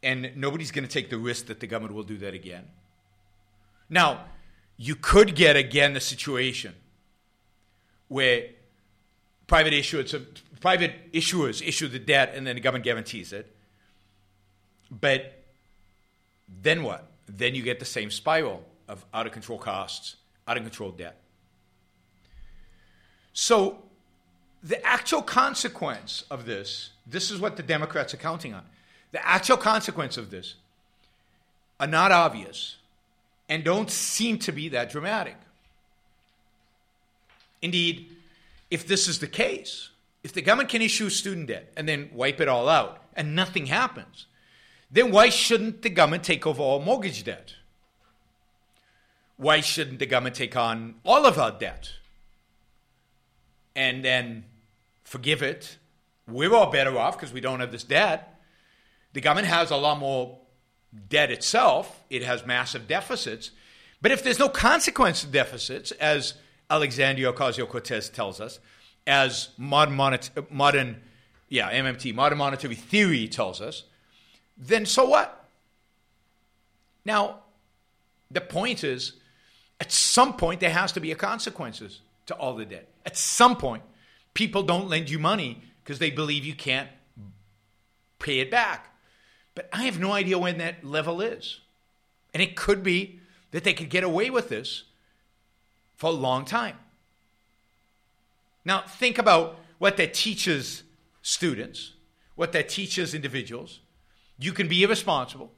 and 0.02 0.32
nobody's 0.34 0.72
going 0.72 0.86
to 0.86 0.90
take 0.90 1.08
the 1.08 1.16
risk 1.16 1.46
that 1.46 1.60
the 1.60 1.68
government 1.68 1.94
will 1.94 2.02
do 2.02 2.18
that 2.18 2.34
again. 2.34 2.64
Now, 3.88 4.24
you 4.76 4.96
could 4.96 5.36
get 5.36 5.54
again 5.54 5.92
the 5.92 6.00
situation 6.00 6.74
where 8.08 8.48
private 9.46 9.72
private 10.60 11.12
issuers 11.12 11.66
issue 11.66 11.86
the 11.86 12.00
debt 12.00 12.32
and 12.34 12.44
then 12.44 12.56
the 12.56 12.60
government 12.60 12.84
guarantees 12.84 13.32
it. 13.32 13.54
But 15.00 15.42
then 16.62 16.82
what? 16.82 17.06
Then 17.26 17.54
you 17.54 17.62
get 17.62 17.78
the 17.78 17.84
same 17.86 18.10
spiral 18.10 18.62
of 18.88 19.04
out 19.12 19.26
of 19.26 19.32
control 19.32 19.58
costs, 19.58 20.16
out 20.46 20.56
of 20.56 20.62
control 20.62 20.90
debt. 20.90 21.16
So, 23.32 23.82
the 24.62 24.84
actual 24.86 25.22
consequence 25.22 26.24
of 26.30 26.46
this, 26.46 26.90
this 27.06 27.30
is 27.30 27.40
what 27.40 27.56
the 27.56 27.62
Democrats 27.62 28.14
are 28.14 28.18
counting 28.18 28.54
on. 28.54 28.62
The 29.12 29.26
actual 29.26 29.56
consequence 29.56 30.16
of 30.16 30.30
this 30.30 30.54
are 31.80 31.86
not 31.86 32.12
obvious 32.12 32.76
and 33.48 33.62
don't 33.64 33.90
seem 33.90 34.38
to 34.38 34.52
be 34.52 34.68
that 34.70 34.90
dramatic. 34.90 35.36
Indeed, 37.60 38.16
if 38.70 38.86
this 38.86 39.08
is 39.08 39.18
the 39.18 39.26
case, 39.26 39.90
if 40.22 40.32
the 40.32 40.42
government 40.42 40.70
can 40.70 40.82
issue 40.82 41.10
student 41.10 41.48
debt 41.48 41.72
and 41.76 41.88
then 41.88 42.10
wipe 42.14 42.40
it 42.40 42.48
all 42.48 42.68
out 42.68 43.02
and 43.14 43.34
nothing 43.34 43.66
happens, 43.66 44.26
then 44.90 45.10
why 45.10 45.28
shouldn't 45.28 45.82
the 45.82 45.90
government 45.90 46.24
take 46.24 46.46
over 46.46 46.62
all 46.62 46.80
mortgage 46.80 47.24
debt? 47.24 47.54
Why 49.36 49.60
shouldn't 49.60 49.98
the 49.98 50.06
government 50.06 50.36
take 50.36 50.56
on 50.56 50.94
all 51.04 51.26
of 51.26 51.38
our 51.38 51.50
debt 51.50 51.90
and 53.74 54.04
then 54.04 54.44
forgive 55.02 55.42
it? 55.42 55.78
We're 56.28 56.54
all 56.54 56.70
better 56.70 56.96
off 56.96 57.18
because 57.18 57.32
we 57.32 57.40
don't 57.40 57.60
have 57.60 57.72
this 57.72 57.84
debt. 57.84 58.40
The 59.12 59.20
government 59.20 59.48
has 59.48 59.70
a 59.70 59.76
lot 59.76 59.98
more 59.98 60.38
debt 61.08 61.30
itself, 61.30 62.04
it 62.08 62.22
has 62.22 62.46
massive 62.46 62.86
deficits. 62.86 63.50
But 64.00 64.12
if 64.12 64.22
there's 64.22 64.38
no 64.38 64.48
consequence 64.48 65.22
to 65.22 65.26
deficits, 65.26 65.90
as 65.92 66.34
Alexandria 66.70 67.32
Ocasio 67.32 67.68
Cortez 67.68 68.08
tells 68.08 68.40
us, 68.40 68.58
as 69.06 69.48
modern, 69.58 69.94
monet- 69.94 70.30
modern, 70.50 71.00
yeah, 71.48 71.70
MMT, 71.70 72.14
modern 72.14 72.38
monetary 72.38 72.74
theory 72.74 73.28
tells 73.28 73.60
us, 73.60 73.84
then 74.56 74.86
so 74.86 75.08
what? 75.08 75.46
Now, 77.04 77.40
the 78.30 78.40
point 78.40 78.84
is, 78.84 79.12
at 79.80 79.92
some 79.92 80.36
point, 80.36 80.60
there 80.60 80.70
has 80.70 80.92
to 80.92 81.00
be 81.00 81.12
a 81.12 81.16
consequences 81.16 82.00
to 82.26 82.34
all 82.34 82.54
the 82.54 82.64
debt. 82.64 82.88
At 83.04 83.16
some 83.16 83.56
point, 83.56 83.82
people 84.32 84.62
don't 84.62 84.88
lend 84.88 85.10
you 85.10 85.18
money 85.18 85.62
because 85.82 85.98
they 85.98 86.10
believe 86.10 86.44
you 86.44 86.54
can't 86.54 86.88
pay 88.18 88.40
it 88.40 88.50
back. 88.50 88.96
But 89.54 89.68
I 89.72 89.84
have 89.84 90.00
no 90.00 90.12
idea 90.12 90.38
when 90.38 90.58
that 90.58 90.84
level 90.84 91.20
is. 91.20 91.60
And 92.32 92.42
it 92.42 92.56
could 92.56 92.82
be 92.82 93.20
that 93.52 93.62
they 93.64 93.74
could 93.74 93.90
get 93.90 94.02
away 94.02 94.30
with 94.30 94.48
this 94.48 94.84
for 95.96 96.10
a 96.10 96.14
long 96.14 96.44
time. 96.44 96.76
Now, 98.64 98.82
think 98.82 99.18
about 99.18 99.60
what 99.78 99.96
that 99.98 100.14
teaches 100.14 100.82
students, 101.22 101.92
what 102.34 102.52
that 102.52 102.68
teaches 102.68 103.14
individuals, 103.14 103.80
you 104.38 104.52
can 104.52 104.68
be 104.68 104.82
irresponsible. 104.82 105.52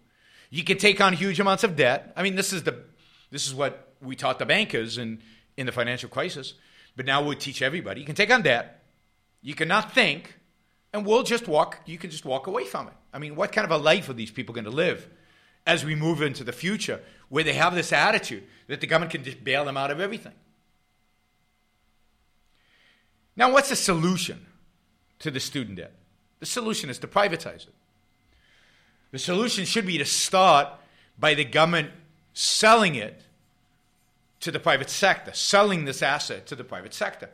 You 0.51 0.65
can 0.65 0.79
take 0.79 1.01
on 1.01 1.13
huge 1.13 1.41
amounts 1.41 1.65
of 1.65 1.77
debt. 1.77 2.13
I 2.17 2.23
mean, 2.23 2.37
this 2.37 2.53
is 2.53 2.63
the 2.63 2.85
this 3.31 3.47
is 3.47 3.55
what 3.55 3.95
we 4.01 4.17
taught 4.17 4.39
the 4.39 4.47
bankers 4.47 4.99
in, 4.99 5.21
in 5.57 5.67
the 5.67 5.73
financial 5.73 6.09
crisis. 6.09 6.55
But 6.95 7.07
now 7.07 7.27
we 7.27 7.37
teach 7.37 7.63
everybody. 7.63 8.01
You 8.01 8.07
can 8.07 8.15
take 8.15 8.31
on 8.31 8.43
debt. 8.43 8.85
You 9.43 9.55
cannot 9.55 9.93
think, 9.93 10.39
and 10.93 11.05
we'll 11.05 11.23
just 11.23 11.47
walk. 11.47 11.81
You 11.87 11.99
can 11.99 12.11
just 12.11 12.25
walk 12.25 12.47
away 12.47 12.65
from 12.65 12.89
it. 12.89 12.95
I 13.13 13.19
mean, 13.19 13.37
what 13.37 13.53
kind 13.53 13.65
of 13.65 13.71
a 13.71 13.83
life 13.83 14.09
are 14.09 14.15
these 14.15 14.31
people 14.31 14.55
going 14.55 14.65
to 14.65 14.71
live 14.71 15.09
as 15.67 15.85
we 15.85 15.95
move 15.95 16.23
into 16.23 16.45
the 16.45 16.53
future, 16.53 17.01
where 17.29 17.45
they 17.45 17.55
have 17.55 17.75
this 17.75 17.93
attitude 17.93 18.45
that 18.69 18.81
the 18.81 18.87
government 18.87 19.13
can 19.13 19.25
just 19.25 19.43
bail 19.43 19.65
them 19.65 19.77
out 19.77 19.91
of 19.91 20.01
everything? 20.01 20.33
Now, 23.37 23.53
what's 23.53 23.69
the 23.69 23.77
solution 23.77 24.47
to 25.19 25.31
the 25.31 25.41
student 25.41 25.77
debt? 25.77 25.93
The 26.41 26.47
solution 26.47 26.89
is 26.89 26.99
to 27.01 27.07
privatize 27.07 27.67
it. 27.67 27.75
The 29.13 29.19
solution 29.19 29.65
should 29.65 29.87
be 29.87 29.99
to 29.99 30.05
start 30.05 30.69
by 31.19 31.35
the 31.35 31.45
government 31.45 31.91
selling 32.35 32.95
it 32.95 33.23
to 34.41 34.51
the 34.51 34.61
private 34.61 34.91
sector, 34.91 35.33
selling 35.33 35.85
this 35.85 36.03
asset 36.03 36.47
to 36.47 36.55
the 36.55 36.65
private 36.65 36.93
sector, 36.93 37.31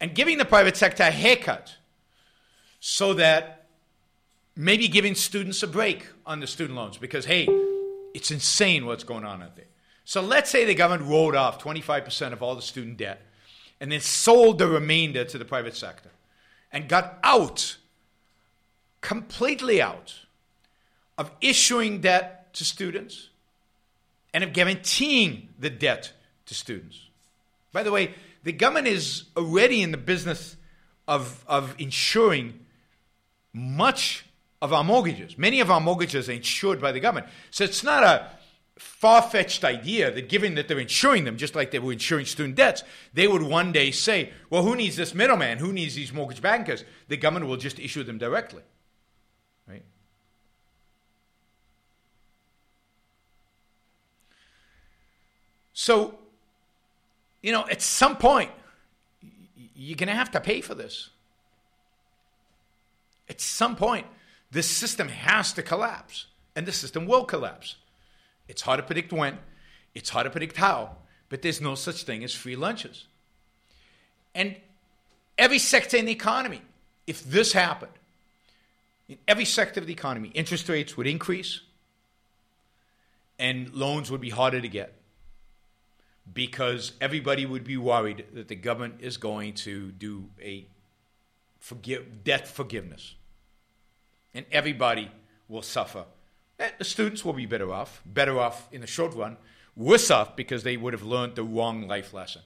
and 0.00 0.14
giving 0.14 0.38
the 0.38 0.44
private 0.44 0.76
sector 0.76 1.04
a 1.04 1.10
haircut 1.10 1.76
so 2.80 3.14
that 3.14 3.66
maybe 4.54 4.88
giving 4.88 5.14
students 5.14 5.62
a 5.62 5.66
break 5.66 6.06
on 6.26 6.40
the 6.40 6.46
student 6.46 6.76
loans 6.76 6.98
because, 6.98 7.24
hey, 7.24 7.48
it's 8.12 8.30
insane 8.30 8.86
what's 8.86 9.04
going 9.04 9.24
on 9.24 9.42
out 9.42 9.56
there. 9.56 9.64
So 10.04 10.20
let's 10.20 10.50
say 10.50 10.64
the 10.64 10.74
government 10.74 11.08
wrote 11.08 11.34
off 11.34 11.62
25% 11.62 12.32
of 12.32 12.42
all 12.42 12.54
the 12.54 12.62
student 12.62 12.98
debt 12.98 13.22
and 13.80 13.90
then 13.90 14.00
sold 14.00 14.58
the 14.58 14.68
remainder 14.68 15.24
to 15.24 15.38
the 15.38 15.44
private 15.44 15.74
sector 15.74 16.10
and 16.70 16.88
got 16.88 17.18
out, 17.22 17.78
completely 19.00 19.80
out 19.80 20.23
of 21.16 21.30
issuing 21.40 22.00
debt 22.00 22.52
to 22.54 22.64
students 22.64 23.28
and 24.32 24.44
of 24.44 24.52
guaranteeing 24.52 25.48
the 25.58 25.70
debt 25.70 26.12
to 26.46 26.54
students. 26.54 27.08
By 27.72 27.82
the 27.82 27.92
way, 27.92 28.14
the 28.42 28.52
government 28.52 28.88
is 28.88 29.24
already 29.36 29.82
in 29.82 29.90
the 29.90 29.96
business 29.96 30.56
of, 31.08 31.44
of 31.46 31.74
ensuring 31.78 32.60
much 33.52 34.24
of 34.60 34.72
our 34.72 34.84
mortgages. 34.84 35.38
Many 35.38 35.60
of 35.60 35.70
our 35.70 35.80
mortgages 35.80 36.28
are 36.28 36.32
insured 36.32 36.80
by 36.80 36.92
the 36.92 37.00
government. 37.00 37.26
So 37.50 37.64
it's 37.64 37.84
not 37.84 38.02
a 38.02 38.28
far 38.78 39.22
fetched 39.22 39.64
idea 39.64 40.10
that 40.10 40.28
given 40.28 40.56
that 40.56 40.68
they're 40.68 40.80
insuring 40.80 41.24
them, 41.24 41.36
just 41.36 41.54
like 41.54 41.70
they 41.70 41.78
were 41.78 41.92
insuring 41.92 42.26
student 42.26 42.56
debts, 42.56 42.82
they 43.12 43.28
would 43.28 43.42
one 43.42 43.72
day 43.72 43.90
say, 43.90 44.30
well, 44.50 44.62
who 44.62 44.74
needs 44.74 44.96
this 44.96 45.14
middleman? 45.14 45.58
Who 45.58 45.72
needs 45.72 45.94
these 45.94 46.12
mortgage 46.12 46.42
bankers? 46.42 46.84
The 47.08 47.16
government 47.16 47.46
will 47.46 47.56
just 47.56 47.78
issue 47.78 48.02
them 48.02 48.18
directly. 48.18 48.62
Right? 49.68 49.84
So, 55.74 56.14
you 57.42 57.52
know, 57.52 57.66
at 57.70 57.82
some 57.82 58.16
point, 58.16 58.50
you're 59.74 59.96
going 59.96 60.08
to 60.08 60.14
have 60.14 60.30
to 60.30 60.40
pay 60.40 60.60
for 60.60 60.74
this. 60.74 61.10
At 63.28 63.40
some 63.40 63.74
point, 63.76 64.06
this 64.50 64.70
system 64.70 65.08
has 65.08 65.52
to 65.54 65.62
collapse, 65.62 66.26
and 66.54 66.64
the 66.64 66.72
system 66.72 67.06
will 67.06 67.24
collapse. 67.24 67.76
It's 68.46 68.62
hard 68.62 68.78
to 68.78 68.84
predict 68.84 69.12
when, 69.12 69.38
it's 69.94 70.10
hard 70.10 70.24
to 70.24 70.30
predict 70.30 70.56
how, 70.56 70.96
but 71.28 71.42
there's 71.42 71.60
no 71.60 71.74
such 71.74 72.04
thing 72.04 72.22
as 72.22 72.32
free 72.32 72.54
lunches. 72.54 73.06
And 74.34 74.56
every 75.36 75.58
sector 75.58 75.96
in 75.96 76.04
the 76.04 76.12
economy, 76.12 76.62
if 77.06 77.24
this 77.24 77.52
happened, 77.52 77.92
in 79.08 79.18
every 79.26 79.44
sector 79.44 79.80
of 79.80 79.86
the 79.86 79.92
economy, 79.92 80.30
interest 80.34 80.68
rates 80.68 80.96
would 80.96 81.06
increase 81.06 81.60
and 83.38 83.74
loans 83.74 84.10
would 84.10 84.20
be 84.20 84.30
harder 84.30 84.60
to 84.60 84.68
get 84.68 84.94
because 86.32 86.92
everybody 87.00 87.44
would 87.46 87.64
be 87.64 87.76
worried 87.76 88.24
that 88.32 88.48
the 88.48 88.54
government 88.54 88.96
is 89.00 89.16
going 89.16 89.54
to 89.54 89.92
do 89.92 90.30
a 90.40 90.66
forgive, 91.58 92.24
debt 92.24 92.48
forgiveness. 92.48 93.14
And 94.32 94.46
everybody 94.50 95.10
will 95.48 95.62
suffer. 95.62 96.04
Eh, 96.58 96.70
the 96.78 96.84
students 96.84 97.24
will 97.24 97.32
be 97.32 97.46
better 97.46 97.72
off, 97.72 98.02
better 98.06 98.38
off 98.38 98.68
in 98.72 98.80
the 98.80 98.86
short 98.86 99.14
run, 99.14 99.36
worse 99.76 100.10
off 100.10 100.34
because 100.36 100.62
they 100.62 100.76
would 100.76 100.92
have 100.92 101.02
learned 101.02 101.34
the 101.34 101.42
wrong 101.42 101.86
life 101.86 102.14
lesson. 102.14 102.42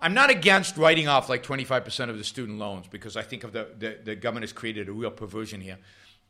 I'm 0.00 0.14
not 0.14 0.30
against 0.30 0.76
writing 0.76 1.08
off 1.08 1.28
like 1.28 1.42
25% 1.42 2.08
of 2.08 2.16
the 2.16 2.24
student 2.24 2.58
loans 2.58 2.86
because 2.88 3.16
I 3.16 3.22
think 3.22 3.44
of 3.44 3.52
the, 3.52 3.68
the, 3.78 3.98
the 4.02 4.16
government 4.16 4.44
has 4.44 4.52
created 4.52 4.88
a 4.88 4.92
real 4.92 5.10
perversion 5.10 5.60
here 5.60 5.78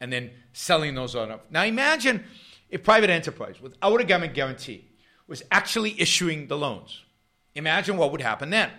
and 0.01 0.13
then 0.13 0.31
selling 0.53 0.95
those 0.95 1.15
on 1.15 1.31
up. 1.31 1.47
Now 1.51 1.63
imagine 1.63 2.25
if 2.69 2.83
private 2.83 3.11
enterprise 3.11 3.61
without 3.61 4.01
a 4.01 4.05
government 4.05 4.35
guarantee 4.35 4.90
was 5.31 5.45
actually 5.53 5.99
issuing 5.99 6.49
the 6.49 6.59
loans. 6.59 7.05
Imagine 7.55 7.97
what 7.97 8.11
would 8.11 8.21
happen 8.21 8.51
then. 8.51 8.71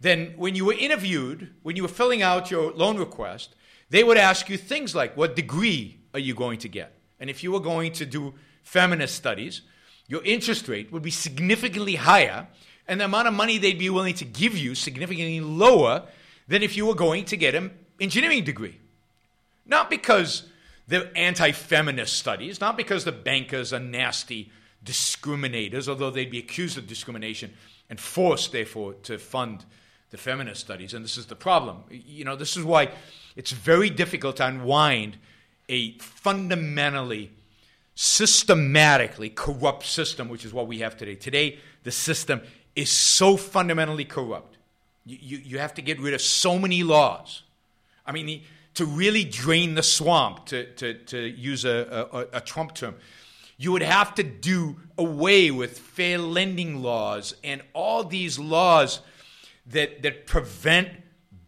Then, 0.00 0.34
when 0.36 0.54
you 0.54 0.64
were 0.64 0.74
interviewed, 0.74 1.52
when 1.64 1.74
you 1.74 1.82
were 1.82 1.88
filling 1.88 2.22
out 2.22 2.50
your 2.50 2.70
loan 2.72 2.96
request, 2.96 3.56
they 3.90 4.04
would 4.04 4.16
ask 4.16 4.48
you 4.48 4.56
things 4.56 4.94
like, 4.94 5.16
What 5.16 5.34
degree 5.34 5.98
are 6.14 6.20
you 6.20 6.32
going 6.34 6.60
to 6.60 6.68
get? 6.68 6.94
And 7.18 7.28
if 7.28 7.42
you 7.42 7.50
were 7.50 7.60
going 7.60 7.92
to 7.94 8.06
do 8.06 8.34
feminist 8.62 9.16
studies, 9.16 9.62
your 10.06 10.22
interest 10.24 10.68
rate 10.68 10.92
would 10.92 11.02
be 11.02 11.10
significantly 11.10 11.96
higher, 11.96 12.46
and 12.86 13.00
the 13.00 13.06
amount 13.06 13.26
of 13.26 13.34
money 13.34 13.58
they'd 13.58 13.78
be 13.78 13.90
willing 13.90 14.14
to 14.14 14.24
give 14.24 14.56
you 14.56 14.76
significantly 14.76 15.40
lower 15.40 16.04
than 16.46 16.62
if 16.62 16.76
you 16.76 16.86
were 16.86 16.94
going 16.94 17.24
to 17.24 17.36
get 17.36 17.56
an 17.56 17.72
engineering 18.00 18.44
degree. 18.44 18.78
Not 19.66 19.90
because 19.90 20.44
they're 20.86 21.10
anti 21.16 21.50
feminist 21.50 22.14
studies, 22.14 22.60
not 22.60 22.76
because 22.76 23.04
the 23.04 23.12
bankers 23.12 23.72
are 23.72 23.80
nasty 23.80 24.52
discriminators, 24.84 25.88
although 25.88 26.10
they'd 26.10 26.30
be 26.30 26.38
accused 26.38 26.78
of 26.78 26.86
discrimination 26.86 27.52
and 27.90 27.98
forced, 27.98 28.52
therefore, 28.52 28.94
to 29.02 29.18
fund 29.18 29.64
the 30.10 30.16
feminist 30.16 30.60
studies. 30.60 30.94
And 30.94 31.04
this 31.04 31.16
is 31.16 31.26
the 31.26 31.36
problem. 31.36 31.84
You 31.90 32.24
know, 32.24 32.36
this 32.36 32.56
is 32.56 32.64
why 32.64 32.90
it's 33.36 33.52
very 33.52 33.90
difficult 33.90 34.36
to 34.36 34.46
unwind 34.46 35.18
a 35.68 35.92
fundamentally, 35.98 37.30
systematically 37.94 39.30
corrupt 39.30 39.84
system, 39.84 40.28
which 40.28 40.44
is 40.44 40.52
what 40.52 40.66
we 40.66 40.78
have 40.78 40.96
today. 40.96 41.14
Today, 41.14 41.58
the 41.84 41.90
system 41.90 42.40
is 42.74 42.90
so 42.90 43.36
fundamentally 43.36 44.04
corrupt. 44.04 44.56
You, 45.04 45.38
you, 45.38 45.58
have 45.58 45.74
to 45.74 45.82
get 45.82 45.98
rid 46.00 46.14
of 46.14 46.20
so 46.20 46.58
many 46.58 46.82
laws. 46.82 47.42
I 48.06 48.12
mean, 48.12 48.42
to 48.74 48.84
really 48.84 49.24
drain 49.24 49.74
the 49.74 49.82
swamp, 49.82 50.46
to, 50.46 50.66
to, 50.74 50.94
to 50.94 51.18
use 51.18 51.64
a, 51.64 52.06
a, 52.12 52.36
a 52.38 52.40
Trump 52.40 52.74
term, 52.74 52.94
you 53.58 53.72
would 53.72 53.82
have 53.82 54.14
to 54.14 54.22
do 54.22 54.76
away 54.96 55.50
with 55.50 55.78
fair 55.78 56.16
lending 56.16 56.80
laws 56.80 57.34
and 57.42 57.60
all 57.74 58.04
these 58.04 58.38
laws 58.38 59.00
that, 59.66 60.02
that 60.02 60.26
prevent 60.26 60.88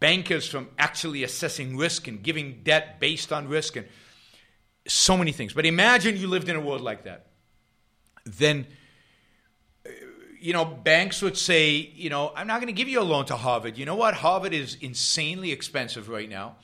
bankers 0.01 0.49
from 0.49 0.69
actually 0.79 1.23
assessing 1.23 1.77
risk 1.77 2.09
and 2.09 2.23
giving 2.23 2.63
debt 2.65 2.99
based 2.99 3.33
on 3.33 3.49
risk 3.49 3.77
and 3.77 3.87
so 4.89 5.17
many 5.17 5.31
things. 5.31 5.53
But 5.53 5.67
imagine 5.67 6.17
you 6.17 6.27
lived 6.27 6.49
in 6.49 6.57
a 6.57 6.61
world 6.61 6.81
like 6.81 7.05
that. 7.05 7.27
Then, 8.25 8.67
uh, 9.87 9.91
you 10.41 10.53
know, 10.53 10.65
banks 10.65 11.23
would 11.23 11.37
say, 11.37 11.93
you 11.95 12.11
know, 12.11 12.33
I'm 12.35 12.47
not 12.47 12.61
going 12.61 12.75
to 12.75 12.77
give 12.77 12.89
you 12.89 13.01
a 13.01 13.05
loan 13.05 13.27
to 13.27 13.37
Harvard. 13.37 13.79
You 13.79 13.85
know 13.85 13.95
what? 13.95 14.15
Harvard 14.15 14.53
is 14.53 14.77
insanely 14.81 15.53
expensive 15.53 16.09
right 16.09 16.29
now. 16.29 16.57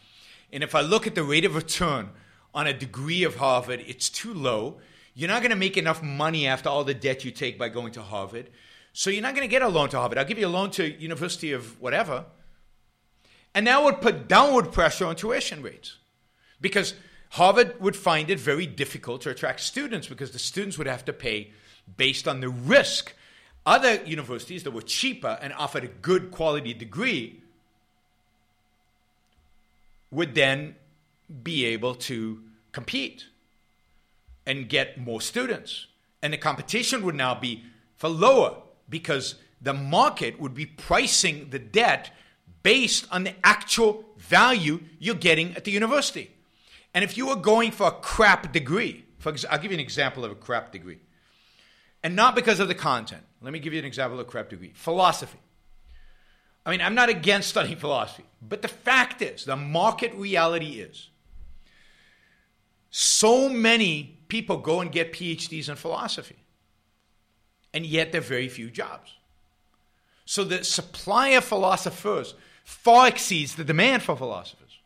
And 0.53 0.64
if 0.64 0.74
I 0.74 0.80
look 0.80 1.07
at 1.07 1.14
the 1.14 1.22
rate 1.22 1.44
of 1.44 1.55
return 1.55 2.11
on 2.55 2.66
a 2.66 2.72
degree 2.72 3.22
of 3.22 3.36
Harvard, 3.36 3.84
it's 3.86 4.09
too 4.09 4.34
low. 4.34 4.80
You're 5.17 5.31
not 5.31 5.41
going 5.41 5.51
to 5.51 5.57
make 5.57 5.79
enough 5.79 6.03
money 6.03 6.47
after 6.47 6.69
all 6.69 6.85
the 6.85 6.93
debt 6.93 7.25
you 7.25 7.31
take 7.31 7.59
by 7.59 7.71
going 7.71 7.93
to 7.93 8.03
Harvard. 8.03 8.51
So 8.93 9.09
you're 9.09 9.23
not 9.23 9.35
going 9.35 9.49
to 9.49 9.51
get 9.51 9.62
a 9.62 9.69
loan 9.69 9.89
to 9.89 9.99
Harvard. 9.99 10.19
I'll 10.19 10.27
give 10.27 10.39
you 10.39 10.47
a 10.47 10.49
loan 10.49 10.71
to 10.73 10.93
University 11.01 11.53
of 11.53 11.81
whatever. 11.81 12.27
And 13.55 13.67
that 13.67 13.83
would 13.83 14.03
put 14.03 14.29
downward 14.29 14.73
pressure 14.73 15.07
on 15.07 15.17
tuition 15.17 15.62
rates. 15.62 15.97
Because 16.61 16.93
Harvard 17.31 17.81
would 17.81 17.97
find 17.97 18.29
it 18.29 18.39
very 18.39 18.67
difficult 18.67 19.23
to 19.23 19.31
attract 19.31 19.61
students 19.61 20.07
because 20.07 20.33
the 20.33 20.39
students 20.39 20.77
would 20.77 20.87
have 20.87 21.07
to 21.07 21.14
pay 21.14 21.51
based 21.97 22.29
on 22.29 22.41
the 22.41 22.51
risk. 22.51 23.14
Other 23.64 24.05
universities 24.05 24.64
that 24.64 24.73
were 24.73 24.83
cheaper 24.83 25.39
and 25.41 25.55
offered 25.55 25.85
a 25.85 25.89
good 25.89 26.31
quality 26.31 26.75
degree 26.75 27.43
would 30.11 30.35
then 30.35 30.77
be 31.43 31.64
able 31.64 31.95
to 31.95 32.43
compete 32.73 33.25
and 34.47 34.68
get 34.68 34.99
more 34.99 35.20
students. 35.20 35.86
And 36.22 36.32
the 36.32 36.38
competition 36.38 37.03
would 37.05 37.14
now 37.14 37.34
be 37.34 37.64
for 37.97 38.09
lower 38.09 38.62
because 38.88 39.36
the 39.61 39.74
market 39.74 40.40
would 40.40 40.55
be 40.55 40.66
pricing 40.66 41.51
the 41.51 41.59
debt 41.59 42.11
based 42.62 43.07
on 43.11 43.24
the 43.24 43.34
actual 43.44 44.05
value 44.16 44.80
you're 44.99 45.14
getting 45.14 45.55
at 45.57 45.64
the 45.64 45.70
university. 45.70 46.30
And 46.94 47.05
if 47.05 47.16
you 47.16 47.26
were 47.26 47.36
going 47.36 47.70
for 47.70 47.88
a 47.88 47.92
crap 47.92 48.53
degree, 48.53 49.05
for 49.18 49.30
ex- 49.30 49.44
I'll 49.51 49.59
give 49.59 49.70
you 49.70 49.76
an 49.76 49.84
example 49.84 50.24
of 50.24 50.32
a 50.32 50.36
crap 50.36 50.72
degree, 50.72 50.99
and 52.03 52.16
not 52.16 52.34
because 52.34 52.61
of 52.61 52.68
the 52.68 52.74
content. 52.74 53.22
Let 53.42 53.53
me 53.53 53.59
give 53.59 53.72
you 53.72 53.78
an 53.78 53.84
example 53.84 54.18
of 54.18 54.26
a 54.26 54.30
crap 54.30 54.49
degree 54.49 54.72
philosophy. 54.74 55.38
I 56.64 56.70
mean, 56.70 56.80
I'm 56.80 56.94
not 56.94 57.09
against 57.09 57.49
studying 57.49 57.76
philosophy, 57.76 58.24
but 58.42 58.62
the 58.62 58.68
fact 58.68 59.22
is, 59.22 59.44
the 59.44 59.57
market 59.57 60.12
reality 60.14 60.80
is 60.80 61.11
so 62.90 63.49
many 63.49 64.16
people 64.29 64.59
go 64.59 64.81
and 64.81 64.91
get 64.93 65.12
PhDs 65.12 65.68
in 65.68 65.77
philosophy, 65.77 66.37
and 67.72 67.85
yet 67.87 68.12
there 68.12 68.20
are 68.20 68.24
very 68.24 68.49
few 68.49 68.70
jobs. 68.70 69.12
So 70.24 70.43
the 70.43 70.64
supply 70.64 71.29
of 71.31 71.45
philosophers 71.45 72.35
far 72.64 73.09
exceeds 73.09 73.55
the 73.55 73.64
demand 73.64 74.03
for 74.03 74.16
philosophers. 74.16 74.81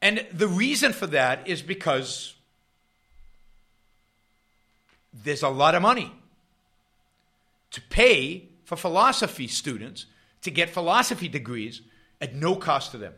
And 0.00 0.26
the 0.32 0.48
reason 0.48 0.92
for 0.92 1.06
that 1.08 1.46
is 1.48 1.62
because 1.62 2.34
there's 5.12 5.42
a 5.42 5.48
lot 5.48 5.74
of 5.74 5.82
money 5.82 6.12
to 7.72 7.80
pay 7.82 8.48
for 8.64 8.76
philosophy 8.76 9.48
students 9.48 10.06
to 10.42 10.50
get 10.50 10.70
philosophy 10.70 11.28
degrees 11.28 11.82
at 12.20 12.34
no 12.34 12.56
cost 12.56 12.92
to 12.92 12.98
them. 12.98 13.14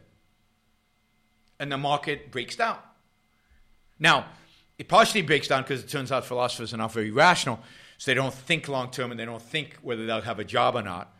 And 1.58 1.70
the 1.70 1.78
market 1.78 2.30
breaks 2.30 2.56
down. 2.56 2.78
Now, 3.98 4.26
it 4.78 4.88
partially 4.88 5.22
breaks 5.22 5.48
down 5.48 5.62
because 5.62 5.82
it 5.82 5.88
turns 5.88 6.10
out 6.10 6.24
philosophers 6.24 6.74
are 6.74 6.78
not 6.78 6.92
very 6.92 7.10
rational, 7.10 7.60
so 7.98 8.10
they 8.10 8.14
don't 8.14 8.34
think 8.34 8.68
long 8.68 8.90
term 8.90 9.10
and 9.10 9.20
they 9.20 9.24
don't 9.24 9.42
think 9.42 9.76
whether 9.82 10.04
they'll 10.04 10.20
have 10.20 10.38
a 10.38 10.44
job 10.44 10.74
or 10.74 10.82
not. 10.82 11.12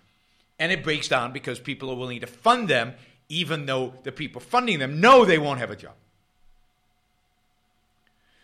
And 0.59 0.73
it 0.73 0.83
breaks 0.83 1.09
down 1.09 1.33
because 1.33 1.59
people 1.59 1.91
are 1.91 1.97
willing 1.97 2.21
to 2.21 2.27
fund 2.27 2.69
them, 2.69 2.95
even 3.29 3.67
though 3.67 3.95
the 4.03 4.13
people 4.13 4.41
funding 4.41 4.79
them 4.79 5.01
know 5.01 5.25
they 5.25 5.39
won't 5.39 5.61
have 5.61 5.71
a 5.71 5.77
job. 5.77 5.95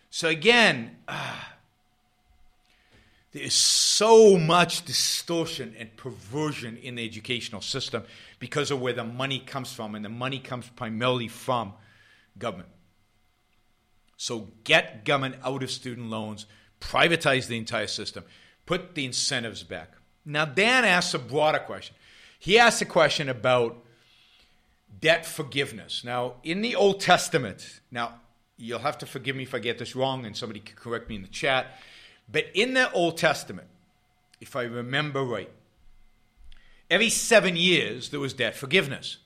So 0.09 0.27
again, 0.27 0.97
ah, 1.07 1.53
there 3.31 3.43
is 3.43 3.53
so 3.53 4.37
much 4.37 4.83
distortion 4.83 5.73
and 5.79 5.95
perversion 5.95 6.77
in 6.77 6.95
the 6.95 7.05
educational 7.05 7.61
system 7.61 8.03
because 8.39 8.71
of 8.71 8.81
where 8.81 8.93
the 8.93 9.05
money 9.05 9.39
comes 9.39 9.71
from, 9.71 9.95
and 9.95 10.03
the 10.03 10.09
money 10.09 10.39
comes 10.39 10.67
primarily 10.69 11.29
from 11.29 11.73
government. 12.37 12.69
So 14.21 14.49
get 14.65 15.03
government 15.03 15.37
out 15.43 15.63
of 15.63 15.71
student 15.71 16.11
loans, 16.11 16.45
privatize 16.79 17.47
the 17.47 17.57
entire 17.57 17.87
system, 17.87 18.23
put 18.67 18.93
the 18.93 19.03
incentives 19.03 19.63
back. 19.63 19.93
Now, 20.23 20.45
Dan 20.45 20.85
asks 20.85 21.15
a 21.15 21.17
broader 21.17 21.57
question. 21.57 21.95
He 22.37 22.59
asks 22.59 22.83
a 22.83 22.85
question 22.85 23.29
about 23.29 23.83
debt 24.99 25.25
forgiveness. 25.25 26.03
Now, 26.03 26.35
in 26.43 26.61
the 26.61 26.75
Old 26.75 26.99
Testament, 26.99 27.79
now 27.89 28.13
you'll 28.57 28.77
have 28.77 28.99
to 28.99 29.07
forgive 29.07 29.35
me 29.35 29.41
if 29.41 29.55
I 29.55 29.59
get 29.59 29.79
this 29.79 29.95
wrong, 29.95 30.23
and 30.23 30.37
somebody 30.37 30.59
can 30.59 30.75
correct 30.75 31.09
me 31.09 31.15
in 31.15 31.23
the 31.23 31.27
chat. 31.27 31.79
But 32.31 32.45
in 32.53 32.75
the 32.75 32.91
Old 32.91 33.17
Testament, 33.17 33.69
if 34.39 34.55
I 34.55 34.65
remember 34.65 35.23
right, 35.23 35.49
every 36.91 37.09
seven 37.09 37.55
years 37.55 38.09
there 38.11 38.19
was 38.19 38.33
debt 38.33 38.55
forgiveness. 38.55 39.17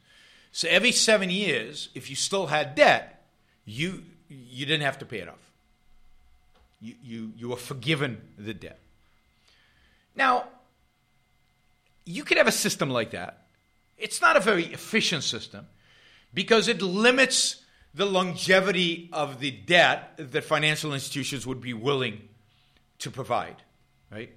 So 0.53 0.69
every 0.69 0.93
seven 0.93 1.29
years, 1.29 1.89
if 1.93 2.09
you 2.09 2.15
still 2.15 2.47
had 2.47 2.75
debt, 2.75 3.25
you 3.65 4.05
you 4.29 4.65
didn't 4.65 4.83
have 4.83 4.99
to 4.99 5.05
pay 5.05 5.19
it 5.19 5.29
off. 5.29 5.51
You 6.81 6.95
you 7.03 7.31
you 7.37 7.49
were 7.49 7.57
forgiven 7.57 8.21
the 8.37 8.53
debt. 8.53 8.79
Now, 10.15 10.45
you 12.05 12.23
could 12.23 12.37
have 12.37 12.47
a 12.47 12.51
system 12.51 12.89
like 12.89 13.11
that. 13.11 13.45
It's 13.97 14.21
not 14.21 14.37
a 14.37 14.39
very 14.39 14.65
efficient 14.65 15.23
system 15.23 15.67
because 16.33 16.67
it 16.67 16.81
limits 16.81 17.63
the 17.93 18.05
longevity 18.05 19.09
of 19.13 19.39
the 19.39 19.51
debt 19.51 20.13
that 20.17 20.43
financial 20.43 20.93
institutions 20.93 21.47
would 21.47 21.61
be 21.61 21.73
willing 21.73 22.27
to 22.99 23.09
provide, 23.09 23.55
right? 24.11 24.31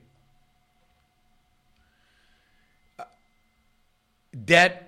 Uh, 2.98 3.04
debt 4.44 4.87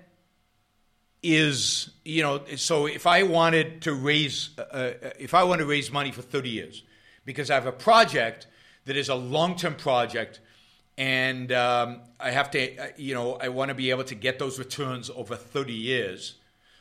is, 1.23 1.91
you 2.03 2.23
know, 2.23 2.41
so 2.55 2.87
if 2.87 3.05
I 3.05 3.23
wanted 3.23 3.83
to 3.83 3.93
raise, 3.93 4.49
uh, 4.57 4.61
uh, 4.61 4.93
if 5.19 5.33
I 5.33 5.43
want 5.43 5.59
to 5.59 5.65
raise 5.65 5.91
money 5.91 6.11
for 6.11 6.21
30 6.21 6.49
years, 6.49 6.83
because 7.25 7.51
I 7.51 7.55
have 7.55 7.67
a 7.67 7.71
project 7.71 8.47
that 8.85 8.97
is 8.97 9.09
a 9.09 9.15
long 9.15 9.55
term 9.55 9.75
project 9.75 10.39
and 10.97 11.51
um, 11.51 12.01
I 12.19 12.31
have 12.31 12.51
to, 12.51 12.77
uh, 12.77 12.87
you 12.97 13.13
know, 13.13 13.35
I 13.35 13.49
want 13.49 13.69
to 13.69 13.75
be 13.75 13.91
able 13.91 14.03
to 14.05 14.15
get 14.15 14.39
those 14.39 14.59
returns 14.59 15.09
over 15.09 15.35
30 15.35 15.73
years. 15.73 16.35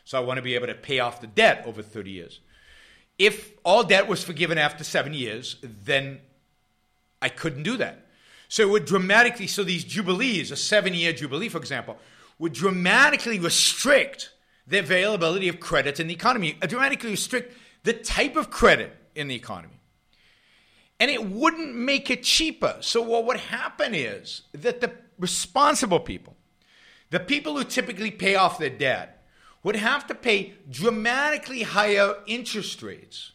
So 0.04 0.18
I 0.18 0.24
want 0.24 0.38
to 0.38 0.42
be 0.42 0.54
able 0.54 0.66
to 0.66 0.74
pay 0.74 0.98
off 0.98 1.20
the 1.20 1.26
debt 1.26 1.62
over 1.66 1.82
30 1.82 2.10
years. 2.10 2.40
If 3.18 3.52
all 3.64 3.84
debt 3.84 4.08
was 4.08 4.24
forgiven 4.24 4.58
after 4.58 4.82
seven 4.82 5.14
years, 5.14 5.56
then 5.62 6.20
I 7.20 7.28
couldn't 7.28 7.62
do 7.62 7.76
that. 7.76 8.06
So 8.48 8.62
it 8.62 8.70
would 8.70 8.86
dramatically, 8.86 9.46
so 9.46 9.62
these 9.62 9.84
jubilees, 9.84 10.50
a 10.50 10.56
seven 10.56 10.94
year 10.94 11.12
jubilee, 11.12 11.48
for 11.48 11.58
example, 11.58 11.98
would 12.40 12.52
dramatically 12.52 13.38
restrict 13.38 14.30
the 14.66 14.80
availability 14.80 15.46
of 15.46 15.60
credit 15.60 16.00
in 16.00 16.08
the 16.08 16.14
economy, 16.14 16.56
uh, 16.60 16.66
dramatically 16.66 17.10
restrict 17.10 17.56
the 17.84 17.92
type 17.92 18.34
of 18.34 18.50
credit 18.50 18.96
in 19.14 19.28
the 19.28 19.36
economy 19.36 19.80
and 21.00 21.10
it 21.10 21.24
wouldn't 21.24 21.74
make 21.74 22.10
it 22.10 22.22
cheaper. 22.22 22.76
So, 22.80 23.00
what 23.00 23.24
would 23.24 23.38
happen 23.38 23.94
is 23.94 24.42
that 24.52 24.82
the 24.82 24.92
responsible 25.18 25.98
people, 25.98 26.36
the 27.08 27.18
people 27.18 27.56
who 27.56 27.64
typically 27.64 28.10
pay 28.10 28.36
off 28.36 28.58
their 28.58 28.70
debt, 28.70 29.24
would 29.62 29.76
have 29.76 30.06
to 30.06 30.14
pay 30.14 30.54
dramatically 30.70 31.62
higher 31.62 32.16
interest 32.26 32.82
rates 32.82 33.32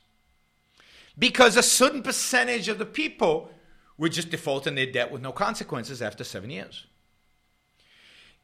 because 1.17 1.57
a 1.57 1.63
certain 1.63 2.03
percentage 2.03 2.67
of 2.67 2.77
the 2.77 2.85
people 2.85 3.49
would 3.97 4.11
just 4.11 4.29
default 4.29 4.67
in 4.67 4.75
their 4.75 4.91
debt 4.91 5.11
with 5.11 5.21
no 5.21 5.31
consequences 5.31 6.01
after 6.01 6.23
seven 6.23 6.49
years. 6.49 6.85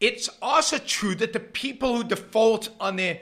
It's 0.01 0.29
also 0.41 0.79
true 0.79 1.13
that 1.15 1.31
the 1.31 1.39
people 1.39 1.95
who 1.95 2.03
default 2.03 2.69
on 2.79 2.95
their 2.95 3.21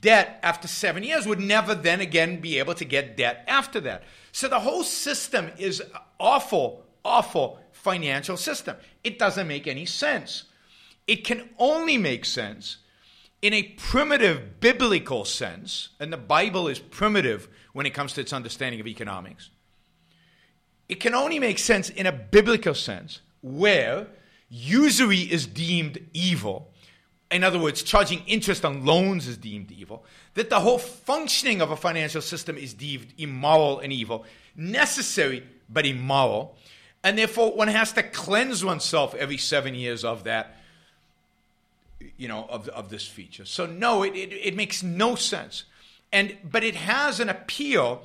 debt 0.00 0.40
after 0.42 0.66
seven 0.66 1.04
years 1.04 1.24
would 1.26 1.38
never 1.38 1.74
then 1.74 2.00
again 2.00 2.40
be 2.40 2.58
able 2.58 2.74
to 2.74 2.84
get 2.84 3.16
debt 3.16 3.44
after 3.46 3.80
that. 3.82 4.02
So 4.32 4.48
the 4.48 4.60
whole 4.60 4.82
system 4.82 5.52
is 5.56 5.80
awful, 6.18 6.84
awful 7.04 7.60
financial 7.70 8.36
system. 8.36 8.76
It 9.04 9.20
doesn't 9.20 9.46
make 9.46 9.68
any 9.68 9.86
sense. 9.86 10.44
It 11.06 11.24
can 11.24 11.48
only 11.58 11.96
make 11.96 12.24
sense 12.24 12.78
in 13.40 13.52
a 13.52 13.62
primitive 13.62 14.58
biblical 14.58 15.24
sense, 15.24 15.90
and 16.00 16.12
the 16.12 16.16
Bible 16.16 16.66
is 16.66 16.80
primitive 16.80 17.48
when 17.72 17.86
it 17.86 17.94
comes 17.94 18.14
to 18.14 18.20
its 18.20 18.32
understanding 18.32 18.80
of 18.80 18.88
economics. 18.88 19.50
It 20.88 20.98
can 20.98 21.14
only 21.14 21.38
make 21.38 21.60
sense 21.60 21.88
in 21.88 22.06
a 22.06 22.12
biblical 22.12 22.74
sense 22.74 23.20
where 23.42 24.08
usury 24.48 25.20
is 25.20 25.46
deemed 25.46 25.98
evil 26.12 26.70
in 27.30 27.42
other 27.42 27.58
words, 27.58 27.82
charging 27.82 28.22
interest 28.26 28.64
on 28.64 28.84
loans 28.84 29.26
is 29.26 29.36
deemed 29.36 29.72
evil, 29.72 30.04
that 30.34 30.48
the 30.48 30.60
whole 30.60 30.78
functioning 30.78 31.60
of 31.60 31.70
a 31.70 31.76
financial 31.76 32.22
system 32.22 32.56
is 32.56 32.72
deemed 32.72 33.08
immoral 33.18 33.80
and 33.80 33.92
evil, 33.92 34.24
necessary 34.54 35.42
but 35.68 35.84
immoral, 35.84 36.56
and 37.02 37.18
therefore 37.18 37.52
one 37.52 37.68
has 37.68 37.92
to 37.92 38.02
cleanse 38.02 38.64
oneself 38.64 39.14
every 39.14 39.38
seven 39.38 39.74
years 39.74 40.04
of 40.04 40.24
that, 40.24 40.56
you 42.16 42.28
know, 42.28 42.46
of, 42.48 42.68
of 42.68 42.90
this 42.90 43.06
feature. 43.06 43.44
So 43.44 43.66
no, 43.66 44.04
it, 44.04 44.14
it, 44.14 44.32
it 44.32 44.56
makes 44.56 44.82
no 44.82 45.16
sense. 45.16 45.64
And 46.12 46.36
but 46.44 46.62
it 46.62 46.76
has 46.76 47.18
an 47.18 47.28
appeal 47.28 48.02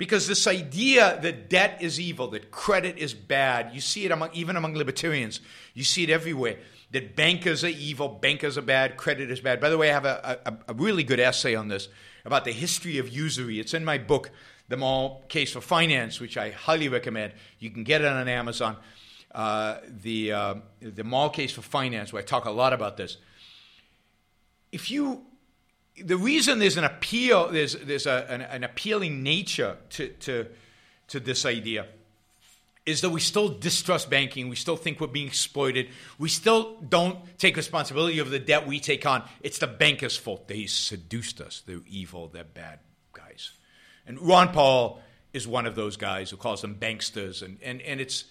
because 0.00 0.26
this 0.26 0.46
idea 0.46 1.18
that 1.20 1.50
debt 1.50 1.76
is 1.82 2.00
evil, 2.00 2.28
that 2.28 2.50
credit 2.50 2.96
is 2.96 3.12
bad, 3.12 3.74
you 3.74 3.82
see 3.82 4.06
it 4.06 4.10
among 4.10 4.30
even 4.32 4.56
among 4.56 4.74
libertarians, 4.74 5.40
you 5.74 5.84
see 5.84 6.02
it 6.02 6.08
everywhere 6.08 6.56
that 6.92 7.14
bankers 7.14 7.62
are 7.64 7.68
evil, 7.68 8.08
bankers 8.08 8.56
are 8.56 8.62
bad, 8.62 8.96
credit 8.96 9.30
is 9.30 9.40
bad. 9.40 9.60
By 9.60 9.68
the 9.68 9.76
way, 9.76 9.90
I 9.90 9.92
have 9.92 10.06
a, 10.06 10.38
a, 10.46 10.72
a 10.72 10.72
really 10.72 11.04
good 11.04 11.20
essay 11.20 11.54
on 11.54 11.68
this 11.68 11.88
about 12.24 12.46
the 12.46 12.50
history 12.50 12.96
of 12.96 13.10
usury. 13.10 13.60
It's 13.60 13.74
in 13.74 13.84
my 13.84 13.98
book, 13.98 14.30
The 14.70 14.78
Moral 14.78 15.22
Case 15.28 15.52
for 15.52 15.60
Finance, 15.60 16.18
which 16.18 16.38
I 16.38 16.48
highly 16.48 16.88
recommend. 16.88 17.34
You 17.58 17.68
can 17.68 17.84
get 17.84 18.00
it 18.00 18.06
on 18.06 18.26
Amazon. 18.26 18.78
Uh, 19.34 19.80
the, 20.02 20.32
uh, 20.32 20.54
the 20.80 21.04
Moral 21.04 21.28
Case 21.28 21.52
for 21.52 21.60
Finance, 21.60 22.10
where 22.10 22.22
I 22.22 22.24
talk 22.24 22.46
a 22.46 22.50
lot 22.50 22.72
about 22.72 22.96
this. 22.96 23.18
If 24.72 24.90
you, 24.90 25.26
the 26.04 26.16
reason 26.16 26.58
there's 26.58 26.76
an 26.76 26.84
appeal, 26.84 27.48
there's, 27.48 27.74
there's 27.74 28.06
a, 28.06 28.26
an, 28.28 28.42
an 28.42 28.64
appealing 28.64 29.22
nature 29.22 29.76
to, 29.90 30.08
to, 30.08 30.46
to 31.08 31.20
this 31.20 31.44
idea 31.44 31.86
is 32.86 33.02
that 33.02 33.10
we 33.10 33.20
still 33.20 33.48
distrust 33.48 34.10
banking. 34.10 34.48
We 34.48 34.56
still 34.56 34.76
think 34.76 35.00
we're 35.00 35.06
being 35.06 35.26
exploited. 35.26 35.88
We 36.18 36.28
still 36.28 36.76
don't 36.80 37.18
take 37.38 37.56
responsibility 37.56 38.18
of 38.18 38.30
the 38.30 38.38
debt 38.38 38.66
we 38.66 38.80
take 38.80 39.06
on. 39.06 39.22
It's 39.42 39.58
the 39.58 39.66
bankers' 39.66 40.16
fault. 40.16 40.48
They 40.48 40.66
seduced 40.66 41.40
us. 41.40 41.62
They're 41.66 41.80
evil. 41.88 42.28
They're 42.28 42.44
bad 42.44 42.80
guys. 43.12 43.52
And 44.06 44.20
Ron 44.20 44.48
Paul 44.48 45.00
is 45.32 45.46
one 45.46 45.66
of 45.66 45.74
those 45.74 45.96
guys 45.96 46.30
who 46.30 46.36
calls 46.36 46.62
them 46.62 46.74
banksters. 46.74 47.42
And, 47.42 47.58
and, 47.62 47.80
and 47.82 48.00
it's, 48.00 48.24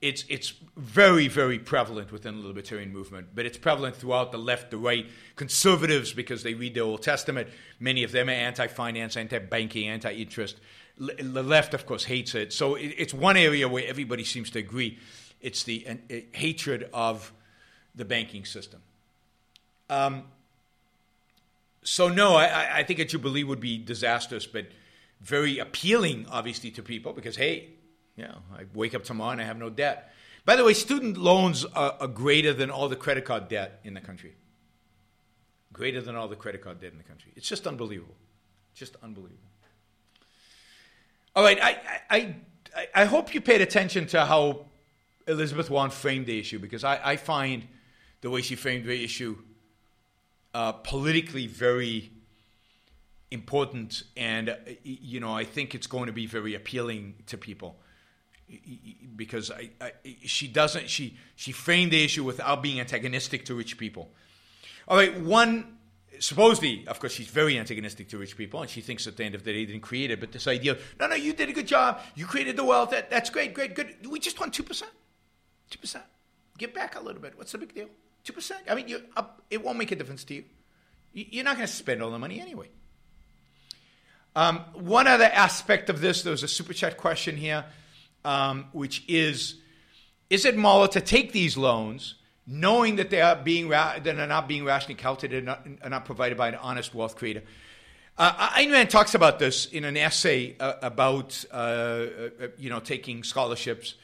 it's, 0.00 0.24
it's 0.28 0.54
very, 0.76 1.28
very 1.28 1.58
prevalent 1.58 2.10
within 2.10 2.40
the 2.40 2.46
libertarian 2.46 2.92
movement, 2.92 3.28
but 3.34 3.44
it's 3.44 3.58
prevalent 3.58 3.96
throughout 3.96 4.32
the 4.32 4.38
left, 4.38 4.70
the 4.70 4.78
right. 4.78 5.06
Conservatives, 5.36 6.12
because 6.12 6.42
they 6.42 6.54
read 6.54 6.74
the 6.74 6.80
Old 6.80 7.02
Testament, 7.02 7.48
many 7.78 8.02
of 8.02 8.12
them 8.12 8.28
are 8.28 8.32
anti 8.32 8.66
finance, 8.66 9.16
anti 9.16 9.38
banking, 9.38 9.88
anti 9.88 10.12
interest 10.12 10.56
the 11.00 11.42
left, 11.42 11.72
of 11.72 11.86
course, 11.86 12.04
hates 12.04 12.34
it. 12.34 12.52
So 12.52 12.74
it's 12.74 13.14
one 13.14 13.36
area 13.36 13.66
where 13.68 13.84
everybody 13.86 14.22
seems 14.22 14.50
to 14.50 14.58
agree. 14.58 14.98
It's 15.40 15.62
the 15.62 15.86
uh, 15.88 16.14
hatred 16.32 16.90
of 16.92 17.32
the 17.94 18.04
banking 18.04 18.44
system. 18.44 18.82
Um, 19.88 20.24
so 21.82 22.08
no, 22.08 22.36
I, 22.36 22.80
I 22.80 22.82
think 22.84 22.98
a 22.98 23.06
jubilee 23.06 23.44
would 23.44 23.60
be 23.60 23.78
disastrous, 23.78 24.46
but 24.46 24.66
very 25.22 25.58
appealing, 25.58 26.26
obviously, 26.30 26.70
to 26.72 26.82
people 26.82 27.14
because 27.14 27.36
hey, 27.36 27.70
know, 28.22 28.38
I 28.54 28.64
wake 28.74 28.94
up 28.94 29.04
tomorrow 29.04 29.32
and 29.32 29.40
I 29.40 29.44
have 29.44 29.58
no 29.58 29.70
debt. 29.70 30.12
By 30.44 30.56
the 30.56 30.64
way, 30.64 30.74
student 30.74 31.16
loans 31.16 31.64
are, 31.64 31.96
are 32.00 32.08
greater 32.08 32.52
than 32.52 32.70
all 32.70 32.88
the 32.88 32.96
credit 32.96 33.24
card 33.24 33.48
debt 33.48 33.80
in 33.84 33.94
the 33.94 34.00
country. 34.00 34.34
Greater 35.72 36.00
than 36.00 36.16
all 36.16 36.28
the 36.28 36.36
credit 36.36 36.62
card 36.62 36.80
debt 36.80 36.92
in 36.92 36.98
the 36.98 37.04
country. 37.04 37.32
It's 37.36 37.48
just 37.48 37.66
unbelievable. 37.66 38.16
Just 38.74 38.96
unbelievable. 39.02 39.50
All 41.36 41.44
right, 41.44 41.58
I, 41.62 41.78
I, 42.10 42.34
I, 42.74 42.88
I 42.94 43.04
hope 43.04 43.34
you 43.34 43.40
paid 43.40 43.60
attention 43.60 44.06
to 44.08 44.24
how 44.24 44.66
Elizabeth 45.28 45.70
Warren 45.70 45.90
framed 45.90 46.26
the 46.26 46.38
issue 46.38 46.58
because 46.58 46.82
I, 46.82 47.00
I 47.02 47.16
find 47.16 47.68
the 48.20 48.30
way 48.30 48.42
she 48.42 48.56
framed 48.56 48.84
the 48.84 49.04
issue 49.04 49.38
uh, 50.52 50.72
politically 50.72 51.46
very 51.46 52.10
important, 53.30 54.02
and 54.16 54.48
uh, 54.48 54.54
you 54.82 55.20
know 55.20 55.32
I 55.32 55.44
think 55.44 55.74
it's 55.74 55.86
going 55.86 56.06
to 56.06 56.12
be 56.12 56.26
very 56.26 56.54
appealing 56.54 57.14
to 57.26 57.38
people 57.38 57.76
because 59.16 59.50
I, 59.50 59.70
I, 59.80 59.92
she 60.24 60.48
doesn't 60.48 60.88
she 60.88 61.16
she 61.36 61.52
framed 61.52 61.92
the 61.92 62.04
issue 62.04 62.24
without 62.24 62.62
being 62.62 62.80
antagonistic 62.80 63.44
to 63.46 63.54
rich 63.54 63.78
people. 63.78 64.10
All 64.88 64.96
right, 64.96 65.18
one 65.20 65.78
supposedly, 66.18 66.86
of 66.86 67.00
course, 67.00 67.12
she's 67.12 67.28
very 67.28 67.58
antagonistic 67.58 68.08
to 68.10 68.18
rich 68.18 68.36
people, 68.36 68.60
and 68.60 68.70
she 68.70 68.80
thinks 68.80 69.06
at 69.06 69.16
the 69.16 69.24
end 69.24 69.34
of 69.34 69.44
the 69.44 69.52
day 69.52 69.64
they 69.64 69.72
didn't 69.72 69.82
create 69.82 70.10
it. 70.10 70.20
But 70.20 70.32
this 70.32 70.46
idea, 70.46 70.76
no, 70.98 71.06
no, 71.06 71.14
you 71.14 71.32
did 71.32 71.48
a 71.48 71.52
good 71.52 71.66
job. 71.66 72.00
You 72.14 72.26
created 72.26 72.56
the 72.56 72.64
wealth. 72.64 72.90
That, 72.90 73.10
that's 73.10 73.30
great, 73.30 73.54
great, 73.54 73.74
good. 73.74 74.06
We 74.08 74.18
just 74.18 74.38
want 74.38 74.54
two 74.54 74.62
percent, 74.62 74.92
two 75.70 75.78
percent. 75.78 76.04
Give 76.58 76.72
back 76.72 76.96
a 76.96 77.00
little 77.00 77.22
bit. 77.22 77.36
What's 77.36 77.52
the 77.52 77.58
big 77.58 77.74
deal? 77.74 77.88
Two 78.24 78.32
percent. 78.32 78.62
I 78.68 78.74
mean, 78.74 78.94
it 79.50 79.64
won't 79.64 79.78
make 79.78 79.92
a 79.92 79.96
difference 79.96 80.24
to 80.24 80.34
you. 80.34 80.44
You're 81.12 81.44
not 81.44 81.56
going 81.56 81.66
to 81.66 81.72
spend 81.72 82.02
all 82.02 82.10
the 82.10 82.18
money 82.18 82.40
anyway. 82.40 82.68
Um, 84.36 84.58
one 84.74 85.08
other 85.08 85.24
aspect 85.24 85.90
of 85.90 86.00
this, 86.00 86.22
there's 86.22 86.44
a 86.44 86.48
super 86.48 86.72
chat 86.72 86.96
question 86.96 87.36
here, 87.36 87.64
um, 88.24 88.66
which 88.72 89.04
is: 89.08 89.56
Is 90.28 90.44
it 90.44 90.56
moral 90.56 90.88
to 90.88 91.00
take 91.00 91.32
these 91.32 91.56
loans? 91.56 92.14
knowing 92.50 92.96
that 92.96 93.10
they 93.10 93.20
are 93.20 93.36
being 93.36 93.68
ra- 93.68 93.98
that 94.02 94.18
are 94.18 94.26
not 94.26 94.48
being 94.48 94.64
rationally 94.64 94.96
counted 94.96 95.32
and 95.32 95.46
not, 95.46 95.66
are 95.82 95.90
not 95.90 96.04
provided 96.04 96.36
by 96.36 96.48
an 96.48 96.56
honest 96.56 96.94
wealth 96.94 97.14
creator. 97.14 97.42
Uh, 98.18 98.48
Ayn 98.50 98.72
Rand 98.72 98.90
talks 98.90 99.14
about 99.14 99.38
this 99.38 99.66
in 99.66 99.84
an 99.84 99.96
essay 99.96 100.56
uh, 100.58 100.74
about 100.82 101.42
uh, 101.52 101.54
uh 101.54 102.28
you 102.58 102.68
know 102.68 102.80
taking 102.80 103.22
scholarships 103.22 103.94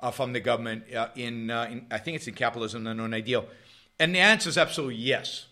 uh, 0.00 0.10
from 0.10 0.32
the 0.32 0.40
government 0.40 0.92
uh, 0.94 1.08
in, 1.14 1.50
in, 1.50 1.86
I 1.90 1.98
think 1.98 2.16
it's 2.16 2.26
in 2.26 2.34
Capitalism: 2.34 2.84
The 2.84 2.90
Unknown 2.90 3.14
Ideal, 3.14 3.46
and 3.98 4.14
the 4.14 4.18
answer 4.18 4.48
is 4.48 4.58
absolutely 4.58 4.96
yes. 4.96 5.46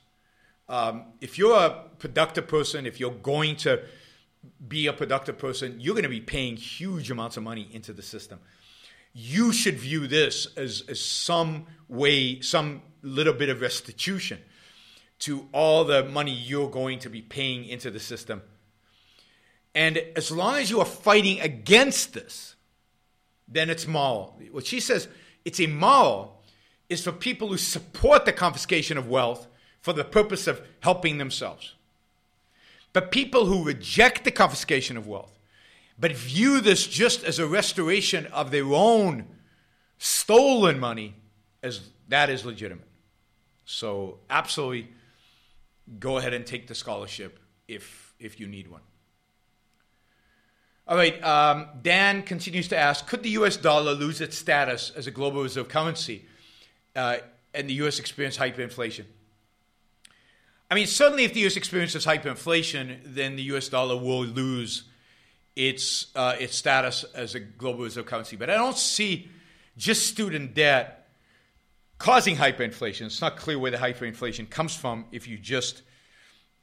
Um, 0.71 1.05
if 1.21 1.39
you're 1.39 1.57
a 1.57 1.85
productive 1.99 2.49
person, 2.49 2.87
if 2.87 2.99
you're 2.99 3.11
going 3.11 3.57
to 3.57 3.83
be 4.67 4.87
a 4.87 4.93
productive 4.93 5.39
person, 5.39 5.81
you're 5.81 5.95
going 5.95 6.03
to 6.03 6.09
be 6.09 6.21
paying 6.21 6.57
huge 6.57 7.11
amounts 7.11 7.37
of 7.37 7.43
money 7.43 7.69
into 7.73 7.93
the 7.93 8.03
system. 8.03 8.41
You 9.13 9.53
should 9.53 9.79
view 9.79 10.07
this 10.07 10.47
as, 10.57 10.85
as 10.89 11.01
some 11.01 11.67
way, 11.89 12.41
some 12.41 12.83
little 13.03 13.33
bit 13.33 13.49
of 13.49 13.61
restitution 13.61 14.39
to 15.21 15.49
all 15.53 15.85
the 15.85 16.05
money 16.05 16.33
you're 16.33 16.71
going 16.71 16.99
to 17.01 17.11
be 17.11 17.23
paying 17.23 17.65
into 17.65 17.91
the 17.91 18.01
system. 18.01 18.43
And 19.75 19.99
as 20.17 20.31
long 20.31 20.57
as 20.57 20.71
you 20.71 20.81
are 20.81 20.87
fighting 20.87 21.41
against 21.41 22.15
this, 22.15 22.55
then 23.47 23.71
it's 23.71 23.87
moral. 23.87 24.41
What 24.51 24.67
she 24.67 24.81
says, 24.81 25.09
it's 25.45 25.61
immoral, 25.61 26.43
is 26.89 27.03
for 27.03 27.13
people 27.13 27.49
who 27.49 27.59
support 27.59 28.25
the 28.25 28.33
confiscation 28.33 28.99
of 28.99 29.09
wealth 29.09 29.47
for 29.81 29.93
the 29.93 30.05
purpose 30.05 30.47
of 30.47 30.61
helping 30.81 31.19
themselves. 31.19 31.75
But 32.99 33.13
people 33.13 33.47
who 33.47 33.63
reject 33.63 34.25
the 34.25 34.33
confiscation 34.33 34.97
of 34.97 35.07
wealth, 35.07 35.39
but 36.01 36.17
view 36.17 36.61
this 36.61 36.85
just 36.85 37.23
as 37.23 37.39
a 37.39 37.47
restoration 37.47 38.27
of 38.27 38.51
their 38.51 38.65
own 38.65 39.25
stolen 39.99 40.81
money, 40.81 41.15
as 41.63 41.91
that 42.09 42.29
is 42.29 42.45
legitimate. 42.45 42.89
So 43.65 44.19
absolutely 44.29 44.89
go 46.01 46.19
ahead 46.19 46.35
and 46.35 46.45
take 46.45 46.67
the 46.67 46.75
scholarship 46.75 47.39
if 47.69 48.17
if 48.19 48.41
you 48.41 48.49
need 48.49 48.67
one. 48.67 48.83
All 50.89 50.97
right, 50.97 51.23
um, 51.23 51.69
Dan 51.81 52.25
continues 52.25 52.67
to 52.67 52.77
ask 52.77 53.07
Could 53.07 53.23
the 53.23 53.31
US 53.43 53.57
dollar 53.57 53.93
lose 53.93 54.21
its 54.21 54.37
status 54.37 54.91
as 54.97 55.07
a 55.07 55.13
global 55.13 55.45
reserve 55.45 55.69
currency 55.69 56.25
uh, 56.97 57.19
and 57.55 57.71
the 57.71 57.75
US 57.75 58.01
experience 58.01 58.39
hyperinflation? 58.39 59.05
I 60.71 60.75
mean, 60.75 60.87
certainly 60.87 61.25
if 61.25 61.33
the 61.33 61.47
US 61.47 61.57
experiences 61.57 62.05
hyperinflation, 62.05 63.01
then 63.05 63.37
the 63.37 63.43
US 63.55 63.69
dollar 63.69 63.97
will 63.97 64.25
lose 64.25 64.85
its, 65.57 66.09
uh, 66.15 66.37
its 66.39 66.57
status 66.57 67.05
as 67.15 67.35
a 67.35 67.41
global 67.41 67.85
reserve 67.85 68.07
currency. 68.07 68.37
But 68.37 68.51
I 68.51 68.55
don't 68.55 68.77
see 68.77 69.29
just 69.77 70.07
student 70.07 70.55
debt 70.55 71.09
causing 71.99 72.37
hyperinflation. 72.37 73.07
It's 73.07 73.21
not 73.21 73.37
clear 73.37 73.59
where 73.59 73.71
the 73.71 73.79
hyperinflation 73.79 74.51
comes 74.51 74.75
from 74.75 75.07
if 75.11 75.27
you 75.27 75.39
just 75.39 75.83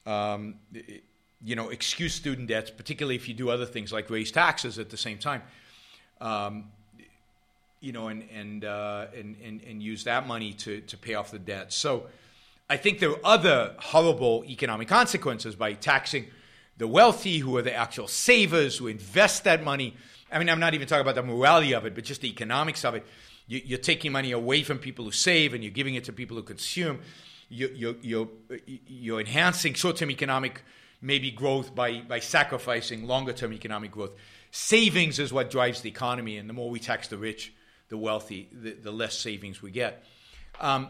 um, 0.05 0.55
you 1.43 1.55
know, 1.55 1.69
excuse 1.69 2.13
student 2.13 2.47
debts, 2.47 2.71
particularly 2.71 3.15
if 3.15 3.27
you 3.27 3.33
do 3.33 3.49
other 3.49 3.65
things 3.65 3.91
like 3.91 4.09
raise 4.09 4.31
taxes 4.31 4.79
at 4.79 4.89
the 4.89 4.97
same 4.97 5.17
time. 5.17 5.41
Um, 6.21 6.65
you 7.81 7.91
know, 7.91 8.07
and 8.07 8.27
and, 8.33 8.65
uh, 8.65 9.07
and 9.15 9.35
and 9.43 9.61
and 9.61 9.83
use 9.83 10.05
that 10.05 10.27
money 10.27 10.53
to 10.53 10.81
to 10.81 10.97
pay 10.97 11.13
off 11.13 11.31
the 11.31 11.39
debt. 11.39 11.73
So, 11.73 12.07
I 12.69 12.77
think 12.77 12.99
there 12.99 13.11
are 13.11 13.19
other 13.23 13.75
horrible 13.77 14.43
economic 14.47 14.87
consequences 14.87 15.55
by 15.55 15.73
taxing 15.73 16.27
the 16.77 16.87
wealthy, 16.87 17.39
who 17.39 17.55
are 17.57 17.61
the 17.61 17.73
actual 17.73 18.07
savers, 18.07 18.77
who 18.77 18.87
invest 18.87 19.43
that 19.43 19.63
money. 19.63 19.95
I 20.31 20.39
mean, 20.39 20.49
I'm 20.49 20.59
not 20.59 20.73
even 20.73 20.87
talking 20.87 21.01
about 21.01 21.15
the 21.15 21.23
morality 21.23 21.73
of 21.73 21.85
it, 21.85 21.95
but 21.95 22.03
just 22.03 22.21
the 22.21 22.29
economics 22.29 22.83
of 22.83 22.95
it. 22.95 23.05
You, 23.47 23.75
are 23.75 23.79
taking 23.79 24.11
money 24.11 24.31
away 24.31 24.63
from 24.63 24.79
people 24.79 25.05
who 25.05 25.11
save, 25.11 25.53
and 25.53 25.63
you're 25.63 25.71
giving 25.71 25.95
it 25.95 26.05
to 26.05 26.13
people 26.13 26.35
who 26.35 26.43
consume. 26.43 27.01
You, 27.49 27.69
you're, 27.73 27.95
you're, 28.01 28.27
you're 28.87 29.19
enhancing 29.19 29.75
short-term 29.75 30.09
economic 30.09 30.63
maybe 31.01 31.29
growth 31.29 31.75
by, 31.75 32.01
by 32.01 32.19
sacrificing 32.19 33.05
longer 33.05 33.31
term 33.31 33.53
economic 33.53 33.91
growth. 33.91 34.15
Savings 34.49 35.19
is 35.19 35.31
what 35.31 35.51
drives 35.51 35.81
the 35.81 35.89
economy, 35.89 36.37
and 36.37 36.49
the 36.49 36.53
more 36.53 36.71
we 36.71 36.79
tax 36.79 37.07
the 37.07 37.17
rich, 37.17 37.53
the 37.89 37.97
wealthy, 37.97 38.49
the, 38.51 38.71
the 38.71 38.91
less 38.91 39.15
savings 39.17 39.61
we 39.61 39.69
get. 39.69 40.03
Um, 40.59 40.87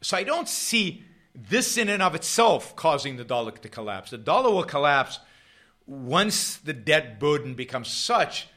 so 0.00 0.16
I 0.16 0.22
don't 0.22 0.48
see 0.48 1.04
this 1.48 1.76
in 1.76 1.88
and 1.88 2.02
of 2.02 2.14
itself 2.14 2.74
causing 2.74 3.16
the 3.16 3.24
dollar 3.24 3.52
to 3.52 3.68
collapse. 3.68 4.10
The 4.10 4.18
dollar 4.18 4.50
will 4.50 4.64
collapse 4.64 5.20
once 5.86 6.56
the 6.56 6.72
debt 6.72 7.20
burden 7.20 7.54
becomes 7.54 7.88
such 7.88 8.48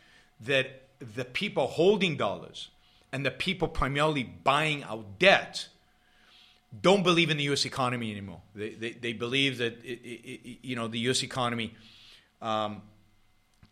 that 0.41 0.87
the 0.99 1.25
people 1.25 1.67
holding 1.67 2.17
dollars 2.17 2.69
and 3.11 3.25
the 3.25 3.31
people 3.31 3.67
primarily 3.67 4.23
buying 4.23 4.83
out 4.83 5.19
debt 5.19 5.67
don't 6.81 7.03
believe 7.03 7.29
in 7.29 7.37
the 7.37 7.43
U.S. 7.45 7.65
economy 7.65 8.11
anymore. 8.11 8.41
They, 8.55 8.69
they, 8.69 8.91
they 8.91 9.13
believe 9.13 9.57
that 9.57 9.83
it, 9.83 9.99
it, 10.03 10.59
you 10.63 10.75
know 10.75 10.87
the 10.87 10.99
U.S. 10.99 11.21
economy 11.21 11.75
um, 12.41 12.81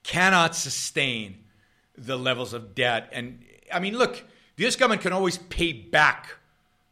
cannot 0.03 0.55
sustain 0.55 1.37
the 1.97 2.17
levels 2.17 2.53
of 2.53 2.75
debt. 2.75 3.09
And 3.13 3.43
I 3.73 3.79
mean, 3.79 3.97
look, 3.97 4.15
the 4.57 4.63
U.S. 4.63 4.75
government 4.75 5.01
can 5.01 5.13
always 5.13 5.37
pay 5.37 5.71
back 5.71 6.38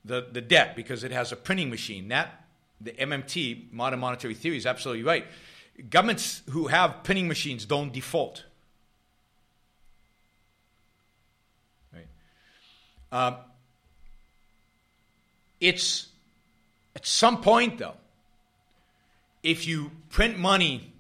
the, 0.08 0.28
the 0.32 0.41
debt 0.41 0.76
because 0.76 1.03
it 1.03 1.12
has 1.12 1.32
a 1.32 1.36
printing 1.36 1.70
machine. 1.70 2.08
That 2.08 2.45
the 2.80 2.91
MMT, 2.91 3.72
modern 3.72 3.99
monetary 3.99 4.34
theory, 4.34 4.58
is 4.58 4.66
absolutely 4.66 5.03
right. 5.03 5.26
Governments 5.89 6.41
who 6.49 6.68
have 6.68 7.03
printing 7.03 7.28
machines 7.28 7.66
don't 7.66 7.93
default. 7.93 8.43
Right. 11.93 12.08
Um, 13.12 13.36
it's 15.60 16.08
at 16.95 17.05
some 17.05 17.41
point, 17.41 17.78
though, 17.78 17.95
if 19.43 19.68
you 19.68 19.91
print 20.10 20.38
money 20.38 20.93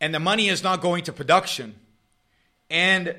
and 0.00 0.14
the 0.14 0.20
money 0.20 0.48
is 0.48 0.62
not 0.62 0.80
going 0.80 1.04
to 1.04 1.12
production 1.12 1.74
and 2.68 3.14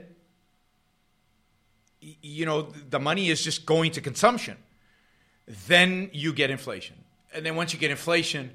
you 2.00 2.46
know 2.46 2.64
the 2.90 3.00
money 3.00 3.30
is 3.30 3.44
just 3.44 3.66
going 3.66 3.92
to 3.92 4.02
consumption 4.02 4.58
then 5.68 6.10
you 6.14 6.34
get 6.34 6.50
inflation 6.50 6.96
and 7.34 7.46
then 7.46 7.56
once 7.56 7.74
you 7.74 7.80
get 7.80 7.92
inflation 7.92 8.52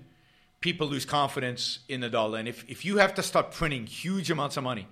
people 0.60 0.86
lose 0.86 1.04
confidence 1.04 1.80
in 1.88 2.00
the 2.00 2.08
dollar 2.08 2.38
and 2.38 2.48
if, 2.48 2.64
if 2.68 2.84
you 2.84 2.98
have 2.98 3.14
to 3.14 3.22
start 3.22 3.52
printing 3.52 3.86
huge 3.86 4.30
amounts 4.30 4.56
of 4.56 4.64
money 4.64 4.86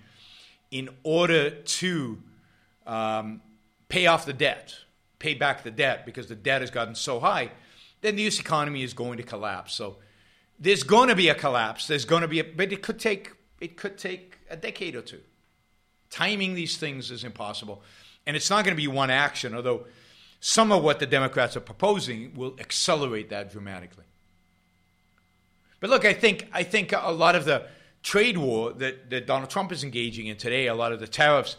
in 0.71 0.89
order 1.03 1.51
to 1.51 2.19
um, 2.87 3.41
pay 3.89 4.07
off 4.07 4.27
the 4.27 4.33
debt 4.33 4.75
pay 5.25 5.33
back 5.33 5.63
the 5.63 5.71
debt 5.71 6.05
because 6.05 6.27
the 6.27 6.35
debt 6.35 6.61
has 6.61 6.71
gotten 6.71 6.95
so 6.95 7.19
high, 7.19 7.51
then 8.03 8.15
the 8.15 8.23
U.S. 8.23 8.39
economy 8.39 8.83
is 8.83 8.93
going 8.93 9.17
to 9.17 9.23
collapse. 9.23 9.73
So 9.73 9.97
there's 10.61 10.83
going 10.83 11.09
to 11.09 11.17
be 11.17 11.31
a 11.31 11.35
collapse. 11.35 11.87
There's 11.87 12.05
going 12.05 12.21
to 12.21 12.29
be 12.29 12.41
a, 12.41 12.45
but 12.45 12.71
it 12.71 12.83
could 12.83 12.99
take 12.99 13.33
it 13.59 13.79
could 13.79 13.97
take 13.97 14.37
a 14.51 14.57
decade 14.57 14.95
or 14.95 15.01
two. 15.01 15.21
Timing 16.11 16.53
these 16.55 16.77
things 16.77 17.11
is 17.11 17.25
impossible, 17.25 17.83
and 18.27 18.37
it's 18.37 18.51
not 18.51 18.65
going 18.65 18.77
to 18.77 18.81
be 18.81 18.87
one 18.87 19.11
action. 19.11 19.55
Although 19.55 19.87
some 20.47 20.73
of 20.73 20.85
what 20.85 20.99
the 20.99 21.07
Democrats 21.07 21.57
are 21.57 21.61
proposing 21.61 22.35
will 22.35 22.55
accelerate 22.59 23.31
that 23.31 23.51
dramatically. 23.51 24.05
But 25.81 25.89
look, 25.89 26.05
I 26.05 26.13
think 26.13 26.47
I 26.53 26.63
think 26.63 26.93
a 26.93 27.13
lot 27.13 27.35
of 27.35 27.47
the 27.47 27.67
trade 28.03 28.37
war 28.37 28.75
that, 28.75 29.09
that 29.09 29.27
Donald 29.27 29.49
Trump 29.49 29.73
is 29.73 29.83
engaging 29.83 30.27
in 30.27 30.37
today, 30.37 30.67
a 30.67 30.75
lot 30.75 30.93
of 30.93 31.01
the 31.01 31.07
tariffs, 31.07 31.57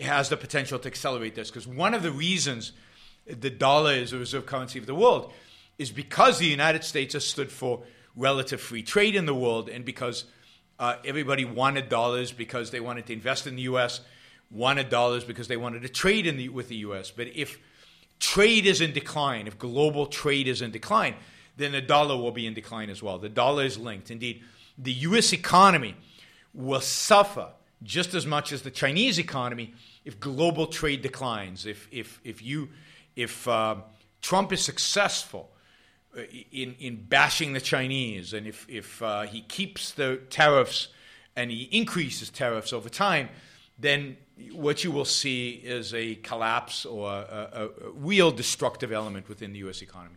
has 0.00 0.30
the 0.30 0.38
potential 0.38 0.78
to 0.78 0.88
accelerate 0.88 1.34
this 1.34 1.50
because 1.50 1.66
one 1.66 1.92
of 1.92 2.02
the 2.02 2.10
reasons 2.10 2.72
the 3.26 3.50
dollar 3.50 3.92
is 3.92 4.14
a 4.14 4.18
reserve 4.18 4.46
currency 4.46 4.78
of 4.78 4.86
the 4.86 4.94
world 4.94 5.30
is 5.78 5.90
because 5.90 6.38
the 6.38 6.46
United 6.46 6.84
States 6.84 7.12
has 7.12 7.26
stood 7.26 7.52
for 7.52 7.82
relative 8.16 8.62
free 8.62 8.82
trade 8.82 9.14
in 9.14 9.26
the 9.26 9.34
world 9.34 9.68
and 9.68 9.84
because 9.84 10.24
uh, 10.78 10.96
everybody 11.04 11.44
wanted 11.44 11.90
dollars 11.90 12.32
because 12.32 12.70
they 12.70 12.80
wanted 12.80 13.04
to 13.04 13.12
invest 13.12 13.46
in 13.46 13.56
the 13.56 13.62
U.S., 13.62 14.00
wanted 14.50 14.88
dollars 14.88 15.22
because 15.22 15.48
they 15.48 15.58
wanted 15.58 15.82
to 15.82 15.88
trade 15.90 16.26
in 16.26 16.38
the, 16.38 16.48
with 16.48 16.68
the 16.68 16.76
U.S. 16.76 17.10
But 17.10 17.26
if 17.34 17.58
trade 18.22 18.66
is 18.66 18.80
in 18.80 18.92
decline, 18.92 19.48
if 19.48 19.58
global 19.58 20.06
trade 20.06 20.46
is 20.46 20.62
in 20.62 20.70
decline, 20.70 21.16
then 21.56 21.72
the 21.72 21.82
dollar 21.82 22.16
will 22.16 22.30
be 22.30 22.46
in 22.46 22.54
decline 22.54 22.88
as 22.88 23.02
well. 23.02 23.18
The 23.18 23.28
dollar 23.28 23.64
is 23.64 23.76
linked. 23.76 24.10
Indeed, 24.10 24.42
the 24.78 24.92
U.S. 24.92 25.32
economy 25.32 25.96
will 26.54 26.80
suffer 26.80 27.48
just 27.82 28.14
as 28.14 28.24
much 28.24 28.52
as 28.52 28.62
the 28.62 28.70
Chinese 28.70 29.18
economy 29.18 29.74
if 30.04 30.20
global 30.20 30.68
trade 30.68 31.02
declines. 31.02 31.66
If, 31.66 31.88
if, 31.90 32.20
if 32.24 32.40
you 32.40 32.68
if 33.16 33.46
uh, 33.48 33.76
Trump 34.22 34.52
is 34.52 34.62
successful 34.62 35.50
uh, 36.16 36.22
in, 36.52 36.76
in 36.78 37.04
bashing 37.04 37.52
the 37.52 37.60
Chinese, 37.60 38.32
and 38.32 38.46
if, 38.46 38.66
if 38.68 39.02
uh, 39.02 39.22
he 39.22 39.42
keeps 39.42 39.92
the 39.92 40.20
tariffs 40.30 40.88
and 41.34 41.50
he 41.50 41.64
increases 41.64 42.30
tariffs 42.30 42.72
over 42.72 42.88
time, 42.88 43.28
then 43.82 44.16
what 44.52 44.82
you 44.82 44.90
will 44.90 45.04
see 45.04 45.50
is 45.50 45.92
a 45.92 46.14
collapse 46.16 46.86
or 46.86 47.10
a, 47.10 47.48
a, 47.52 47.90
real 47.92 48.30
destructive 48.30 48.92
element 48.92 49.28
within 49.28 49.52
the 49.52 49.58
U.S. 49.60 49.82
economy. 49.82 50.16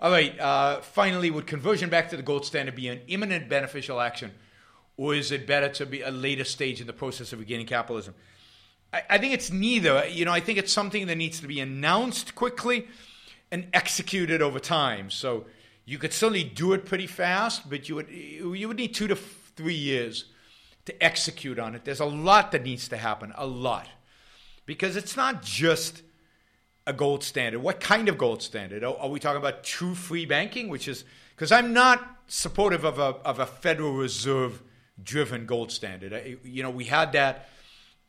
All 0.00 0.10
right, 0.10 0.38
uh, 0.40 0.80
finally, 0.80 1.30
would 1.30 1.46
conversion 1.46 1.88
back 1.88 2.10
to 2.10 2.16
the 2.16 2.22
gold 2.22 2.44
standard 2.44 2.74
be 2.74 2.88
an 2.88 3.00
imminent 3.06 3.48
beneficial 3.48 4.00
action, 4.00 4.32
or 4.96 5.14
is 5.14 5.30
it 5.30 5.46
better 5.46 5.68
to 5.68 5.86
be 5.86 6.02
a 6.02 6.10
later 6.10 6.44
stage 6.44 6.80
in 6.80 6.86
the 6.86 6.92
process 6.92 7.32
of 7.32 7.38
regaining 7.38 7.66
capitalism? 7.66 8.14
I, 8.92 9.02
I 9.10 9.18
think 9.18 9.32
it's 9.32 9.52
neither. 9.52 10.06
You 10.08 10.24
know, 10.24 10.32
I 10.32 10.40
think 10.40 10.58
it's 10.58 10.72
something 10.72 11.06
that 11.06 11.16
needs 11.16 11.40
to 11.40 11.46
be 11.46 11.60
announced 11.60 12.34
quickly 12.34 12.88
and 13.52 13.68
executed 13.72 14.42
over 14.42 14.58
time. 14.58 15.10
So 15.10 15.44
you 15.84 15.98
could 15.98 16.12
certainly 16.12 16.44
do 16.44 16.72
it 16.72 16.84
pretty 16.84 17.06
fast, 17.06 17.70
but 17.70 17.88
you 17.88 17.94
would 17.94 18.10
you 18.10 18.66
would 18.66 18.78
need 18.78 18.94
two 18.94 19.06
to 19.06 19.14
three 19.14 19.74
years 19.74 20.24
to 20.86 21.02
execute 21.02 21.58
on 21.58 21.74
it. 21.74 21.84
There's 21.84 22.00
a 22.00 22.04
lot 22.04 22.52
that 22.52 22.64
needs 22.64 22.88
to 22.88 22.96
happen, 22.96 23.32
a 23.36 23.46
lot, 23.46 23.88
because 24.66 24.96
it's 24.96 25.16
not 25.16 25.42
just 25.42 26.02
a 26.86 26.92
gold 26.92 27.22
standard. 27.22 27.62
What 27.62 27.80
kind 27.80 28.08
of 28.08 28.18
gold 28.18 28.42
standard? 28.42 28.82
Are, 28.82 28.96
are 28.96 29.08
we 29.08 29.20
talking 29.20 29.40
about 29.40 29.62
true 29.64 29.94
free 29.94 30.26
banking, 30.26 30.68
which 30.68 30.88
is 30.88 31.04
because 31.34 31.52
I'm 31.52 31.72
not 31.72 32.04
supportive 32.26 32.84
of 32.84 32.98
a 32.98 33.16
of 33.24 33.38
a 33.38 33.46
Federal 33.46 33.92
Reserve 33.92 34.62
driven 35.02 35.46
gold 35.46 35.72
standard. 35.72 36.12
I, 36.12 36.36
you 36.44 36.62
know, 36.62 36.70
we 36.70 36.84
had 36.84 37.12
that 37.12 37.48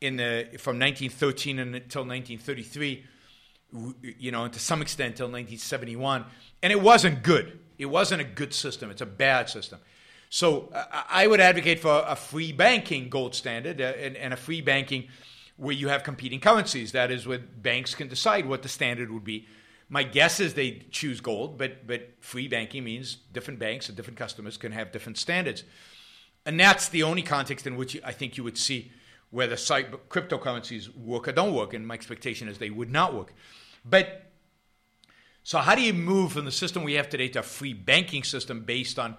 in 0.00 0.16
the 0.16 0.48
from 0.58 0.78
1913 0.78 1.58
until 1.58 2.02
1933 2.02 3.04
you 4.18 4.30
know, 4.30 4.44
and 4.44 4.52
to 4.52 4.60
some 4.60 4.82
extent 4.82 5.12
until 5.12 5.26
1971, 5.26 6.24
and 6.62 6.72
it 6.72 6.80
wasn't 6.80 7.22
good. 7.22 7.58
It 7.78 7.86
wasn't 7.86 8.20
a 8.20 8.24
good 8.24 8.54
system. 8.54 8.90
It's 8.90 9.00
a 9.00 9.06
bad 9.06 9.48
system. 9.48 9.80
So 10.34 10.68
I 10.72 11.28
would 11.28 11.38
advocate 11.38 11.78
for 11.78 12.04
a 12.08 12.16
free 12.16 12.50
banking 12.50 13.08
gold 13.08 13.36
standard 13.36 13.80
uh, 13.80 13.84
and, 13.84 14.34
a 14.34 14.36
free 14.36 14.60
banking 14.60 15.06
where 15.56 15.76
you 15.76 15.86
have 15.86 16.02
competing 16.02 16.40
currencies. 16.40 16.90
That 16.90 17.12
is, 17.12 17.24
where 17.24 17.38
banks 17.38 17.94
can 17.94 18.08
decide 18.08 18.44
what 18.44 18.64
the 18.64 18.68
standard 18.68 19.12
would 19.12 19.22
be. 19.22 19.46
My 19.88 20.02
guess 20.02 20.40
is 20.40 20.54
they 20.54 20.86
choose 20.90 21.20
gold, 21.20 21.56
but 21.56 21.86
but 21.86 22.14
free 22.18 22.48
banking 22.48 22.82
means 22.82 23.14
different 23.32 23.60
banks 23.60 23.86
and 23.86 23.96
different 23.96 24.18
customers 24.18 24.56
can 24.56 24.72
have 24.72 24.90
different 24.90 25.18
standards, 25.18 25.62
and 26.44 26.58
that's 26.58 26.88
the 26.88 27.04
only 27.04 27.22
context 27.22 27.64
in 27.64 27.76
which 27.76 27.96
I 28.04 28.10
think 28.10 28.36
you 28.36 28.42
would 28.42 28.58
see 28.58 28.90
whether 29.30 29.54
cryptocurrencies 29.54 30.92
work 30.96 31.28
or 31.28 31.32
don't 31.32 31.54
work. 31.54 31.74
And 31.74 31.86
my 31.86 31.94
expectation 31.94 32.48
is 32.48 32.58
they 32.58 32.70
would 32.70 32.90
not 32.90 33.14
work. 33.14 33.32
But 33.84 34.32
so, 35.44 35.58
how 35.58 35.76
do 35.76 35.82
you 35.82 35.92
move 35.92 36.32
from 36.32 36.44
the 36.44 36.50
system 36.50 36.82
we 36.82 36.94
have 36.94 37.08
today 37.08 37.28
to 37.28 37.38
a 37.38 37.42
free 37.44 37.74
banking 37.74 38.24
system 38.24 38.64
based 38.64 38.98
on, 38.98 39.16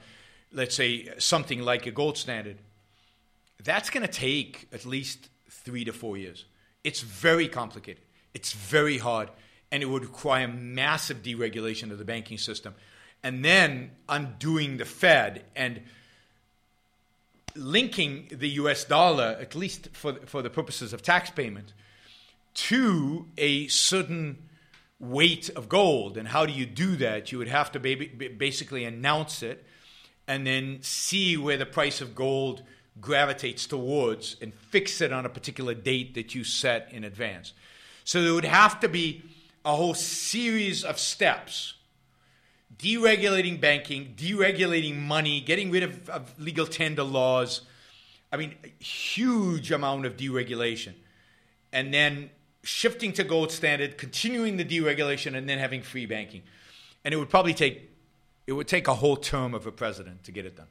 let's 0.51 0.75
say, 0.75 1.09
something 1.17 1.61
like 1.61 1.85
a 1.85 1.91
gold 1.91 2.17
standard? 2.17 2.57
That's 3.63 3.89
going 3.89 4.05
to 4.05 4.11
take 4.11 4.67
at 4.73 4.85
least 4.85 5.29
three 5.49 5.85
to 5.85 5.93
four 5.93 6.17
years. 6.17 6.45
It's 6.83 7.01
very 7.01 7.47
complicated, 7.47 8.03
it's 8.33 8.53
very 8.53 8.97
hard, 8.97 9.29
and 9.71 9.81
it 9.81 9.87
would 9.87 10.03
require 10.03 10.47
massive 10.47 11.23
deregulation 11.23 11.91
of 11.91 11.97
the 11.97 12.05
banking 12.05 12.37
system. 12.37 12.75
And 13.23 13.43
then 13.43 13.91
undoing 14.07 14.77
the 14.77 14.85
Fed 14.85 15.45
and 15.55 15.81
linking 17.55 18.27
the 18.31 18.49
US 18.49 18.83
dollar, 18.83 19.37
at 19.39 19.55
least 19.55 19.89
for, 19.93 20.13
for 20.25 20.41
the 20.41 20.49
purposes 20.49 20.93
of 20.93 21.01
tax 21.01 21.31
payment, 21.31 21.73
to 22.53 23.27
a 23.37 23.67
certain 23.67 24.37
weight 24.99 25.49
of 25.49 25.67
gold. 25.67 26.17
And 26.17 26.27
how 26.27 26.45
do 26.45 26.53
you 26.53 26.65
do 26.65 26.95
that? 26.97 27.31
You 27.31 27.37
would 27.39 27.47
have 27.47 27.71
to 27.73 27.79
basically 27.79 28.85
announce 28.85 29.41
it 29.43 29.65
and 30.27 30.45
then 30.45 30.79
see 30.81 31.37
where 31.37 31.57
the 31.57 31.65
price 31.65 32.01
of 32.01 32.15
gold 32.15 32.63
gravitates 32.99 33.67
towards 33.67 34.37
and 34.41 34.53
fix 34.53 35.01
it 35.01 35.11
on 35.11 35.25
a 35.25 35.29
particular 35.29 35.73
date 35.73 36.15
that 36.15 36.33
you 36.33 36.43
set 36.43 36.91
in 36.91 37.03
advance. 37.03 37.53
So 38.03 38.23
there 38.23 38.33
would 38.33 38.45
have 38.45 38.79
to 38.79 38.87
be 38.87 39.23
a 39.63 39.75
whole 39.75 39.93
series 39.93 40.83
of 40.83 40.99
steps 40.99 41.73
deregulating 42.77 43.59
banking, 43.59 44.13
deregulating 44.17 44.97
money, 44.97 45.39
getting 45.41 45.71
rid 45.71 45.83
of, 45.83 46.09
of 46.09 46.39
legal 46.39 46.65
tender 46.65 47.03
laws. 47.03 47.61
I 48.31 48.37
mean, 48.37 48.55
a 48.63 48.83
huge 48.83 49.71
amount 49.71 50.05
of 50.05 50.17
deregulation. 50.17 50.93
And 51.71 51.93
then 51.93 52.29
shifting 52.63 53.13
to 53.13 53.23
gold 53.23 53.51
standard, 53.51 53.97
continuing 53.97 54.57
the 54.57 54.65
deregulation, 54.65 55.35
and 55.35 55.47
then 55.47 55.57
having 55.57 55.81
free 55.81 56.05
banking. 56.05 56.43
And 57.03 57.13
it 57.13 57.17
would 57.17 57.29
probably 57.29 57.53
take 57.53 57.91
it 58.47 58.53
would 58.53 58.67
take 58.67 58.87
a 58.87 58.95
whole 58.95 59.17
term 59.17 59.53
of 59.53 59.65
a 59.65 59.71
president 59.71 60.23
to 60.23 60.31
get 60.31 60.45
it 60.45 60.55
done, 60.55 60.67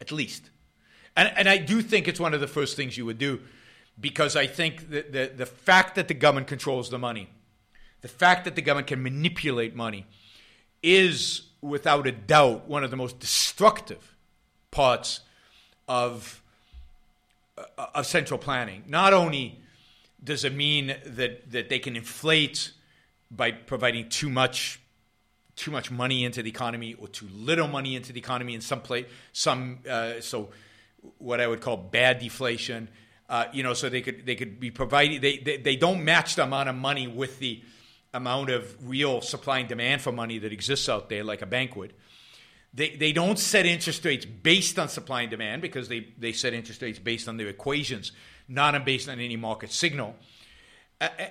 at 0.00 0.10
least. 0.10 0.50
And, 1.16 1.32
and 1.36 1.48
I 1.48 1.58
do 1.58 1.82
think 1.82 2.08
it's 2.08 2.20
one 2.20 2.34
of 2.34 2.40
the 2.40 2.46
first 2.46 2.76
things 2.76 2.96
you 2.96 3.04
would 3.06 3.18
do 3.18 3.40
because 4.00 4.36
I 4.36 4.46
think 4.46 4.90
that 4.90 5.12
the, 5.12 5.30
the 5.36 5.46
fact 5.46 5.94
that 5.96 6.08
the 6.08 6.14
government 6.14 6.46
controls 6.46 6.88
the 6.88 6.98
money, 6.98 7.28
the 8.00 8.08
fact 8.08 8.44
that 8.44 8.54
the 8.54 8.62
government 8.62 8.86
can 8.86 9.02
manipulate 9.02 9.74
money, 9.74 10.06
is 10.82 11.42
without 11.60 12.06
a 12.06 12.12
doubt 12.12 12.66
one 12.66 12.84
of 12.84 12.90
the 12.90 12.96
most 12.96 13.18
destructive 13.18 14.16
parts 14.70 15.20
of, 15.88 16.42
uh, 17.58 17.86
of 17.94 18.06
central 18.06 18.38
planning. 18.38 18.84
Not 18.86 19.12
only 19.12 19.58
does 20.22 20.44
it 20.44 20.54
mean 20.54 20.94
that, 21.04 21.50
that 21.50 21.68
they 21.68 21.78
can 21.78 21.96
inflate 21.96 22.72
by 23.30 23.52
providing 23.52 24.08
too 24.08 24.30
much 24.30 24.79
too 25.56 25.70
much 25.70 25.90
money 25.90 26.24
into 26.24 26.42
the 26.42 26.50
economy 26.50 26.94
or 26.94 27.08
too 27.08 27.28
little 27.32 27.68
money 27.68 27.96
into 27.96 28.12
the 28.12 28.18
economy 28.18 28.54
in 28.54 28.60
some 28.60 28.80
place 28.80 29.06
some 29.32 29.78
uh, 29.88 30.20
so 30.20 30.50
what 31.18 31.40
I 31.40 31.46
would 31.46 31.60
call 31.60 31.76
bad 31.76 32.18
deflation 32.18 32.88
uh, 33.28 33.46
you 33.52 33.62
know 33.62 33.74
so 33.74 33.88
they 33.88 34.02
could 34.02 34.26
they 34.26 34.36
could 34.36 34.60
be 34.60 34.70
providing 34.70 35.20
they, 35.20 35.38
they 35.38 35.56
they 35.56 35.76
don't 35.76 36.04
match 36.04 36.36
the 36.36 36.44
amount 36.44 36.68
of 36.68 36.74
money 36.74 37.06
with 37.06 37.38
the 37.38 37.62
amount 38.12 38.50
of 38.50 38.76
real 38.88 39.20
supply 39.20 39.60
and 39.60 39.68
demand 39.68 40.02
for 40.02 40.12
money 40.12 40.38
that 40.38 40.52
exists 40.52 40.88
out 40.88 41.08
there 41.08 41.22
like 41.24 41.42
a 41.42 41.46
bank 41.46 41.76
would 41.76 41.92
they, 42.72 42.90
they 42.90 43.12
don't 43.12 43.38
set 43.38 43.66
interest 43.66 44.04
rates 44.04 44.24
based 44.24 44.78
on 44.78 44.88
supply 44.88 45.22
and 45.22 45.30
demand 45.30 45.60
because 45.60 45.88
they, 45.88 46.06
they 46.16 46.30
set 46.30 46.54
interest 46.54 46.80
rates 46.82 47.00
based 47.00 47.28
on 47.28 47.36
their 47.36 47.48
equations 47.48 48.12
not 48.50 48.84
based 48.84 49.08
on 49.08 49.20
any 49.20 49.36
market 49.36 49.70
signal. 49.70 50.16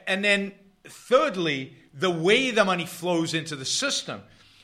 And 0.07 0.23
then, 0.23 0.53
thirdly, 0.87 1.75
the 1.93 2.09
way 2.09 2.51
the 2.51 2.65
money 2.65 2.85
flows 2.85 3.33
into 3.33 3.55
the 3.55 3.65
system 3.65 4.21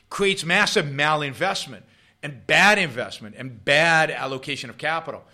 creates 0.08 0.44
massive 0.44 0.86
malinvestment 0.86 1.82
and 2.22 2.46
bad 2.46 2.78
investment 2.78 3.34
and 3.38 3.64
bad 3.64 4.10
allocation 4.10 4.70
of 4.70 4.78
capital. 4.78 5.24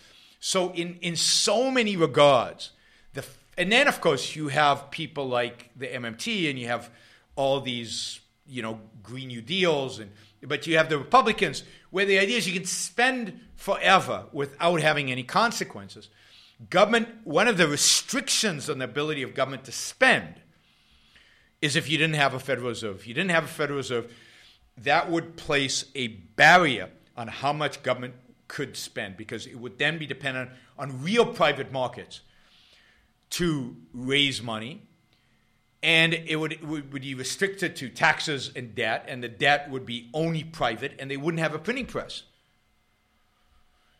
So, 0.40 0.72
in, 0.72 0.98
in 1.00 1.16
so 1.16 1.70
many 1.70 1.96
regards, 1.96 2.70
the, 3.14 3.24
and 3.56 3.70
then, 3.70 3.86
of 3.86 4.00
course, 4.00 4.34
you 4.34 4.48
have 4.48 4.90
people 4.90 5.28
like 5.28 5.70
the 5.76 5.86
MMT 5.86 6.50
and 6.50 6.58
you 6.58 6.66
have 6.66 6.90
all 7.36 7.60
these, 7.60 8.20
you 8.46 8.62
know, 8.62 8.80
Green 9.02 9.28
New 9.28 9.42
Deals, 9.42 9.98
and, 9.98 10.10
but 10.42 10.66
you 10.66 10.76
have 10.76 10.88
the 10.88 10.98
Republicans 10.98 11.62
where 11.90 12.04
the 12.04 12.18
idea 12.18 12.38
is 12.38 12.46
you 12.46 12.54
can 12.54 12.64
spend 12.64 13.38
forever 13.54 14.24
without 14.32 14.80
having 14.80 15.12
any 15.12 15.22
consequences 15.22 16.08
government, 16.70 17.08
one 17.24 17.48
of 17.48 17.56
the 17.56 17.68
restrictions 17.68 18.70
on 18.70 18.78
the 18.78 18.84
ability 18.84 19.22
of 19.22 19.34
government 19.34 19.64
to 19.64 19.72
spend 19.72 20.34
is 21.62 21.76
if 21.76 21.88
you 21.88 21.96
didn't 21.96 22.16
have 22.16 22.34
a 22.34 22.40
Federal 22.40 22.68
Reserve. 22.68 22.96
If 22.96 23.06
you 23.06 23.14
didn't 23.14 23.30
have 23.30 23.44
a 23.44 23.48
Federal 23.48 23.78
Reserve, 23.78 24.12
that 24.76 25.08
would 25.08 25.36
place 25.36 25.86
a 25.94 26.08
barrier 26.08 26.90
on 27.16 27.28
how 27.28 27.52
much 27.52 27.82
government 27.82 28.14
could 28.48 28.76
spend 28.76 29.16
because 29.16 29.46
it 29.46 29.58
would 29.58 29.78
then 29.78 29.96
be 29.96 30.04
dependent 30.04 30.50
on 30.78 31.02
real 31.02 31.24
private 31.24 31.70
markets 31.72 32.20
to 33.30 33.76
raise 33.94 34.42
money. 34.42 34.82
And 35.84 36.14
it 36.14 36.36
would, 36.36 36.52
it 36.52 36.64
would 36.64 36.90
be 36.90 37.14
restricted 37.14 37.74
to 37.76 37.88
taxes 37.88 38.52
and 38.54 38.74
debt, 38.74 39.04
and 39.08 39.22
the 39.22 39.28
debt 39.28 39.68
would 39.68 39.84
be 39.84 40.10
only 40.14 40.44
private, 40.44 40.94
and 41.00 41.10
they 41.10 41.16
wouldn't 41.16 41.40
have 41.40 41.54
a 41.54 41.58
printing 41.58 41.86
press. 41.86 42.22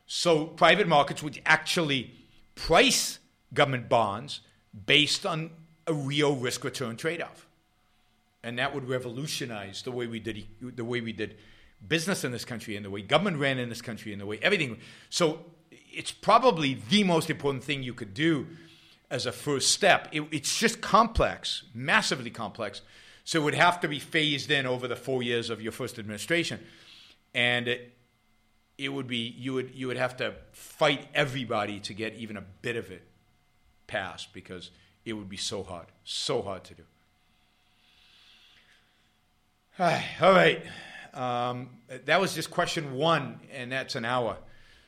So 0.07 0.47
private 0.47 0.87
markets 0.87 1.25
would 1.25 1.41
actually 1.45 2.13
price 2.55 3.19
government 3.53 3.89
bonds 3.89 4.41
based 4.87 5.27
on 5.27 5.51
a 5.87 5.93
real 5.93 6.37
risk 6.37 6.63
return 6.63 6.97
trade 6.97 7.21
off. 7.21 7.49
And 8.45 8.59
that 8.59 8.75
would 8.75 8.89
revolutionize 8.89 9.83
the 9.83 9.93
way 9.93 10.07
we 10.07 10.19
did 10.19 10.45
the 10.61 10.85
way 10.85 11.01
we 11.01 11.13
did 11.13 11.37
business 11.87 12.25
in 12.25 12.33
this 12.33 12.45
country 12.45 12.77
and 12.77 12.85
the 12.85 12.91
way 12.91 13.03
government 13.03 13.39
ran 13.39 13.59
in 13.59 13.69
this 13.69 13.83
country 13.83 14.13
and 14.13 14.21
the 14.21 14.27
way 14.27 14.39
everything. 14.43 14.79
So 15.11 15.45
it's 15.71 16.13
probably 16.13 16.75
the 16.75 17.05
most 17.05 17.31
important 17.31 17.65
thing 17.65 17.83
you 17.83 17.95
could 17.95 18.15
do 18.15 18.47
as 19.11 19.27
a 19.27 19.33
first 19.33 19.71
step. 19.71 20.09
It, 20.13 20.23
it's 20.31 20.59
just 20.59 20.81
complex, 20.81 21.65
massively 21.75 22.31
complex. 22.31 22.81
So 23.25 23.41
it 23.41 23.45
would 23.45 23.55
have 23.55 23.81
to 23.81 23.89
be 23.89 23.99
phased 23.99 24.51
in 24.51 24.67
over 24.67 24.89
the 24.89 24.97
four 24.97 25.23
years 25.23 25.51
of 25.51 25.63
your 25.63 25.73
first 25.73 25.99
administration. 25.99 26.61
And 27.35 27.69
it, 27.69 27.93
it 28.79 28.89
would 28.89 29.07
be 29.07 29.35
you 29.39 29.55
would 29.55 29.75
you 29.75 29.87
would 29.87 29.97
have 29.97 30.17
to 30.17 30.35
fight 30.53 31.07
everybody 31.15 31.79
to 31.81 31.95
get 31.95 32.15
even 32.15 32.37
a 32.37 32.45
bit 32.63 32.77
of 32.77 32.91
it 32.91 33.07
passed 33.87 34.33
because 34.33 34.71
it 35.05 35.13
would 35.13 35.29
be 35.29 35.37
so 35.37 35.63
hard, 35.63 35.87
so 36.05 36.43
hard 36.43 36.65
to 36.65 36.75
do. 36.75 36.83
All 40.21 40.33
right, 40.33 40.63
um, 41.15 41.71
that 42.05 42.21
was 42.21 42.35
just 42.35 42.51
question 42.51 42.95
one, 42.95 43.41
and 43.53 43.73
that's 43.73 43.95
an 43.95 44.05
hour. 44.05 44.37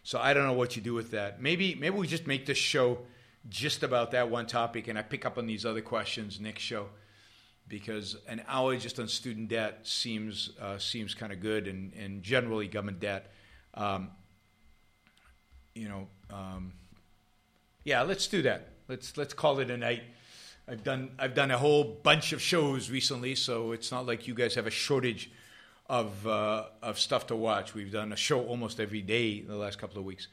So 0.02 0.18
I 0.18 0.34
don't 0.34 0.46
know 0.46 0.52
what 0.52 0.76
you 0.76 0.82
do 0.82 0.92
with 0.92 1.12
that. 1.12 1.40
Maybe 1.40 1.74
maybe 1.74 1.96
we 1.96 2.06
just 2.06 2.26
make 2.26 2.44
this 2.46 2.58
show 2.58 2.98
just 3.48 3.82
about 3.82 4.10
that 4.10 4.30
one 4.30 4.46
topic, 4.46 4.88
and 4.88 4.98
I 4.98 5.02
pick 5.02 5.24
up 5.24 5.38
on 5.38 5.46
these 5.46 5.64
other 5.64 5.80
questions 5.80 6.38
next 6.40 6.62
show 6.62 6.88
because 7.66 8.16
an 8.28 8.42
hour 8.46 8.76
just 8.76 9.00
on 9.00 9.08
student 9.08 9.48
debt 9.48 9.80
seems 9.84 10.50
uh, 10.60 10.78
seems 10.78 11.14
kind 11.14 11.32
of 11.32 11.40
good, 11.40 11.66
and, 11.66 11.94
and 11.94 12.22
generally 12.22 12.68
government 12.68 13.00
debt 13.00 13.32
um, 13.74 14.10
you 15.74 15.88
know, 15.88 16.06
um, 16.30 16.72
yeah, 17.84 18.02
let's 18.02 18.26
do 18.28 18.42
that. 18.42 18.68
Let's 18.88 19.16
let's 19.16 19.34
call 19.34 19.58
it 19.58 19.70
a 19.70 19.76
night. 19.76 20.02
I've 20.66 20.82
done 20.82 21.10
I've 21.18 21.34
done 21.34 21.50
a 21.50 21.58
whole 21.58 21.84
bunch 21.84 22.32
of 22.32 22.40
shows 22.40 22.90
recently, 22.90 23.34
so 23.34 23.72
it's 23.72 23.92
not 23.92 24.06
like 24.06 24.26
you 24.26 24.34
guys 24.34 24.54
have 24.54 24.66
a 24.66 24.70
shortage 24.70 25.30
of 25.88 26.26
uh, 26.26 26.64
of 26.82 26.98
stuff 26.98 27.26
to 27.26 27.36
watch. 27.36 27.74
We've 27.74 27.92
done 27.92 28.12
a 28.12 28.16
show 28.16 28.42
almost 28.44 28.80
every 28.80 29.02
day 29.02 29.38
in 29.38 29.48
the 29.48 29.56
last 29.56 29.78
couple 29.78 29.98
of 29.98 30.04
weeks. 30.04 30.28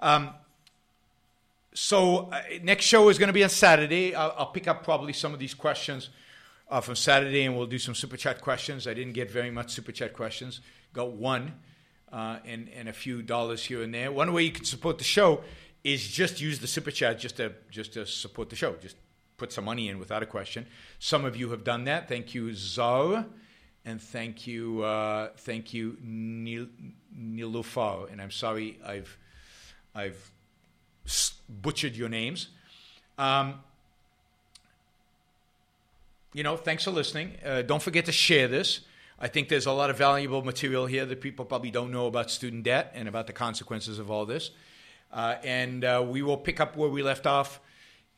Um, 0.00 0.30
so 1.72 2.30
uh, 2.32 2.42
next 2.62 2.84
show 2.84 3.08
is 3.10 3.18
going 3.18 3.28
to 3.28 3.32
be 3.32 3.44
on 3.44 3.50
Saturday. 3.50 4.14
I'll, 4.14 4.34
I'll, 4.38 4.46
pick 4.46 4.66
up 4.66 4.82
probably 4.82 5.12
some 5.12 5.32
of 5.32 5.38
these 5.38 5.54
questions 5.54 6.08
uh, 6.68 6.80
from 6.80 6.96
Saturday, 6.96 7.44
and 7.44 7.56
we'll 7.56 7.66
do 7.66 7.78
some 7.78 7.94
super 7.94 8.16
chat 8.16 8.40
questions. 8.40 8.88
I 8.88 8.94
didn't 8.94 9.12
get 9.12 9.30
very 9.30 9.52
much 9.52 9.70
super 9.70 9.92
chat 9.92 10.14
questions. 10.14 10.62
Got 10.94 11.12
one, 11.12 11.52
uh, 12.10 12.38
and 12.44 12.68
and 12.74 12.88
a 12.88 12.92
few 12.92 13.22
dollars 13.22 13.64
here 13.64 13.82
and 13.82 13.94
there. 13.94 14.10
One 14.10 14.32
way 14.32 14.42
you 14.42 14.52
can 14.52 14.64
support 14.64 14.98
the 14.98 15.04
show 15.04 15.42
is 15.84 16.08
just 16.08 16.40
use 16.40 16.58
the 16.58 16.66
super 16.66 16.90
chat 16.90 17.20
just 17.20 17.36
to 17.36 17.52
just 17.70 17.92
to 17.92 18.04
support 18.04 18.50
the 18.50 18.56
show. 18.56 18.74
Just 18.82 18.96
put 19.36 19.52
some 19.52 19.64
money 19.64 19.88
in 19.88 19.98
without 19.98 20.22
a 20.22 20.26
question. 20.26 20.66
Some 20.98 21.24
of 21.24 21.36
you 21.36 21.50
have 21.50 21.64
done 21.64 21.84
that. 21.84 22.08
Thank 22.08 22.34
you, 22.34 22.52
Zar, 22.54 23.26
and 23.84 24.00
thank 24.00 24.46
you, 24.46 24.82
uh, 24.82 25.30
thank 25.36 25.72
you, 25.74 25.96
Nil, 26.02 26.66
Nilufar. 27.18 28.10
And 28.10 28.20
I'm 28.20 28.30
sorry, 28.30 28.78
I've 28.84 29.16
I've 29.94 30.30
butchered 31.48 31.96
your 31.96 32.08
names. 32.08 32.48
Um, 33.18 33.60
you 36.34 36.42
know, 36.42 36.56
thanks 36.56 36.84
for 36.84 36.90
listening. 36.90 37.32
Uh, 37.44 37.62
don't 37.62 37.82
forget 37.82 38.04
to 38.06 38.12
share 38.12 38.48
this. 38.48 38.80
I 39.18 39.28
think 39.28 39.48
there's 39.48 39.64
a 39.64 39.72
lot 39.72 39.88
of 39.88 39.96
valuable 39.96 40.42
material 40.42 40.84
here 40.84 41.06
that 41.06 41.22
people 41.22 41.46
probably 41.46 41.70
don't 41.70 41.90
know 41.90 42.06
about 42.06 42.30
student 42.30 42.64
debt 42.64 42.92
and 42.94 43.08
about 43.08 43.26
the 43.26 43.32
consequences 43.32 43.98
of 43.98 44.10
all 44.10 44.26
this. 44.26 44.50
Uh, 45.10 45.36
and 45.42 45.82
uh, 45.82 46.04
we 46.06 46.20
will 46.20 46.36
pick 46.36 46.60
up 46.60 46.76
where 46.76 46.90
we 46.90 47.02
left 47.02 47.26
off 47.26 47.60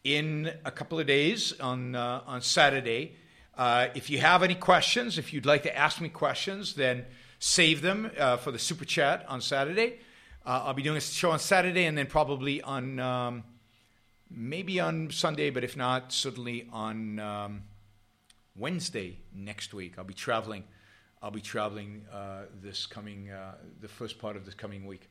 in 0.04 0.52
a 0.64 0.70
couple 0.70 0.98
of 0.98 1.06
days 1.06 1.58
on 1.60 1.94
uh, 1.94 2.22
on 2.26 2.40
Saturday. 2.40 3.16
Uh, 3.56 3.88
if 3.94 4.08
you 4.08 4.18
have 4.18 4.42
any 4.42 4.54
questions, 4.54 5.18
if 5.18 5.32
you'd 5.32 5.46
like 5.46 5.64
to 5.64 5.76
ask 5.76 6.00
me 6.00 6.08
questions, 6.08 6.74
then 6.74 7.04
save 7.40 7.82
them 7.82 8.10
uh, 8.18 8.36
for 8.36 8.52
the 8.52 8.58
super 8.58 8.84
chat 8.84 9.24
on 9.28 9.40
Saturday. 9.40 9.98
Uh, 10.46 10.62
I'll 10.66 10.74
be 10.74 10.82
doing 10.82 10.96
a 10.96 11.00
show 11.00 11.32
on 11.32 11.38
Saturday 11.38 11.84
and 11.84 11.98
then 11.98 12.06
probably 12.06 12.62
on 12.62 13.00
um, 13.00 13.44
maybe 14.30 14.80
on 14.80 15.10
Sunday, 15.10 15.50
but 15.50 15.64
if 15.64 15.76
not, 15.76 16.12
certainly 16.12 16.68
on 16.72 17.18
um, 17.18 17.62
Wednesday 18.56 19.18
next 19.34 19.74
week. 19.74 19.94
I'll 19.98 20.04
be 20.04 20.14
traveling. 20.14 20.64
I'll 21.20 21.30
be 21.32 21.40
traveling 21.40 22.04
uh, 22.12 22.42
this 22.62 22.86
coming 22.86 23.30
uh, 23.30 23.54
the 23.80 23.88
first 23.88 24.18
part 24.18 24.36
of 24.36 24.44
this 24.44 24.54
coming 24.54 24.86
week. 24.86 25.10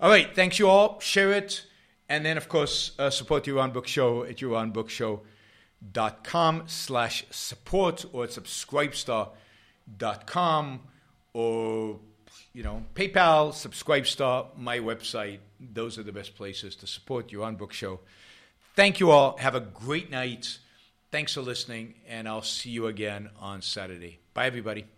All 0.00 0.10
right, 0.10 0.34
thanks 0.34 0.58
you 0.58 0.68
all. 0.68 1.00
Share 1.00 1.32
it. 1.32 1.66
And 2.08 2.24
then, 2.24 2.36
of 2.36 2.48
course, 2.48 2.92
uh, 2.98 3.10
support 3.10 3.44
Yaron 3.44 3.72
Brook 3.72 3.86
Show 3.86 4.24
at 4.24 4.36
yaronbrookshow.com 4.36 6.62
slash 6.66 7.24
support 7.30 8.04
or 8.12 8.24
at 8.24 8.30
subscribestar.com 8.30 10.80
or, 11.32 12.00
you 12.52 12.62
know, 12.62 12.84
PayPal, 12.94 13.52
Subscribestar, 13.52 14.48
my 14.56 14.78
website. 14.78 15.38
Those 15.58 15.98
are 15.98 16.02
the 16.02 16.12
best 16.12 16.36
places 16.36 16.76
to 16.76 16.86
support 16.86 17.32
Own 17.34 17.56
Book 17.56 17.72
Show. 17.72 18.00
Thank 18.76 19.00
you 19.00 19.10
all. 19.10 19.38
Have 19.38 19.54
a 19.54 19.60
great 19.60 20.10
night. 20.10 20.58
Thanks 21.10 21.32
for 21.34 21.40
listening, 21.42 21.94
and 22.08 22.28
I'll 22.28 22.42
see 22.42 22.70
you 22.70 22.86
again 22.88 23.30
on 23.40 23.62
Saturday. 23.62 24.18
Bye, 24.34 24.46
everybody. 24.46 24.93